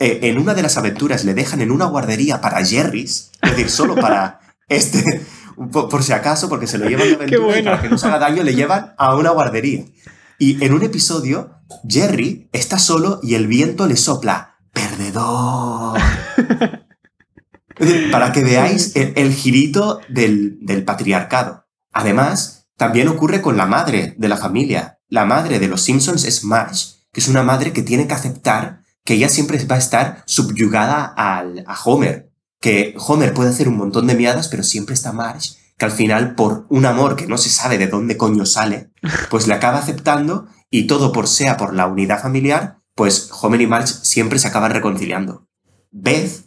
eh, 0.00 0.30
en 0.30 0.38
una 0.38 0.54
de 0.54 0.62
las 0.62 0.78
aventuras 0.78 1.26
le 1.26 1.34
dejan 1.34 1.60
en 1.60 1.70
una 1.70 1.84
guardería 1.84 2.40
para 2.40 2.64
Jerry's, 2.64 3.32
es 3.42 3.50
decir, 3.50 3.68
solo 3.68 3.94
para 3.94 4.40
este, 4.68 5.26
por, 5.70 6.02
si 6.02 6.14
acaso, 6.14 6.48
porque 6.48 6.66
se 6.66 6.78
lo 6.78 6.88
llevan 6.88 7.08
de 7.08 7.14
aventura 7.16 7.58
y 7.58 7.62
para 7.62 7.82
que 7.82 7.90
no 7.90 7.98
se 7.98 8.06
haga 8.06 8.18
daño, 8.18 8.42
le 8.42 8.54
llevan 8.54 8.94
a 8.96 9.14
una 9.14 9.30
guardería. 9.30 9.84
Y 10.38 10.64
en 10.64 10.72
un 10.72 10.82
episodio, 10.82 11.59
Jerry 11.88 12.48
está 12.52 12.78
solo 12.78 13.20
y 13.22 13.34
el 13.34 13.46
viento 13.46 13.86
le 13.86 13.96
sopla, 13.96 14.56
perdedor. 14.72 15.98
para 18.12 18.32
que 18.32 18.44
veáis 18.44 18.92
el, 18.94 19.32
girito 19.32 20.00
del, 20.08 20.58
del 20.60 20.84
patriarcado. 20.84 21.66
Además, 21.92 22.68
también 22.76 23.08
ocurre 23.08 23.40
con 23.40 23.56
la 23.56 23.66
madre 23.66 24.14
de 24.18 24.28
la 24.28 24.36
familia. 24.36 25.00
La 25.08 25.24
madre 25.24 25.58
de 25.58 25.68
los 25.68 25.82
Simpsons 25.82 26.24
es 26.24 26.44
Marge, 26.44 26.94
que 27.12 27.20
es 27.20 27.28
una 27.28 27.42
madre 27.42 27.72
que 27.72 27.82
tiene 27.82 28.06
que 28.06 28.14
aceptar 28.14 28.80
que 29.04 29.14
ella 29.14 29.28
siempre 29.28 29.62
va 29.64 29.76
a 29.76 29.78
estar 29.78 30.22
subyugada 30.26 31.04
al, 31.04 31.64
a 31.66 31.76
Homer. 31.84 32.32
Que 32.60 32.94
Homer 32.98 33.32
puede 33.32 33.50
hacer 33.50 33.68
un 33.68 33.76
montón 33.76 34.06
de 34.06 34.14
miadas, 34.14 34.48
pero 34.48 34.62
siempre 34.62 34.94
está 34.94 35.12
Marge, 35.12 35.54
que 35.78 35.84
al 35.86 35.92
final, 35.92 36.34
por 36.34 36.66
un 36.68 36.84
amor 36.84 37.16
que 37.16 37.26
no 37.26 37.38
se 37.38 37.48
sabe 37.48 37.78
de 37.78 37.86
dónde 37.86 38.16
coño 38.16 38.44
sale, 38.44 38.90
pues 39.30 39.46
le 39.46 39.54
acaba 39.54 39.78
aceptando 39.78 40.46
y 40.70 40.86
todo 40.86 41.12
por 41.12 41.26
sea 41.26 41.56
por 41.56 41.74
la 41.74 41.86
unidad 41.86 42.22
familiar, 42.22 42.78
pues 42.94 43.30
Homer 43.40 43.60
y 43.60 43.66
Marge 43.66 43.94
siempre 44.02 44.38
se 44.38 44.48
acaban 44.48 44.72
reconciliando. 44.72 45.48
Beth 45.90 46.44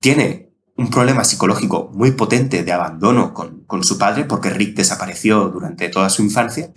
tiene 0.00 0.46
un 0.76 0.90
problema 0.90 1.24
psicológico 1.24 1.90
muy 1.94 2.12
potente 2.12 2.62
de 2.62 2.72
abandono 2.72 3.32
con, 3.32 3.64
con, 3.64 3.82
su 3.82 3.96
padre 3.96 4.24
porque 4.24 4.50
Rick 4.50 4.76
desapareció 4.76 5.48
durante 5.48 5.88
toda 5.88 6.10
su 6.10 6.22
infancia. 6.22 6.70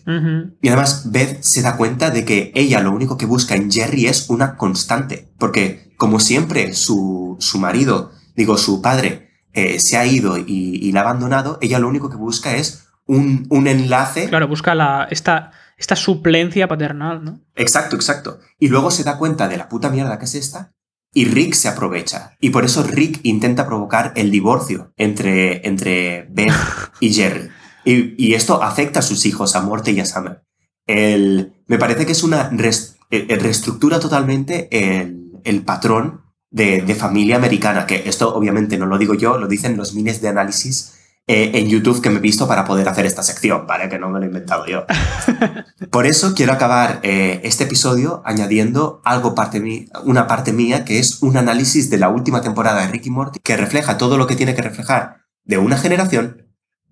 Y 0.61 0.67
además 0.67 1.11
Beth 1.11 1.43
se 1.43 1.61
da 1.61 1.75
cuenta 1.75 2.09
de 2.09 2.23
que 2.23 2.51
ella 2.55 2.79
lo 2.79 2.91
único 2.91 3.17
que 3.17 3.25
busca 3.25 3.55
en 3.55 3.69
Jerry 3.69 4.07
es 4.07 4.29
una 4.29 4.55
constante, 4.55 5.29
porque 5.37 5.93
como 5.97 6.21
siempre 6.21 6.73
su, 6.73 7.35
su 7.39 7.59
marido, 7.59 8.11
digo, 8.35 8.57
su 8.57 8.81
padre, 8.81 9.31
eh, 9.51 9.79
se 9.79 9.97
ha 9.97 10.05
ido 10.05 10.37
y, 10.37 10.45
y, 10.47 10.91
la 10.93 11.01
ha 11.01 11.03
abandonado, 11.03 11.57
ella 11.61 11.79
lo 11.79 11.89
único 11.89 12.09
que 12.09 12.15
busca 12.15 12.55
es 12.55 12.87
un, 13.05 13.47
un 13.49 13.67
enlace. 13.67 14.29
Claro, 14.29 14.47
busca 14.47 14.75
la, 14.75 15.07
esta, 15.09 15.51
esta 15.79 15.95
suplencia 15.95 16.67
paternal, 16.67 17.23
¿no? 17.23 17.39
Exacto, 17.55 17.95
exacto. 17.95 18.39
Y 18.59 18.67
luego 18.67 18.91
se 18.91 19.05
da 19.05 19.17
cuenta 19.17 19.47
de 19.47 19.55
la 19.55 19.69
puta 19.69 19.89
mierda 19.89 20.19
que 20.19 20.25
es 20.25 20.35
esta 20.35 20.73
y 21.13 21.25
Rick 21.25 21.53
se 21.53 21.69
aprovecha. 21.69 22.35
Y 22.41 22.49
por 22.49 22.65
eso 22.65 22.83
Rick 22.83 23.21
intenta 23.23 23.65
provocar 23.65 24.11
el 24.15 24.29
divorcio 24.29 24.93
entre, 24.97 25.65
entre 25.65 26.27
Beth 26.29 26.53
y 26.99 27.13
Jerry. 27.13 27.49
Y, 27.85 28.33
esto 28.33 28.61
afecta 28.61 28.99
a 28.99 29.01
sus 29.01 29.25
hijos, 29.25 29.55
a 29.55 29.61
Morty 29.61 29.91
y 29.91 29.99
a 30.01 30.05
Summer. 30.05 30.43
El, 30.85 31.53
me 31.65 31.79
parece 31.79 32.05
que 32.05 32.11
es 32.11 32.23
una 32.23 32.51
eh, 32.51 32.71
eh, 33.09 33.35
reestructura 33.39 33.99
totalmente 33.99 34.67
el, 34.71 35.31
el 35.43 35.63
patrón 35.63 36.21
de, 36.51 36.81
de, 36.81 36.93
familia 36.93 37.37
americana, 37.37 37.87
que 37.87 38.03
esto 38.05 38.35
obviamente 38.35 38.77
no 38.77 38.85
lo 38.85 38.97
digo 38.97 39.15
yo, 39.15 39.37
lo 39.37 39.47
dicen 39.47 39.77
los 39.77 39.95
miles 39.95 40.21
de 40.21 40.27
análisis 40.27 40.98
eh, 41.31 41.51
en 41.59 41.69
YouTube 41.69 42.01
que 42.01 42.09
me 42.09 42.17
he 42.17 42.21
visto 42.21 42.47
para 42.47 42.65
poder 42.65 42.89
hacer 42.89 43.05
esta 43.05 43.21
sección, 43.21 43.67
¿vale? 43.67 43.87
Que 43.87 43.99
no 43.99 44.09
me 44.09 44.17
lo 44.17 44.25
he 44.25 44.29
inventado 44.29 44.65
yo. 44.65 44.87
Por 45.91 46.07
eso 46.07 46.33
quiero 46.33 46.53
acabar 46.53 47.01
eh, 47.03 47.39
este 47.43 47.65
episodio 47.65 48.23
añadiendo 48.25 48.99
algo 49.05 49.35
parte 49.35 49.61
una 50.05 50.25
parte 50.25 50.53
mía 50.53 50.85
que 50.85 50.97
es 50.97 51.21
un 51.21 51.37
análisis 51.37 51.91
de 51.91 51.99
la 51.99 52.09
última 52.09 52.41
temporada 52.41 52.81
de 52.81 52.87
Ricky 52.91 53.11
Morty 53.11 53.39
que 53.43 53.55
refleja 53.55 53.99
todo 53.99 54.17
lo 54.17 54.25
que 54.25 54.35
tiene 54.35 54.55
que 54.55 54.63
reflejar 54.63 55.17
de 55.43 55.59
una 55.59 55.77
generación, 55.77 56.47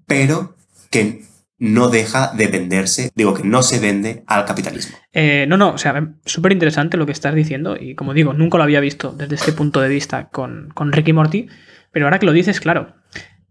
pero 0.06 0.56
que 0.92 1.24
no 1.58 1.90
deja 1.90 2.32
de 2.38 2.46
venderse, 2.46 3.10
digo 3.16 3.34
que 3.34 3.44
no 3.44 3.64
se 3.64 3.80
vende 3.80 4.24
al 4.28 4.46
capitalismo. 4.46 4.98
Eh, 5.14 5.48
no, 5.50 5.58
no, 5.58 5.72
o 5.72 5.78
sea, 5.80 6.14
súper 6.26 6.52
interesante 6.52 6.98
lo 6.98 7.08
que 7.08 7.12
estás 7.12 7.34
diciendo 7.34 7.76
y 7.76 7.96
como 7.96 8.14
digo, 8.14 8.34
nunca 8.34 8.60
lo 8.60 8.66
había 8.66 8.82
visto 8.82 9.14
desde 9.14 9.34
este 9.34 9.54
punto 9.54 9.82
de 9.82 9.90
vista 9.90 10.30
con, 10.30 10.70
con 10.76 10.92
Ricky 10.92 11.12
Morty, 11.12 11.48
pero 11.92 12.06
ahora 12.06 12.20
que 12.20 12.28
lo 12.28 12.34
dices, 12.34 12.60
claro, 12.60 12.97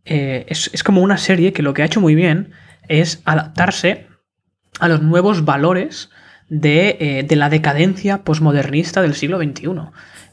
eh, 0.06 0.46
es, 0.48 0.82
como 0.84 1.02
una 1.02 1.18
serie 1.18 1.52
que 1.52 1.62
lo 1.62 1.74
que 1.74 1.82
ha 1.82 1.86
hecho 1.86 2.00
muy 2.00 2.14
bien 2.14 2.52
es 2.88 3.20
adaptarse 3.24 4.06
a 4.78 4.88
los 4.88 5.02
nuevos 5.02 5.44
valores 5.44 6.10
de, 6.48 6.96
eh, 7.28 7.36
la 7.36 7.50
decadencia 7.50 8.22
posmodernista 8.22 9.02
del 9.02 9.14
siglo 9.14 9.38
XXI. 9.38 9.68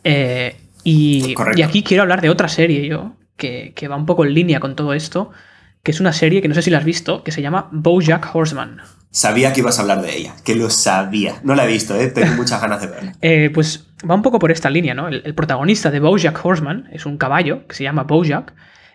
Eh, 0.04 0.56
y, 0.84 1.34
aquí 1.64 1.82
quiero 1.82 2.04
hablar 2.04 2.22
de 2.22 2.30
otra 2.30 2.50
serie 2.50 2.88
yo, 2.88 3.16
que, 3.36 3.74
va 3.90 3.96
un 3.96 4.06
poco 4.06 4.26
en 4.26 4.36
línea 4.36 4.60
con 4.60 4.76
todo 4.76 4.94
esto, 4.94 5.32
que 5.82 5.92
es 5.92 6.00
una 6.00 6.14
serie 6.14 6.42
que 6.42 6.48
no 6.48 6.54
sé 6.54 6.62
si 6.62 6.70
la 6.70 6.78
has 6.78 6.86
visto, 6.86 7.24
que 7.24 7.32
se 7.32 7.42
llama 7.42 7.70
Bojack 7.72 8.30
Horseman. 8.34 8.82
Sabía 9.10 9.54
que 9.54 9.62
ibas 9.62 9.80
a 9.80 9.82
hablar 9.82 10.02
de 10.02 10.16
ella, 10.16 10.36
que 10.44 10.56
lo 10.56 10.70
sabía. 10.70 11.40
No 11.44 11.56
la 11.56 11.66
he 11.66 11.68
visto, 11.68 11.96
tengo 12.14 12.34
muchas 12.36 12.62
ganas 12.62 12.82
de 12.82 12.88
verla. 12.88 13.14
pues 13.54 13.88
va 14.10 14.16
un 14.16 14.22
poco 14.22 14.38
por 14.38 14.52
esta 14.52 14.70
línea, 14.70 14.94
¿no? 14.94 15.08
El, 15.08 15.24
el, 15.26 15.34
protagonista 15.34 15.90
de 15.90 16.00
Bojack 16.00 16.46
Horseman 16.46 16.90
es 16.92 17.06
un 17.06 17.18
caballo 17.18 17.68
que 17.68 17.76
se 17.76 17.84
llama 17.84 18.04
Bojack, 18.04 18.54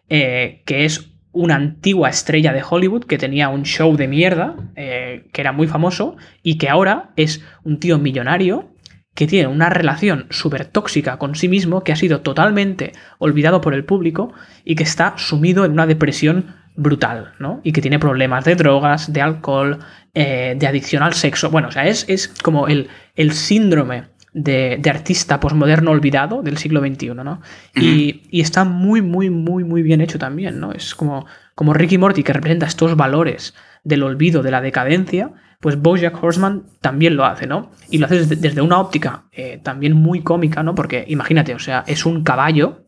eh, 0.09 0.63
que 0.65 0.85
es 0.85 1.11
una 1.33 1.57
antigua 1.57 2.09
estrella 2.09 2.53
de 2.53 2.63
Hollywood 2.69 3.05
que 3.05 3.19
tenía 3.19 3.49
un 3.49 3.65
show 3.65 3.97
de 3.97 4.09
mierda, 4.09 4.57
eh, 4.77 5.29
que 5.33 5.41
era 5.41 5.53
muy 5.53 5.67
famoso, 5.67 6.17
y 6.43 6.59
que 6.59 6.69
ahora 6.69 7.11
es 7.17 7.45
un 7.65 7.79
tío 7.79 7.99
millonario 7.99 8.71
que 9.15 9.27
tiene 9.27 9.49
una 9.49 9.69
relación 9.69 10.27
súper 10.31 10.65
tóxica 10.65 11.19
con 11.19 11.35
sí 11.35 11.49
mismo, 11.49 11.83
que 11.83 11.93
ha 11.93 11.97
sido 11.97 12.21
totalmente 12.21 12.93
olvidado 13.19 13.61
por 13.61 13.75
el 13.75 13.85
público 13.85 14.33
y 14.65 14.77
que 14.77 14.85
está 14.85 15.15
sumido 15.17 15.65
en 15.65 15.73
una 15.73 15.87
depresión 15.87 16.55
brutal, 16.77 17.33
¿no? 17.41 17.61
Y 17.65 17.73
que 17.73 17.81
tiene 17.81 17.99
problemas 17.99 18.45
de 18.45 18.55
drogas, 18.55 19.13
de 19.13 19.21
alcohol, 19.21 19.81
eh, 20.15 20.55
de 20.57 20.67
adicción 20.69 21.03
al 21.03 21.15
sexo. 21.15 21.51
Bueno, 21.51 21.69
o 21.69 21.73
sea, 21.73 21.89
es, 21.89 22.09
es 22.09 22.29
como 22.29 22.69
el, 22.69 22.89
el 23.17 23.33
síndrome 23.33 24.05
de, 24.43 24.81
artista 24.89 25.41
posmoderno 25.41 25.91
olvidado 25.91 26.43
del 26.43 26.59
siglo 26.59 26.81
XXI, 26.81 27.15
¿no? 27.15 27.41
y, 27.75 28.41
está 28.41 28.65
muy, 28.65 29.03
muy, 29.03 29.31
muy, 29.31 29.65
muy 29.65 29.83
bien 29.83 30.01
hecho 30.01 30.19
también, 30.19 30.61
¿no? 30.61 30.73
Es 30.73 30.95
como, 30.95 31.27
como 31.55 31.75
Ricky 31.75 31.99
Morty 31.99 32.23
que 32.23 32.33
representa 32.33 32.67
estos 32.67 32.97
valores 32.97 33.55
del 33.85 34.03
olvido, 34.03 34.43
de 34.43 34.51
la 34.51 34.61
decadencia, 34.61 35.33
pues 35.61 35.81
Bojack 35.81 36.23
Horseman 36.23 36.65
también 36.81 37.17
lo 37.17 37.25
hace, 37.25 37.47
¿no? 37.47 37.71
Y 37.91 37.99
lo 37.99 38.07
hace 38.07 38.25
desde, 38.27 38.61
una 38.61 38.81
óptica 38.81 39.25
eh, 39.33 39.61
también 39.63 39.95
muy 39.95 40.23
cómica, 40.23 40.63
¿no? 40.63 40.75
Porque 40.75 41.05
imagínate, 41.09 41.55
o 41.55 41.59
sea, 41.59 41.85
es 41.87 42.07
un 42.07 42.23
caballo 42.23 42.87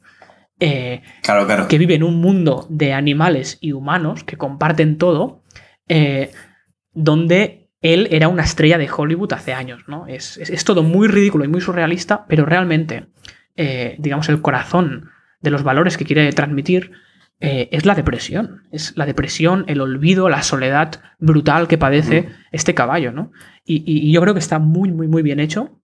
eh, 0.61 1.03
que 1.69 1.79
vive 1.79 1.95
en 1.95 2.05
un 2.05 2.21
mundo 2.21 2.67
de 2.71 2.93
animales 2.93 3.59
y 3.61 3.73
humanos 3.73 4.25
que 4.25 4.37
comparten 4.37 4.99
todo, 4.99 5.43
eh, 5.89 6.31
donde 6.93 7.60
él 7.83 8.09
era 8.11 8.29
una 8.29 8.43
estrella 8.43 8.79
de 8.79 8.91
Hollywood 8.91 9.33
hace 9.33 9.55
años, 9.55 9.83
¿no? 9.87 10.07
Es, 10.07 10.39
todo 10.65 10.83
muy 10.83 11.09
ridículo 11.09 11.45
y 11.45 11.49
muy 11.49 11.61
surrealista, 11.61 12.27
pero 12.29 12.45
realmente, 12.45 13.07
eh, 13.57 13.97
digamos, 13.99 14.29
el 14.29 14.43
corazón 14.43 15.11
de 15.41 15.51
los 15.51 15.63
valores 15.63 15.97
que 15.97 16.05
quiere 16.05 16.31
transmitir 16.33 16.93
eh, 17.41 17.71
es 17.73 17.87
la 17.87 17.95
depresión. 17.95 18.65
Es 18.71 18.93
la 18.97 19.07
depresión, 19.07 19.65
el 19.67 19.81
olvido, 19.81 20.29
la 20.29 20.43
soledad 20.43 21.01
brutal 21.19 21.69
que 21.69 21.79
padece 21.79 22.29
este 22.53 22.75
caballo, 22.75 23.13
¿no? 23.13 23.33
Y, 23.65 24.13
yo 24.13 24.21
creo 24.21 24.35
que 24.35 24.41
está 24.41 24.59
muy, 24.59 24.93
muy, 24.93 25.09
muy 25.09 25.23
bien 25.23 25.41
hecho. 25.41 25.80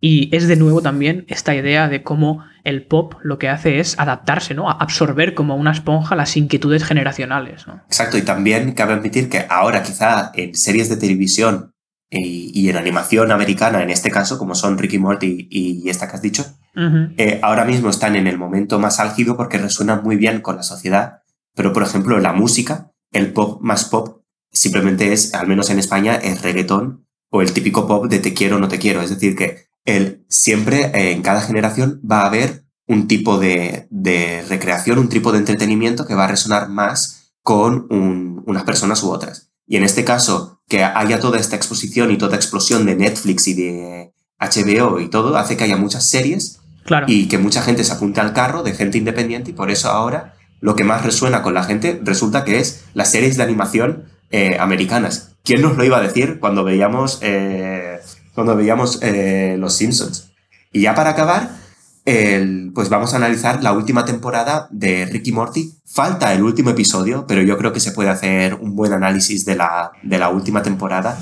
Y 0.00 0.34
es 0.34 0.48
de 0.48 0.56
nuevo 0.56 0.82
también 0.82 1.24
esta 1.28 1.54
idea 1.54 1.88
de 1.88 2.02
cómo 2.02 2.44
el 2.64 2.86
pop 2.86 3.14
lo 3.22 3.38
que 3.38 3.48
hace 3.48 3.78
es 3.78 3.98
adaptarse, 3.98 4.54
¿no? 4.54 4.68
A 4.68 4.72
absorber 4.72 5.34
como 5.34 5.56
una 5.56 5.72
esponja 5.72 6.16
las 6.16 6.36
inquietudes 6.36 6.84
generacionales, 6.84 7.66
¿no? 7.66 7.82
Exacto, 7.86 8.18
y 8.18 8.22
también 8.22 8.72
cabe 8.72 8.94
admitir 8.94 9.28
que 9.28 9.46
ahora 9.48 9.82
quizá 9.82 10.32
en 10.34 10.54
series 10.54 10.88
de 10.88 10.96
televisión 10.96 11.72
y, 12.08 12.68
en 12.68 12.76
animación 12.76 13.32
americana, 13.32 13.82
en 13.82 13.90
este 13.90 14.10
caso, 14.10 14.38
como 14.38 14.54
son 14.54 14.78
Ricky 14.78 14.98
Morty 14.98 15.48
y, 15.50 15.88
esta 15.88 16.08
que 16.08 16.16
has 16.16 16.22
dicho, 16.22 16.44
eh, 17.16 17.40
ahora 17.42 17.64
mismo 17.64 17.90
están 17.90 18.16
en 18.16 18.26
el 18.26 18.38
momento 18.38 18.78
más 18.78 19.00
álgido 19.00 19.36
porque 19.36 19.58
resuenan 19.58 20.02
muy 20.02 20.16
bien 20.16 20.40
con 20.40 20.56
la 20.56 20.62
sociedad. 20.62 21.22
Pero, 21.54 21.72
por 21.72 21.82
ejemplo, 21.82 22.18
la 22.18 22.32
música, 22.32 22.92
el 23.12 23.32
pop 23.32 23.60
más 23.62 23.86
pop, 23.86 24.22
simplemente 24.52 25.12
es, 25.12 25.34
al 25.34 25.48
menos 25.48 25.70
en 25.70 25.78
España, 25.78 26.16
el 26.16 26.38
reggaetón 26.38 27.06
o 27.30 27.42
el 27.42 27.52
típico 27.52 27.86
pop 27.88 28.06
de 28.06 28.18
te 28.18 28.34
quiero 28.34 28.56
o 28.56 28.58
no 28.60 28.68
te 28.68 28.78
quiero. 28.78 29.02
Es 29.02 29.10
decir, 29.10 29.34
que 29.34 29.65
el, 29.86 30.24
siempre 30.28 30.86
eh, 30.86 31.12
en 31.12 31.22
cada 31.22 31.40
generación 31.40 32.00
va 32.08 32.22
a 32.22 32.26
haber 32.26 32.64
un 32.86 33.08
tipo 33.08 33.38
de, 33.38 33.88
recreación, 34.48 34.98
un 34.98 35.08
tipo 35.08 35.32
de 35.32 35.38
entretenimiento 35.38 36.06
que 36.06 36.14
va 36.14 36.24
a 36.24 36.28
resonar 36.28 36.68
más 36.68 37.32
con 37.42 37.86
unas 38.46 38.64
personas 38.64 39.02
u 39.02 39.10
otras. 39.10 39.50
Y 39.66 39.76
en 39.76 39.82
este 39.82 40.04
caso, 40.04 40.60
que 40.68 40.84
haya 40.84 41.20
toda 41.20 41.38
esta 41.38 41.56
exposición 41.56 42.10
y 42.10 42.18
toda 42.18 42.36
explosión 42.36 42.86
de 42.86 42.94
Netflix 42.94 43.48
y 43.48 43.54
de 43.54 44.12
HBO 44.38 45.00
y 45.00 45.08
todo, 45.08 45.36
hace 45.36 45.56
que 45.56 45.64
haya 45.64 45.76
muchas 45.76 46.06
series 46.06 46.60
claro. 46.84 47.06
y 47.08 47.26
que 47.28 47.38
mucha 47.38 47.62
gente 47.62 47.82
se 47.82 47.92
apunte 47.92 48.20
al 48.20 48.32
carro 48.32 48.62
de 48.62 48.74
gente 48.74 48.98
independiente 48.98 49.50
y 49.50 49.54
por 49.54 49.70
eso 49.70 49.90
ahora 49.90 50.34
lo 50.60 50.76
que 50.76 50.84
más 50.84 51.04
resuena 51.04 51.42
con 51.42 51.54
la 51.54 51.64
gente 51.64 52.00
resulta 52.02 52.44
que 52.44 52.58
es 52.58 52.84
las 52.94 53.10
series 53.10 53.36
de 53.36 53.42
animación 53.42 54.04
eh, 54.30 54.56
americanas. 54.58 55.36
¿Quién 55.44 55.62
nos 55.62 55.76
lo 55.76 55.84
iba 55.84 55.98
a 55.98 56.02
decir 56.02 56.40
cuando 56.40 56.64
veíamos, 56.64 57.18
eh, 57.22 58.00
cuando 58.36 58.54
veíamos 58.54 59.00
eh, 59.02 59.56
Los 59.58 59.74
Simpsons? 59.74 60.30
Y 60.70 60.82
ya 60.82 60.94
para 60.94 61.10
acabar, 61.10 61.50
pues 62.74 62.88
vamos 62.88 63.12
a 63.12 63.16
analizar 63.16 63.64
la 63.64 63.72
última 63.72 64.04
temporada 64.04 64.68
de 64.70 65.06
Ricky 65.06 65.32
Morty. 65.32 65.72
Falta 65.84 66.32
el 66.32 66.42
último 66.44 66.70
episodio, 66.70 67.24
pero 67.26 67.42
yo 67.42 67.58
creo 67.58 67.72
que 67.72 67.80
se 67.80 67.90
puede 67.90 68.10
hacer 68.10 68.54
un 68.54 68.76
buen 68.76 68.92
análisis 68.92 69.44
de 69.44 69.56
la, 69.56 69.90
de 70.04 70.18
la 70.18 70.28
última 70.28 70.62
temporada. 70.62 71.18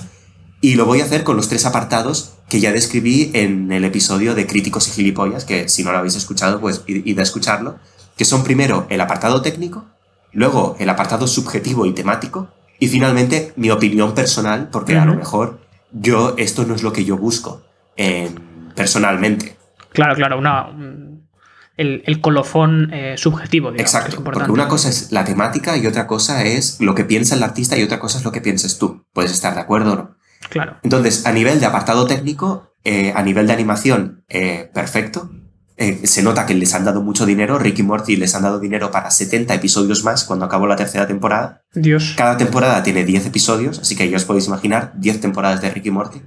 Y 0.60 0.74
lo 0.74 0.84
voy 0.84 1.00
a 1.00 1.04
hacer 1.04 1.24
con 1.24 1.36
los 1.36 1.48
tres 1.48 1.64
apartados 1.64 2.34
que 2.48 2.60
ya 2.60 2.72
describí 2.72 3.30
en 3.32 3.72
el 3.72 3.84
episodio 3.84 4.34
de 4.34 4.46
Críticos 4.46 4.88
y 4.88 4.90
Gilipollas, 4.90 5.44
que 5.44 5.68
si 5.68 5.84
no 5.84 5.92
lo 5.92 5.98
habéis 5.98 6.16
escuchado, 6.16 6.60
pues 6.60 6.82
id 6.86 7.18
a 7.18 7.22
escucharlo, 7.22 7.76
que 8.16 8.24
son 8.24 8.44
primero 8.44 8.86
el 8.90 9.00
apartado 9.00 9.40
técnico, 9.40 9.84
luego 10.32 10.76
el 10.78 10.90
apartado 10.90 11.26
subjetivo 11.26 11.86
y 11.86 11.92
temático, 11.92 12.48
y 12.78 12.88
finalmente 12.88 13.52
mi 13.56 13.70
opinión 13.70 14.14
personal, 14.14 14.68
porque 14.70 14.98
a 14.98 15.04
lo 15.04 15.14
mejor 15.14 15.60
yo, 15.94 16.34
esto 16.36 16.64
no 16.66 16.74
es 16.74 16.82
lo 16.82 16.92
que 16.92 17.04
yo 17.04 17.16
busco 17.16 17.62
personalmente. 18.74 19.56
Claro, 19.92 20.16
claro, 20.16 20.38
una, 20.38 20.68
el, 21.76 22.20
colofón 22.20 22.92
eh, 22.92 23.14
subjetivo. 23.16 23.72
Digamos, 23.72 23.94
Exacto, 23.94 24.22
porque 24.22 24.50
una 24.50 24.68
cosa 24.68 24.88
es 24.88 25.12
la 25.12 25.24
temática 25.24 25.76
y 25.76 25.86
otra 25.86 26.06
cosa 26.06 26.44
es 26.44 26.80
lo 26.80 26.94
que 26.94 27.04
piensa 27.04 27.34
el 27.34 27.42
artista 27.42 27.76
y 27.76 27.82
otra 27.82 27.98
cosa 27.98 28.18
es 28.18 28.24
lo 28.24 28.32
que 28.32 28.40
pienses 28.40 28.78
tú. 28.78 29.06
Puedes 29.12 29.32
estar 29.32 29.54
de 29.54 29.60
acuerdo 29.60 29.92
o 29.92 29.96
no. 29.96 30.16
Claro. 30.50 30.76
Entonces, 30.82 31.26
a 31.26 31.32
nivel 31.32 31.58
de 31.60 31.66
apartado 31.66 32.06
técnico, 32.06 32.72
eh, 32.84 33.12
a 33.16 33.22
nivel 33.22 33.46
de 33.46 33.54
animación, 33.54 34.24
eh, 35.76 36.06
se 36.06 36.22
nota 36.22 36.46
que 36.46 36.54
les 36.54 36.72
han 36.74 36.84
dado 36.84 37.02
mucho 37.02 37.26
dinero. 37.26 37.58
Ricky 37.58 37.82
Morty 37.82 38.16
les 38.16 38.34
han 38.34 38.42
dado 38.42 38.60
dinero 38.60 38.90
para 38.90 39.10
70 39.10 39.54
episodios 39.54 40.04
más 40.04 40.24
cuando 40.24 40.44
acabó 40.44 40.66
la 40.66 40.76
tercera 40.76 41.06
temporada. 41.06 41.62
Dios. 41.74 42.14
Cada 42.16 42.36
temporada 42.36 42.82
tiene 42.82 43.04
10 43.04 43.26
episodios, 43.26 43.78
así 43.80 43.96
que 43.96 44.08
ya 44.08 44.16
os 44.16 44.24
podéis 44.24 44.46
imaginar 44.46 44.92
10 44.96 45.20
temporadas 45.20 45.60
de 45.60 45.70
Ricky 45.70 45.90
Morty. 45.90 46.22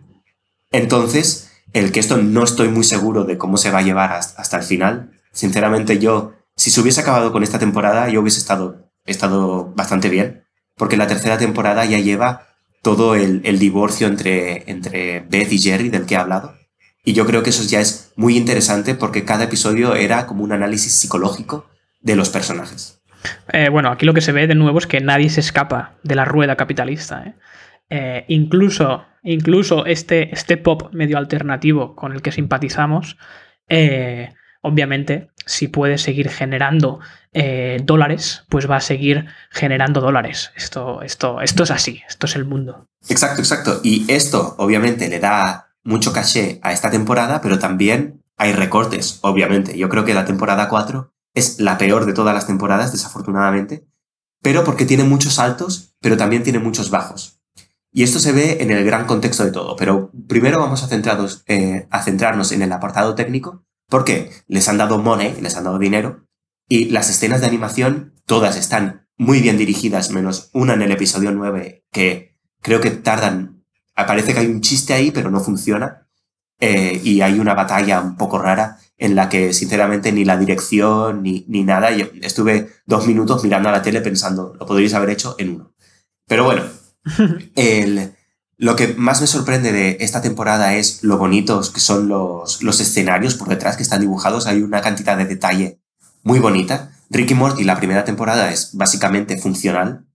Entonces, 0.71 1.49
el 1.73 1.91
que 1.91 1.99
esto 1.99 2.17
no 2.17 2.43
estoy 2.43 2.69
muy 2.69 2.83
seguro 2.83 3.23
de 3.23 3.37
cómo 3.37 3.57
se 3.57 3.71
va 3.71 3.79
a 3.79 3.83
llevar 3.83 4.11
hasta 4.11 4.57
el 4.57 4.63
final. 4.63 5.11
Sinceramente, 5.31 5.99
yo, 5.99 6.33
si 6.55 6.69
se 6.69 6.81
hubiese 6.81 7.01
acabado 7.01 7.31
con 7.31 7.43
esta 7.43 7.59
temporada, 7.59 8.09
yo 8.09 8.21
hubiese 8.21 8.39
estado, 8.39 8.89
estado 9.05 9.71
bastante 9.75 10.09
bien, 10.09 10.43
porque 10.75 10.97
la 10.97 11.07
tercera 11.07 11.37
temporada 11.37 11.85
ya 11.85 11.99
lleva 11.99 12.47
todo 12.81 13.15
el, 13.15 13.59
divorcio 13.59 14.07
entre, 14.07 14.69
entre 14.69 15.21
Beth 15.21 15.51
y 15.51 15.59
Jerry 15.59 15.89
del 15.89 16.05
que 16.05 16.15
he 16.15 16.17
hablado. 16.17 16.53
Y 17.07 17.13
yo 17.13 17.25
creo 17.25 17.41
que 17.41 17.51
eso 17.51 17.63
ya 17.63 17.79
es 17.79 18.11
muy 18.17 18.35
interesante 18.35 18.93
porque 18.93 19.23
cada 19.23 19.45
episodio 19.45 19.95
era 19.95 20.27
como 20.27 20.43
un 20.43 20.51
análisis 20.51 20.91
psicológico 20.91 21.65
de 22.01 22.17
los 22.17 22.27
personajes. 22.27 22.99
Eh, 23.53 23.69
bueno, 23.69 23.89
aquí 23.89 24.05
lo 24.05 24.13
que 24.13 24.19
se 24.19 24.33
ve 24.33 24.45
de 24.45 24.55
nuevo 24.55 24.77
es 24.77 24.87
que 24.87 24.99
nadie 24.99 25.29
se 25.29 25.39
escapa 25.39 25.93
de 26.03 26.15
la 26.15 26.25
rueda 26.25 26.57
capitalista. 26.57 27.23
¿eh? 27.23 27.33
Eh, 27.89 28.25
incluso, 28.27 29.05
incluso 29.23 29.85
este, 29.85 30.33
este 30.33 30.57
pop 30.57 30.89
medio 30.91 31.17
alternativo 31.17 31.95
con 31.95 32.11
el 32.11 32.21
que 32.21 32.33
simpatizamos, 32.33 33.15
obviamente, 34.59 35.29
si 35.45 35.69
puede 35.69 35.99
seguir 35.99 36.27
generando 36.27 36.99
dólares, 37.85 38.43
pues 38.49 38.69
va 38.69 38.75
a 38.75 38.81
seguir 38.81 39.27
generando 39.49 40.01
dólares. 40.01 40.51
Esto, 40.57 41.01
esto, 41.03 41.39
esto 41.39 41.63
es 41.63 41.71
así, 41.71 42.01
esto 42.05 42.25
es 42.25 42.35
el 42.35 42.43
mundo. 42.43 42.89
Exacto, 43.07 43.39
exacto. 43.39 43.79
Y 43.81 44.03
esto, 44.11 44.55
obviamente, 44.57 45.07
le 45.07 45.21
da 45.21 45.66
mucho 45.87 46.11
caché 46.11 46.59
a 46.63 46.73
esta 46.73 46.91
temporada, 46.91 47.39
pero 47.39 47.59
también 47.59 48.21
hay 48.35 48.51
recortes, 48.51 49.19
obviamente. 49.21 49.77
Yo 49.77 49.87
creo 49.87 50.03
que 50.03 50.13
la 50.13 50.25
temporada 50.25 50.67
4 50.67 51.13
es 51.33 51.59
la 51.59 51.77
peor 51.77 52.05
de 52.05 52.13
todas 52.13 52.35
las 52.35 52.45
temporadas, 52.45 52.91
desafortunadamente, 52.91 53.87
pero 54.41 54.65
porque 54.65 54.85
tiene 54.85 55.05
muchos 55.05 55.39
altos, 55.39 55.95
pero 56.01 56.17
también 56.17 56.43
tiene 56.43 56.59
muchos 56.59 56.89
bajos. 56.89 57.39
Y 57.91 58.03
esto 58.03 58.19
se 58.19 58.33
ve 58.33 58.57
en 58.59 58.69
el 58.69 58.83
gran 58.83 59.05
contexto 59.05 59.45
de 59.45 59.51
todo, 59.51 59.77
pero 59.77 60.11
primero 60.27 60.59
vamos 60.59 60.83
a, 60.83 60.87
centrados, 60.87 61.43
eh, 61.47 61.87
a 61.89 62.03
centrarnos 62.03 62.51
en 62.51 62.61
el 62.61 62.71
apartado 62.73 63.15
técnico, 63.15 63.63
porque 63.87 64.31
les 64.47 64.67
han 64.67 64.77
dado 64.77 64.97
money, 64.97 65.39
les 65.41 65.55
han 65.55 65.63
dado 65.63 65.79
dinero, 65.79 66.27
y 66.67 66.89
las 66.89 67.09
escenas 67.09 67.39
de 67.39 67.47
animación 67.47 68.13
todas 68.25 68.57
están 68.57 69.07
muy 69.17 69.39
bien 69.39 69.57
dirigidas, 69.57 70.11
menos 70.11 70.49
una 70.53 70.73
en 70.73 70.81
el 70.81 70.91
episodio 70.91 71.31
9, 71.31 71.85
que 71.93 72.37
creo 72.61 72.81
que 72.81 72.91
tardan, 72.91 73.56
parece 74.05 74.33
que 74.33 74.39
hay 74.39 74.47
un 74.47 74.61
chiste 74.61 74.93
ahí, 74.93 75.11
pero 75.11 75.31
no 75.31 75.39
funciona, 75.39 76.07
eh, 76.59 76.99
y 77.03 77.21
hay 77.21 77.39
una 77.39 77.53
batalla 77.53 78.01
un 78.01 78.17
poco 78.17 78.39
rara 78.39 78.79
en 78.97 79.15
la 79.15 79.29
que 79.29 79.53
sinceramente 79.53 80.11
ni 80.11 80.25
la 80.25 80.37
dirección 80.37 81.21
ni, 81.21 81.45
ni 81.47 81.63
nada, 81.63 81.91
yo 81.91 82.07
estuve 82.21 82.69
dos 82.85 83.05
minutos 83.05 83.43
mirando 83.43 83.69
a 83.69 83.71
la 83.71 83.83
tele 83.83 84.01
pensando, 84.01 84.55
lo 84.59 84.65
podríais 84.65 84.93
haber 84.95 85.11
hecho 85.11 85.35
en 85.37 85.51
uno. 85.51 85.73
Pero 86.27 86.43
bueno, 86.43 86.63
el, 87.55 88.15
lo 88.57 88.75
que 88.75 88.95
más 88.95 89.21
me 89.21 89.27
sorprende 89.27 89.71
de 89.71 89.97
esta 89.99 90.21
temporada 90.21 90.75
es 90.75 91.03
lo 91.03 91.17
bonitos 91.19 91.69
que 91.69 91.79
son 91.79 92.07
los, 92.07 92.63
los 92.63 92.79
escenarios 92.79 93.35
por 93.35 93.49
detrás 93.49 93.77
que 93.77 93.83
están 93.83 94.01
dibujados. 94.01 94.47
Hay 94.47 94.61
una 94.61 94.81
cantidad 94.81 95.15
de 95.15 95.25
detalle 95.25 95.79
muy 96.23 96.39
bonita. 96.39 96.91
Ricky 97.11 97.35
Morty, 97.35 97.63
la 97.63 97.77
primera 97.77 98.03
temporada, 98.03 98.51
es 98.51 98.71
básicamente 98.73 99.37
funcional. 99.37 100.06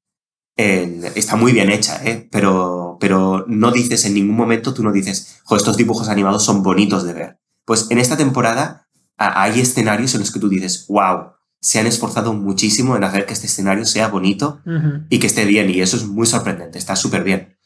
Está 0.56 1.36
muy 1.36 1.52
bien 1.52 1.70
hecha, 1.70 2.00
¿eh? 2.04 2.28
pero, 2.30 2.98
pero 3.00 3.44
no 3.48 3.70
dices 3.70 4.04
en 4.04 4.14
ningún 4.14 4.36
momento, 4.36 4.74
tú 4.74 4.82
no 4.82 4.92
dices, 4.92 5.40
jo, 5.44 5.56
estos 5.56 5.76
dibujos 5.76 6.08
animados 6.08 6.44
son 6.44 6.62
bonitos 6.62 7.04
de 7.04 7.12
ver. 7.12 7.38
Pues 7.64 7.86
en 7.90 7.98
esta 7.98 8.16
temporada 8.16 8.88
hay 9.16 9.60
escenarios 9.60 10.14
en 10.14 10.20
los 10.20 10.30
que 10.30 10.40
tú 10.40 10.48
dices, 10.48 10.86
wow, 10.88 11.32
se 11.60 11.78
han 11.78 11.86
esforzado 11.86 12.32
muchísimo 12.32 12.96
en 12.96 13.04
hacer 13.04 13.24
que 13.24 13.32
este 13.32 13.46
escenario 13.46 13.84
sea 13.86 14.08
bonito 14.08 14.60
y 15.08 15.18
que 15.18 15.26
esté 15.28 15.44
bien, 15.44 15.70
y 15.70 15.80
eso 15.80 15.96
es 15.96 16.06
muy 16.06 16.26
sorprendente, 16.26 16.78
está 16.78 16.96
súper 16.96 17.22
bien. 17.22 17.56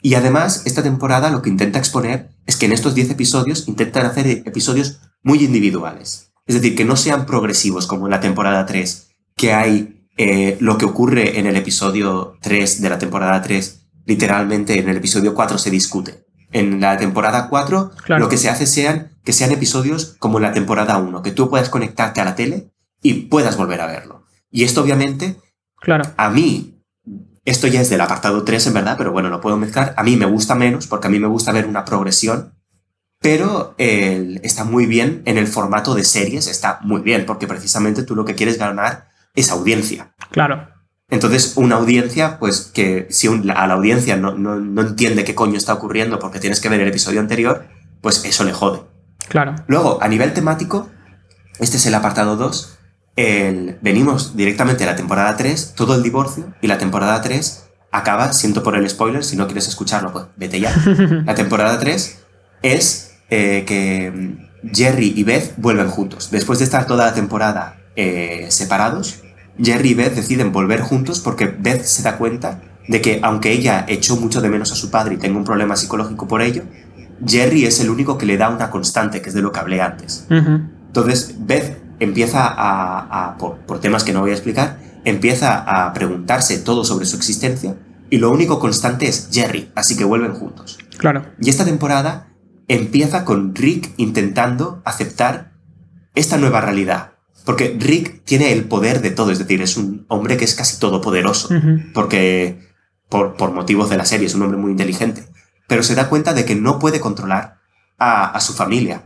Y 0.00 0.14
además, 0.14 0.62
esta 0.64 0.82
temporada 0.82 1.30
lo 1.30 1.42
que 1.42 1.50
intenta 1.50 1.78
exponer 1.78 2.30
es 2.46 2.56
que 2.56 2.66
en 2.66 2.72
estos 2.72 2.94
10 2.94 3.10
episodios 3.10 3.68
intentan 3.68 4.06
hacer 4.06 4.26
episodios 4.26 5.00
muy 5.22 5.44
individuales. 5.44 6.32
Es 6.46 6.56
decir, 6.56 6.74
que 6.74 6.84
no 6.84 6.96
sean 6.96 7.24
progresivos 7.24 7.86
como 7.86 8.06
en 8.06 8.10
la 8.10 8.20
temporada 8.20 8.66
3, 8.66 9.10
que 9.36 9.52
hay 9.52 10.01
eh, 10.16 10.56
lo 10.60 10.78
que 10.78 10.84
ocurre 10.84 11.38
en 11.38 11.46
el 11.46 11.56
episodio 11.56 12.36
3 12.42 12.82
de 12.82 12.90
la 12.90 12.98
temporada 12.98 13.40
3, 13.40 13.86
literalmente 14.04 14.78
en 14.78 14.88
el 14.88 14.96
episodio 14.96 15.34
4 15.34 15.58
se 15.58 15.70
discute. 15.70 16.24
En 16.50 16.80
la 16.80 16.98
temporada 16.98 17.48
4 17.48 17.92
lo 18.08 18.28
que 18.28 18.36
se 18.36 18.50
hace 18.50 18.66
sean 18.66 19.12
que 19.24 19.32
sean 19.32 19.52
episodios 19.52 20.16
como 20.18 20.38
en 20.38 20.42
la 20.42 20.52
temporada 20.52 20.98
1, 20.98 21.22
que 21.22 21.30
tú 21.30 21.48
puedas 21.48 21.68
conectarte 21.68 22.20
a 22.20 22.24
la 22.24 22.34
tele 22.34 22.72
y 23.00 23.14
puedas 23.26 23.56
volver 23.56 23.80
a 23.80 23.86
verlo. 23.86 24.24
Y 24.50 24.64
esto 24.64 24.82
obviamente, 24.82 25.36
claro. 25.76 26.04
a 26.16 26.28
mí, 26.28 26.82
esto 27.44 27.66
ya 27.66 27.80
es 27.80 27.90
del 27.90 28.00
apartado 28.00 28.44
3 28.44 28.66
en 28.66 28.74
verdad, 28.74 28.96
pero 28.98 29.12
bueno, 29.12 29.28
lo 29.28 29.40
puedo 29.40 29.56
mezclar. 29.56 29.94
A 29.96 30.02
mí 30.02 30.16
me 30.16 30.26
gusta 30.26 30.54
menos 30.54 30.86
porque 30.86 31.06
a 31.06 31.10
mí 31.10 31.18
me 31.18 31.28
gusta 31.28 31.52
ver 31.52 31.66
una 31.66 31.84
progresión, 31.84 32.54
pero 33.20 33.74
está 33.78 34.64
muy 34.64 34.86
bien 34.86 35.22
en 35.24 35.38
el 35.38 35.46
formato 35.46 35.94
de 35.94 36.04
series, 36.04 36.48
está 36.48 36.80
muy 36.82 37.00
bien 37.00 37.24
porque 37.24 37.46
precisamente 37.46 38.02
tú 38.02 38.16
lo 38.16 38.24
que 38.24 38.34
quieres 38.34 38.58
ganar 38.58 39.11
es 39.34 39.50
audiencia. 39.50 40.14
Claro. 40.30 40.68
Entonces, 41.10 41.54
una 41.56 41.76
audiencia, 41.76 42.38
pues 42.38 42.70
que 42.72 43.06
si 43.10 43.28
a 43.28 43.66
la 43.66 43.74
audiencia 43.74 44.16
no, 44.16 44.32
no, 44.32 44.56
no 44.56 44.82
entiende 44.82 45.24
qué 45.24 45.34
coño 45.34 45.58
está 45.58 45.74
ocurriendo 45.74 46.18
porque 46.18 46.40
tienes 46.40 46.60
que 46.60 46.68
ver 46.68 46.80
el 46.80 46.88
episodio 46.88 47.20
anterior, 47.20 47.66
pues 48.00 48.24
eso 48.24 48.44
le 48.44 48.52
jode. 48.52 48.82
Claro. 49.28 49.54
Luego, 49.66 50.02
a 50.02 50.08
nivel 50.08 50.32
temático, 50.32 50.88
este 51.58 51.76
es 51.76 51.86
el 51.86 51.94
apartado 51.94 52.36
2, 52.36 52.78
venimos 53.82 54.36
directamente 54.36 54.84
a 54.84 54.86
la 54.86 54.96
temporada 54.96 55.36
3, 55.36 55.74
todo 55.76 55.94
el 55.94 56.02
divorcio, 56.02 56.54
y 56.62 56.66
la 56.66 56.78
temporada 56.78 57.20
3 57.20 57.68
acaba, 57.90 58.32
siento 58.32 58.62
por 58.62 58.74
el 58.74 58.88
spoiler, 58.88 59.22
si 59.22 59.36
no 59.36 59.46
quieres 59.46 59.68
escucharlo, 59.68 60.12
pues 60.12 60.24
vete 60.36 60.60
ya. 60.60 60.74
La 61.26 61.34
temporada 61.34 61.78
3 61.78 62.24
es 62.62 63.18
eh, 63.28 63.64
que 63.66 64.48
Jerry 64.72 65.12
y 65.14 65.24
Beth 65.24 65.54
vuelven 65.58 65.88
juntos. 65.88 66.30
Después 66.30 66.58
de 66.58 66.64
estar 66.64 66.86
toda 66.86 67.06
la 67.06 67.14
temporada 67.14 67.81
eh, 67.96 68.46
separados, 68.50 69.22
Jerry 69.62 69.90
y 69.90 69.94
Beth 69.94 70.14
deciden 70.14 70.52
volver 70.52 70.80
juntos 70.80 71.20
porque 71.20 71.46
Beth 71.46 71.84
se 71.84 72.02
da 72.02 72.16
cuenta 72.16 72.60
de 72.88 73.00
que 73.00 73.20
aunque 73.22 73.52
ella 73.52 73.84
echó 73.88 74.16
mucho 74.16 74.40
de 74.40 74.48
menos 74.48 74.72
a 74.72 74.74
su 74.74 74.90
padre 74.90 75.14
y 75.14 75.18
tenga 75.18 75.38
un 75.38 75.44
problema 75.44 75.76
psicológico 75.76 76.26
por 76.26 76.42
ello, 76.42 76.64
Jerry 77.24 77.66
es 77.66 77.80
el 77.80 77.90
único 77.90 78.18
que 78.18 78.26
le 78.26 78.36
da 78.36 78.48
una 78.48 78.70
constante, 78.70 79.22
que 79.22 79.28
es 79.28 79.34
de 79.34 79.42
lo 79.42 79.52
que 79.52 79.60
hablé 79.60 79.80
antes. 79.80 80.26
Entonces, 80.28 81.36
Beth 81.38 81.80
empieza 82.00 82.40
a, 82.44 83.36
por, 83.38 83.58
por, 83.58 83.80
temas 83.80 84.02
que 84.02 84.12
no 84.12 84.20
voy 84.20 84.30
a 84.30 84.34
explicar, 84.34 84.78
empieza 85.04 85.58
a 85.58 85.92
preguntarse 85.92 86.58
todo 86.58 86.84
sobre 86.84 87.06
su 87.06 87.16
existencia 87.16 87.76
y 88.10 88.18
lo 88.18 88.30
único 88.30 88.58
constante 88.58 89.06
es 89.06 89.28
Jerry, 89.32 89.70
así 89.74 89.96
que 89.96 90.04
vuelven 90.04 90.34
juntos. 90.34 90.78
Claro. 90.98 91.24
Y 91.40 91.48
esta 91.48 91.64
temporada 91.64 92.28
empieza 92.68 93.24
con 93.24 93.54
Rick 93.54 93.92
intentando 93.96 94.82
aceptar 94.84 95.52
esta 96.14 96.36
nueva 96.36 96.60
realidad. 96.60 97.11
Porque 97.44 97.76
Rick 97.78 98.24
tiene 98.24 98.52
el 98.52 98.64
poder 98.64 99.02
de 99.02 99.10
todo, 99.10 99.30
es 99.30 99.38
decir, 99.38 99.62
es 99.62 99.76
un 99.76 100.04
hombre 100.08 100.36
que 100.36 100.44
es 100.44 100.54
casi 100.54 100.78
todopoderoso, 100.78 101.48
porque 101.92 102.60
por, 103.08 103.36
por, 103.36 103.52
motivos 103.52 103.90
de 103.90 103.96
la 103.96 104.04
serie 104.04 104.26
es 104.26 104.34
un 104.34 104.42
hombre 104.42 104.58
muy 104.58 104.70
inteligente, 104.70 105.24
pero 105.66 105.82
se 105.82 105.94
da 105.94 106.08
cuenta 106.08 106.34
de 106.34 106.44
que 106.44 106.54
no 106.54 106.78
puede 106.78 107.00
controlar 107.00 107.58
a, 107.98 108.30
a 108.30 108.40
su 108.40 108.52
familia. 108.52 109.04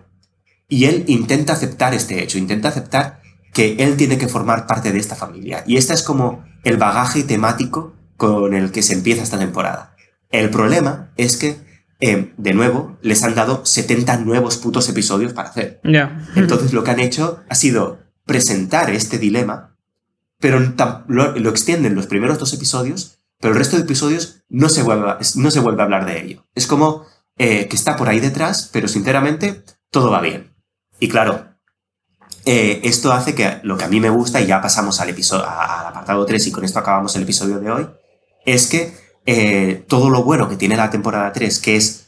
Y 0.68 0.84
él 0.84 1.04
intenta 1.06 1.54
aceptar 1.54 1.94
este 1.94 2.22
hecho, 2.22 2.38
intenta 2.38 2.68
aceptar 2.68 3.20
que 3.52 3.76
él 3.78 3.96
tiene 3.96 4.18
que 4.18 4.28
formar 4.28 4.66
parte 4.66 4.92
de 4.92 4.98
esta 4.98 5.16
familia. 5.16 5.64
Y 5.66 5.76
este 5.76 5.94
es 5.94 6.02
como 6.02 6.44
el 6.64 6.76
bagaje 6.76 7.22
temático 7.22 7.94
con 8.16 8.54
el 8.54 8.70
que 8.70 8.82
se 8.82 8.92
empieza 8.92 9.22
esta 9.22 9.38
temporada. 9.38 9.96
El 10.30 10.50
problema 10.50 11.12
es 11.16 11.36
que 11.36 11.64
eh, 11.98 12.32
de 12.36 12.52
nuevo, 12.52 12.98
les 13.00 13.22
han 13.22 13.34
dado 13.34 13.64
70 13.64 14.18
nuevos 14.18 14.58
putos 14.58 14.88
episodios 14.88 15.32
para 15.32 15.48
hacer. 15.48 15.80
Entonces 16.34 16.72
lo 16.72 16.84
que 16.84 16.90
han 16.90 17.00
hecho 17.00 17.40
ha 17.48 17.54
sido 17.54 18.00
presentar 18.26 18.90
este 18.90 19.18
dilema, 19.18 19.76
pero 20.38 20.60
lo, 21.08 21.48
extienden 21.48 21.94
los 21.94 22.06
primeros 22.06 22.38
dos 22.38 22.52
episodios, 22.52 23.18
pero 23.40 23.54
el 23.54 23.58
resto 23.58 23.76
de 23.76 23.84
episodios 23.84 24.42
no 24.48 24.68
se 24.68 24.82
vuelve, 24.82 25.14
no 25.36 25.50
se 25.50 25.60
vuelve 25.60 25.80
a 25.80 25.84
hablar 25.84 26.04
de 26.04 26.20
ello. 26.20 26.46
Es 26.54 26.66
como 26.66 27.06
eh, 27.38 27.68
que 27.68 27.76
está 27.76 27.96
por 27.96 28.08
ahí 28.08 28.20
detrás, 28.20 28.68
pero 28.72 28.88
sinceramente 28.88 29.62
todo 29.90 30.10
va 30.10 30.20
bien. 30.20 30.54
Y 31.00 31.08
claro, 31.08 31.46
eh, 32.44 32.80
esto 32.84 33.12
hace 33.12 33.34
que 33.34 33.60
lo 33.62 33.78
que 33.78 33.84
a 33.84 33.88
mí 33.88 34.00
me 34.00 34.10
gusta, 34.10 34.40
y 34.40 34.46
ya 34.46 34.60
pasamos 34.60 35.00
al, 35.00 35.10
episodio, 35.10 35.48
al 35.48 35.86
apartado 35.86 36.26
3 36.26 36.46
y 36.46 36.52
con 36.52 36.64
esto 36.64 36.78
acabamos 36.78 37.14
el 37.16 37.22
episodio 37.22 37.60
de 37.60 37.70
hoy, 37.70 37.86
es 38.44 38.66
que 38.66 38.94
eh, 39.24 39.84
todo 39.88 40.10
lo 40.10 40.22
bueno 40.22 40.48
que 40.48 40.56
tiene 40.56 40.76
la 40.76 40.90
temporada 40.90 41.32
3, 41.32 41.58
que 41.60 41.76
es 41.76 42.02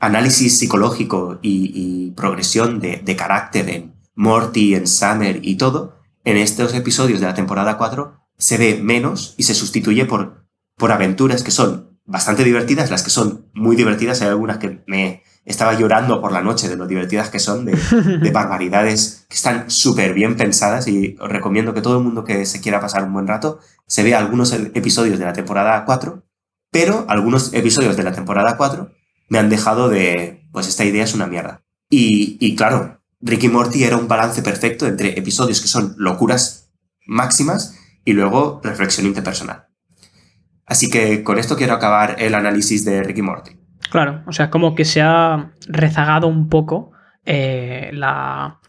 análisis 0.00 0.58
psicológico 0.58 1.38
y, 1.42 2.10
progresión 2.16 2.80
de, 2.80 3.16
carácter 3.16 3.70
en 3.70 3.99
Morty, 4.20 4.74
en 4.74 4.86
Summer 4.86 5.40
y 5.42 5.56
todo, 5.56 5.96
en 6.24 6.36
estos 6.36 6.74
episodios 6.74 7.20
de 7.20 7.26
la 7.26 7.32
temporada 7.32 7.78
4 7.78 8.20
se 8.36 8.58
ve 8.58 8.78
menos 8.82 9.34
y 9.38 9.44
se 9.44 9.54
sustituye 9.54 10.04
por, 10.04 10.44
por 10.76 10.92
aventuras 10.92 11.42
que 11.42 11.50
son 11.50 11.98
bastante 12.04 12.44
divertidas, 12.44 12.90
las 12.90 13.02
que 13.02 13.08
son 13.08 13.46
muy 13.54 13.76
divertidas, 13.76 14.20
hay 14.20 14.28
algunas 14.28 14.58
que 14.58 14.82
me, 14.86 15.22
estaba 15.46 15.72
llorando 15.72 16.20
por 16.20 16.32
la 16.32 16.42
noche 16.42 16.68
de 16.68 16.76
lo 16.76 16.86
divertidas 16.86 17.30
que 17.30 17.38
son, 17.38 17.64
de, 17.64 17.78
barbaridades 18.30 19.24
que 19.26 19.36
están 19.36 19.70
súper 19.70 20.12
bien 20.12 20.36
pensadas 20.36 20.86
y 20.86 21.16
os 21.18 21.30
recomiendo 21.30 21.72
que 21.72 21.80
todo 21.80 21.96
el 21.96 22.04
mundo 22.04 22.22
que 22.22 22.44
se 22.44 22.60
quiera 22.60 22.78
pasar 22.78 23.04
un 23.04 23.14
buen 23.14 23.26
rato 23.26 23.58
se 23.86 24.02
vea 24.02 24.18
algunos 24.18 24.52
episodios 24.52 25.18
de 25.18 25.24
la 25.24 25.32
temporada 25.32 25.86
4, 25.86 26.22
pero 26.70 27.06
algunos 27.08 27.54
episodios 27.54 27.96
de 27.96 28.02
la 28.02 28.12
temporada 28.12 28.58
4 28.58 28.90
me 29.30 29.38
han 29.38 29.48
dejado 29.48 29.88
de, 29.88 30.46
pues 30.52 30.68
esta 30.68 30.84
idea 30.84 31.04
es 31.04 31.14
una 31.14 31.26
mierda. 31.26 31.62
Y, 31.88 32.36
y 32.38 32.54
claro, 32.54 32.99
Ricky 33.20 33.48
Morty 33.48 33.84
era 33.84 33.96
un 33.96 34.08
balance 34.08 34.42
perfecto 34.42 34.86
entre 34.86 35.18
episodios 35.18 35.60
que 35.60 35.68
son 35.68 35.94
locuras 35.98 36.70
máximas 37.06 37.78
y 38.04 38.12
luego 38.12 38.60
reflexión 38.64 39.06
interpersonal. 39.06 39.66
Así 40.66 40.90
que 40.90 41.22
con 41.24 41.38
esto 41.38 41.56
quiero 41.56 41.74
acabar 41.74 42.16
el 42.18 42.34
análisis 42.34 42.84
de 42.84 43.02
Ricky 43.02 43.22
Morty. 43.22 43.58
Claro, 43.90 44.22
o 44.26 44.32
sea, 44.32 44.50
como 44.50 44.74
que 44.74 44.84
se 44.84 45.02
ha 45.02 45.52
rezagado 45.66 46.28
un 46.28 46.48
poco 46.48 46.92
eh, 47.24 47.90
la, 47.92 48.60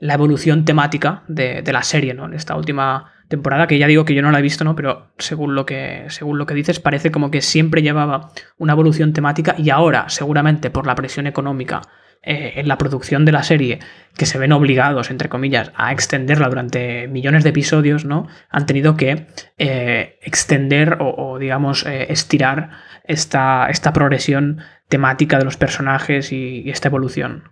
evolución 0.00 0.64
temática 0.64 1.22
de, 1.28 1.62
la 1.72 1.82
serie, 1.82 2.14
¿no? 2.14 2.26
En 2.26 2.34
esta 2.34 2.56
última 2.56 3.12
temporada, 3.30 3.68
que 3.68 3.78
ya 3.78 3.86
digo 3.86 4.04
que 4.04 4.14
yo 4.14 4.22
no 4.22 4.32
la 4.32 4.40
he 4.40 4.42
visto, 4.42 4.64
¿no? 4.64 4.74
Pero 4.74 5.12
según 5.18 5.54
lo 5.54 5.64
que, 5.64 6.04
según 6.08 6.36
lo 6.36 6.46
que 6.46 6.54
dices, 6.54 6.80
parece 6.80 7.12
como 7.12 7.30
que 7.30 7.40
siempre 7.40 7.80
llevaba 7.80 8.32
una 8.58 8.72
evolución 8.72 9.12
temática 9.12 9.54
y 9.56 9.70
ahora, 9.70 10.08
seguramente 10.08 10.68
por 10.68 10.84
la 10.86 10.96
presión 10.96 11.28
económica 11.28 11.80
eh, 12.22 12.54
en 12.56 12.66
la 12.66 12.76
producción 12.76 13.24
de 13.24 13.32
la 13.32 13.44
serie, 13.44 13.78
que 14.16 14.26
se 14.26 14.36
ven 14.36 14.50
obligados, 14.50 15.12
entre 15.12 15.28
comillas, 15.28 15.70
a 15.76 15.92
extenderla 15.92 16.48
durante 16.48 17.06
millones 17.06 17.44
de 17.44 17.50
episodios, 17.50 18.04
¿no? 18.04 18.26
Han 18.50 18.66
tenido 18.66 18.96
que 18.96 19.28
eh, 19.58 20.18
extender 20.22 20.98
o, 21.00 21.38
digamos, 21.38 21.86
estirar 21.86 22.70
esta, 23.04 23.68
esta 23.70 23.92
progresión 23.92 24.60
temática 24.88 25.38
de 25.38 25.44
los 25.44 25.56
personajes 25.56 26.32
y, 26.32 26.68
esta 26.68 26.88
evolución. 26.88 27.44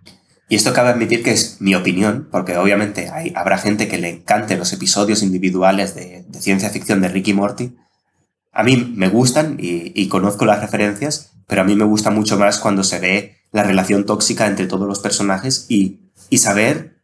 Y 0.49 0.55
esto 0.55 0.73
cabe 0.73 0.89
admitir 0.89 1.21
que 1.21 1.31
es 1.31 1.57
mi 1.61 1.75
opinión, 1.75 2.27
porque 2.31 2.57
obviamente 2.57 3.11
habrá 3.35 3.59
gente 3.59 3.87
que 3.87 3.99
le 3.99 4.09
encante 4.09 4.57
los 4.57 4.73
episodios 4.73 5.21
individuales 5.21 5.93
de, 5.93 6.25
ciencia 6.39 6.71
ficción 6.71 7.01
de 7.01 7.07
Ricky 7.07 7.33
Morty. 7.33 7.77
A 8.51 8.63
mí 8.63 8.91
me 8.95 9.09
gustan 9.09 9.57
y, 9.59 10.07
conozco 10.07 10.45
las 10.45 10.59
referencias, 10.59 11.33
pero 11.45 11.61
a 11.61 11.65
mí 11.65 11.75
me 11.75 11.85
gusta 11.85 12.09
mucho 12.09 12.39
más 12.39 12.57
cuando 12.57 12.83
se 12.83 12.99
ve 12.99 13.35
la 13.51 13.61
relación 13.61 14.07
tóxica 14.07 14.47
entre 14.47 14.65
todos 14.65 14.87
los 14.87 14.99
personajes 14.99 15.67
y, 15.69 15.99
y 16.31 16.39
saber 16.39 16.99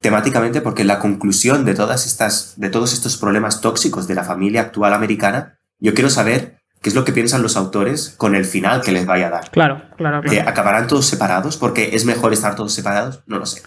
temáticamente, 0.00 0.60
porque 0.60 0.82
la 0.82 0.98
conclusión 0.98 1.64
de, 1.64 1.74
todas 1.74 2.04
estas, 2.04 2.54
de 2.56 2.68
todos 2.68 2.92
estos 2.92 3.16
problemas 3.16 3.60
tóxicos 3.60 4.08
de 4.08 4.16
la 4.16 4.24
familia 4.24 4.62
actual 4.62 4.92
americana, 4.92 5.60
yo 5.78 5.94
quiero 5.94 6.10
saber 6.10 6.61
qué 6.82 6.88
es 6.88 6.94
lo 6.94 7.04
que 7.04 7.12
piensan 7.12 7.42
los 7.42 7.56
autores 7.56 8.14
con 8.18 8.34
el 8.34 8.44
final 8.44 8.82
que 8.82 8.92
les 8.92 9.06
vaya 9.06 9.28
a 9.28 9.30
dar. 9.30 9.50
Claro, 9.50 9.82
claro, 9.96 10.20
claro. 10.20 10.48
¿Acabarán 10.48 10.88
todos 10.88 11.06
separados? 11.06 11.56
Porque 11.56 11.94
es 11.94 12.04
mejor 12.04 12.32
estar 12.32 12.56
todos 12.56 12.74
separados, 12.74 13.22
no 13.26 13.38
lo 13.38 13.46
sé. 13.46 13.62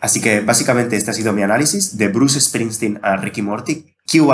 Así 0.00 0.20
que 0.20 0.40
básicamente 0.40 0.96
este 0.96 1.10
ha 1.10 1.14
sido 1.14 1.32
mi 1.32 1.42
análisis 1.42 1.96
de 1.96 2.08
Bruce 2.08 2.40
Springsteen 2.40 2.98
a 3.02 3.16
Ricky 3.16 3.42
Morty. 3.42 3.94
¿Quién 4.06 4.26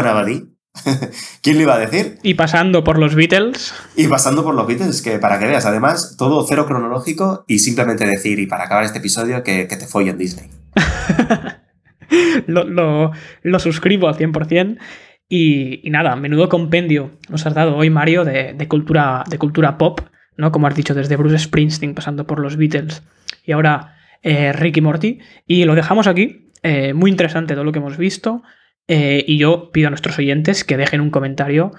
¿Quién 1.42 1.56
le 1.56 1.62
iba 1.62 1.74
a 1.74 1.78
decir? 1.78 2.18
Y 2.22 2.34
pasando 2.34 2.84
por 2.84 2.98
los 2.98 3.14
Beatles. 3.14 3.74
Y 3.96 4.08
pasando 4.08 4.44
por 4.44 4.54
los 4.54 4.66
Beatles, 4.66 5.02
que 5.02 5.18
para 5.18 5.38
que 5.38 5.46
veas, 5.46 5.64
además, 5.64 6.16
todo 6.16 6.46
cero 6.46 6.66
cronológico 6.66 7.44
y 7.48 7.58
simplemente 7.60 8.06
decir, 8.06 8.38
y 8.38 8.46
para 8.46 8.64
acabar 8.64 8.84
este 8.84 8.98
episodio, 8.98 9.42
que, 9.42 9.66
que 9.68 9.76
te 9.76 9.86
follen 9.86 10.18
Disney. 10.18 10.50
lo, 12.46 12.64
lo, 12.64 13.12
lo 13.42 13.58
suscribo 13.58 14.08
al 14.08 14.16
100%. 14.16 14.78
Y, 15.28 15.82
nada, 15.90 16.14
menudo 16.16 16.48
compendio 16.48 17.18
nos 17.28 17.46
has 17.46 17.54
dado 17.54 17.76
hoy, 17.76 17.90
Mario, 17.90 18.24
de, 18.24 18.66
cultura, 18.68 19.24
de 19.28 19.38
cultura 19.38 19.76
pop, 19.76 20.00
¿no? 20.36 20.52
Como 20.52 20.66
has 20.66 20.76
dicho, 20.76 20.94
desde 20.94 21.16
Bruce 21.16 21.38
Springsteen 21.38 21.94
pasando 21.94 22.26
por 22.26 22.38
los 22.38 22.56
Beatles 22.56 23.02
y 23.44 23.52
ahora 23.52 23.96
eh, 24.22 24.52
Ricky 24.52 24.80
Morty. 24.80 25.18
Y 25.46 25.64
lo 25.64 25.74
dejamos 25.74 26.06
aquí. 26.06 26.50
Eh, 26.62 26.94
muy 26.94 27.10
interesante 27.10 27.54
todo 27.54 27.64
lo 27.64 27.72
que 27.72 27.78
hemos 27.78 27.96
visto. 27.96 28.42
Eh, 28.88 29.24
y 29.26 29.36
yo 29.36 29.70
pido 29.72 29.88
a 29.88 29.90
nuestros 29.90 30.18
oyentes 30.18 30.62
que 30.64 30.76
dejen 30.76 31.00
un 31.00 31.10
comentario 31.10 31.72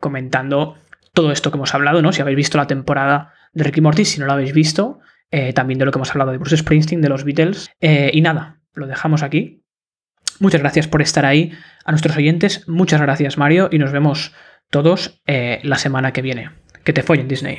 comentando 0.00 0.74
todo 1.12 1.30
esto 1.30 1.52
que 1.52 1.56
hemos 1.56 1.72
hablado, 1.72 2.02
¿no? 2.02 2.12
Si 2.12 2.20
habéis 2.20 2.36
visto 2.36 2.58
la 2.58 2.66
temporada 2.66 3.32
de 3.52 3.62
Ricky 3.62 3.80
Morty, 3.80 4.04
si 4.04 4.18
no 4.18 4.26
lo 4.26 4.32
habéis 4.32 4.52
visto, 4.52 4.98
también 5.54 5.78
de 5.78 5.84
lo 5.84 5.92
que 5.92 5.98
hemos 5.98 6.10
hablado 6.10 6.32
de 6.32 6.38
Bruce 6.38 6.56
Springsteen, 6.56 7.00
de 7.00 7.08
los 7.08 7.22
Beatles. 7.22 7.70
y 7.80 8.20
nada, 8.20 8.60
lo 8.74 8.88
dejamos 8.88 9.22
aquí. 9.22 9.62
Muchas 10.40 10.60
gracias 10.60 10.88
por 10.88 11.00
estar 11.00 11.24
ahí. 11.24 11.52
A 11.84 11.92
nuestros 11.92 12.16
oyentes, 12.16 12.66
muchas 12.68 13.00
gracias 13.00 13.36
Mario 13.36 13.68
y 13.70 13.78
nos 13.78 13.92
vemos 13.92 14.32
todos 14.70 15.20
eh, 15.26 15.60
la 15.62 15.76
semana 15.76 16.12
que 16.12 16.22
viene. 16.22 16.50
Que 16.82 16.92
te 16.92 17.02
follen 17.02 17.28
Disney. 17.28 17.58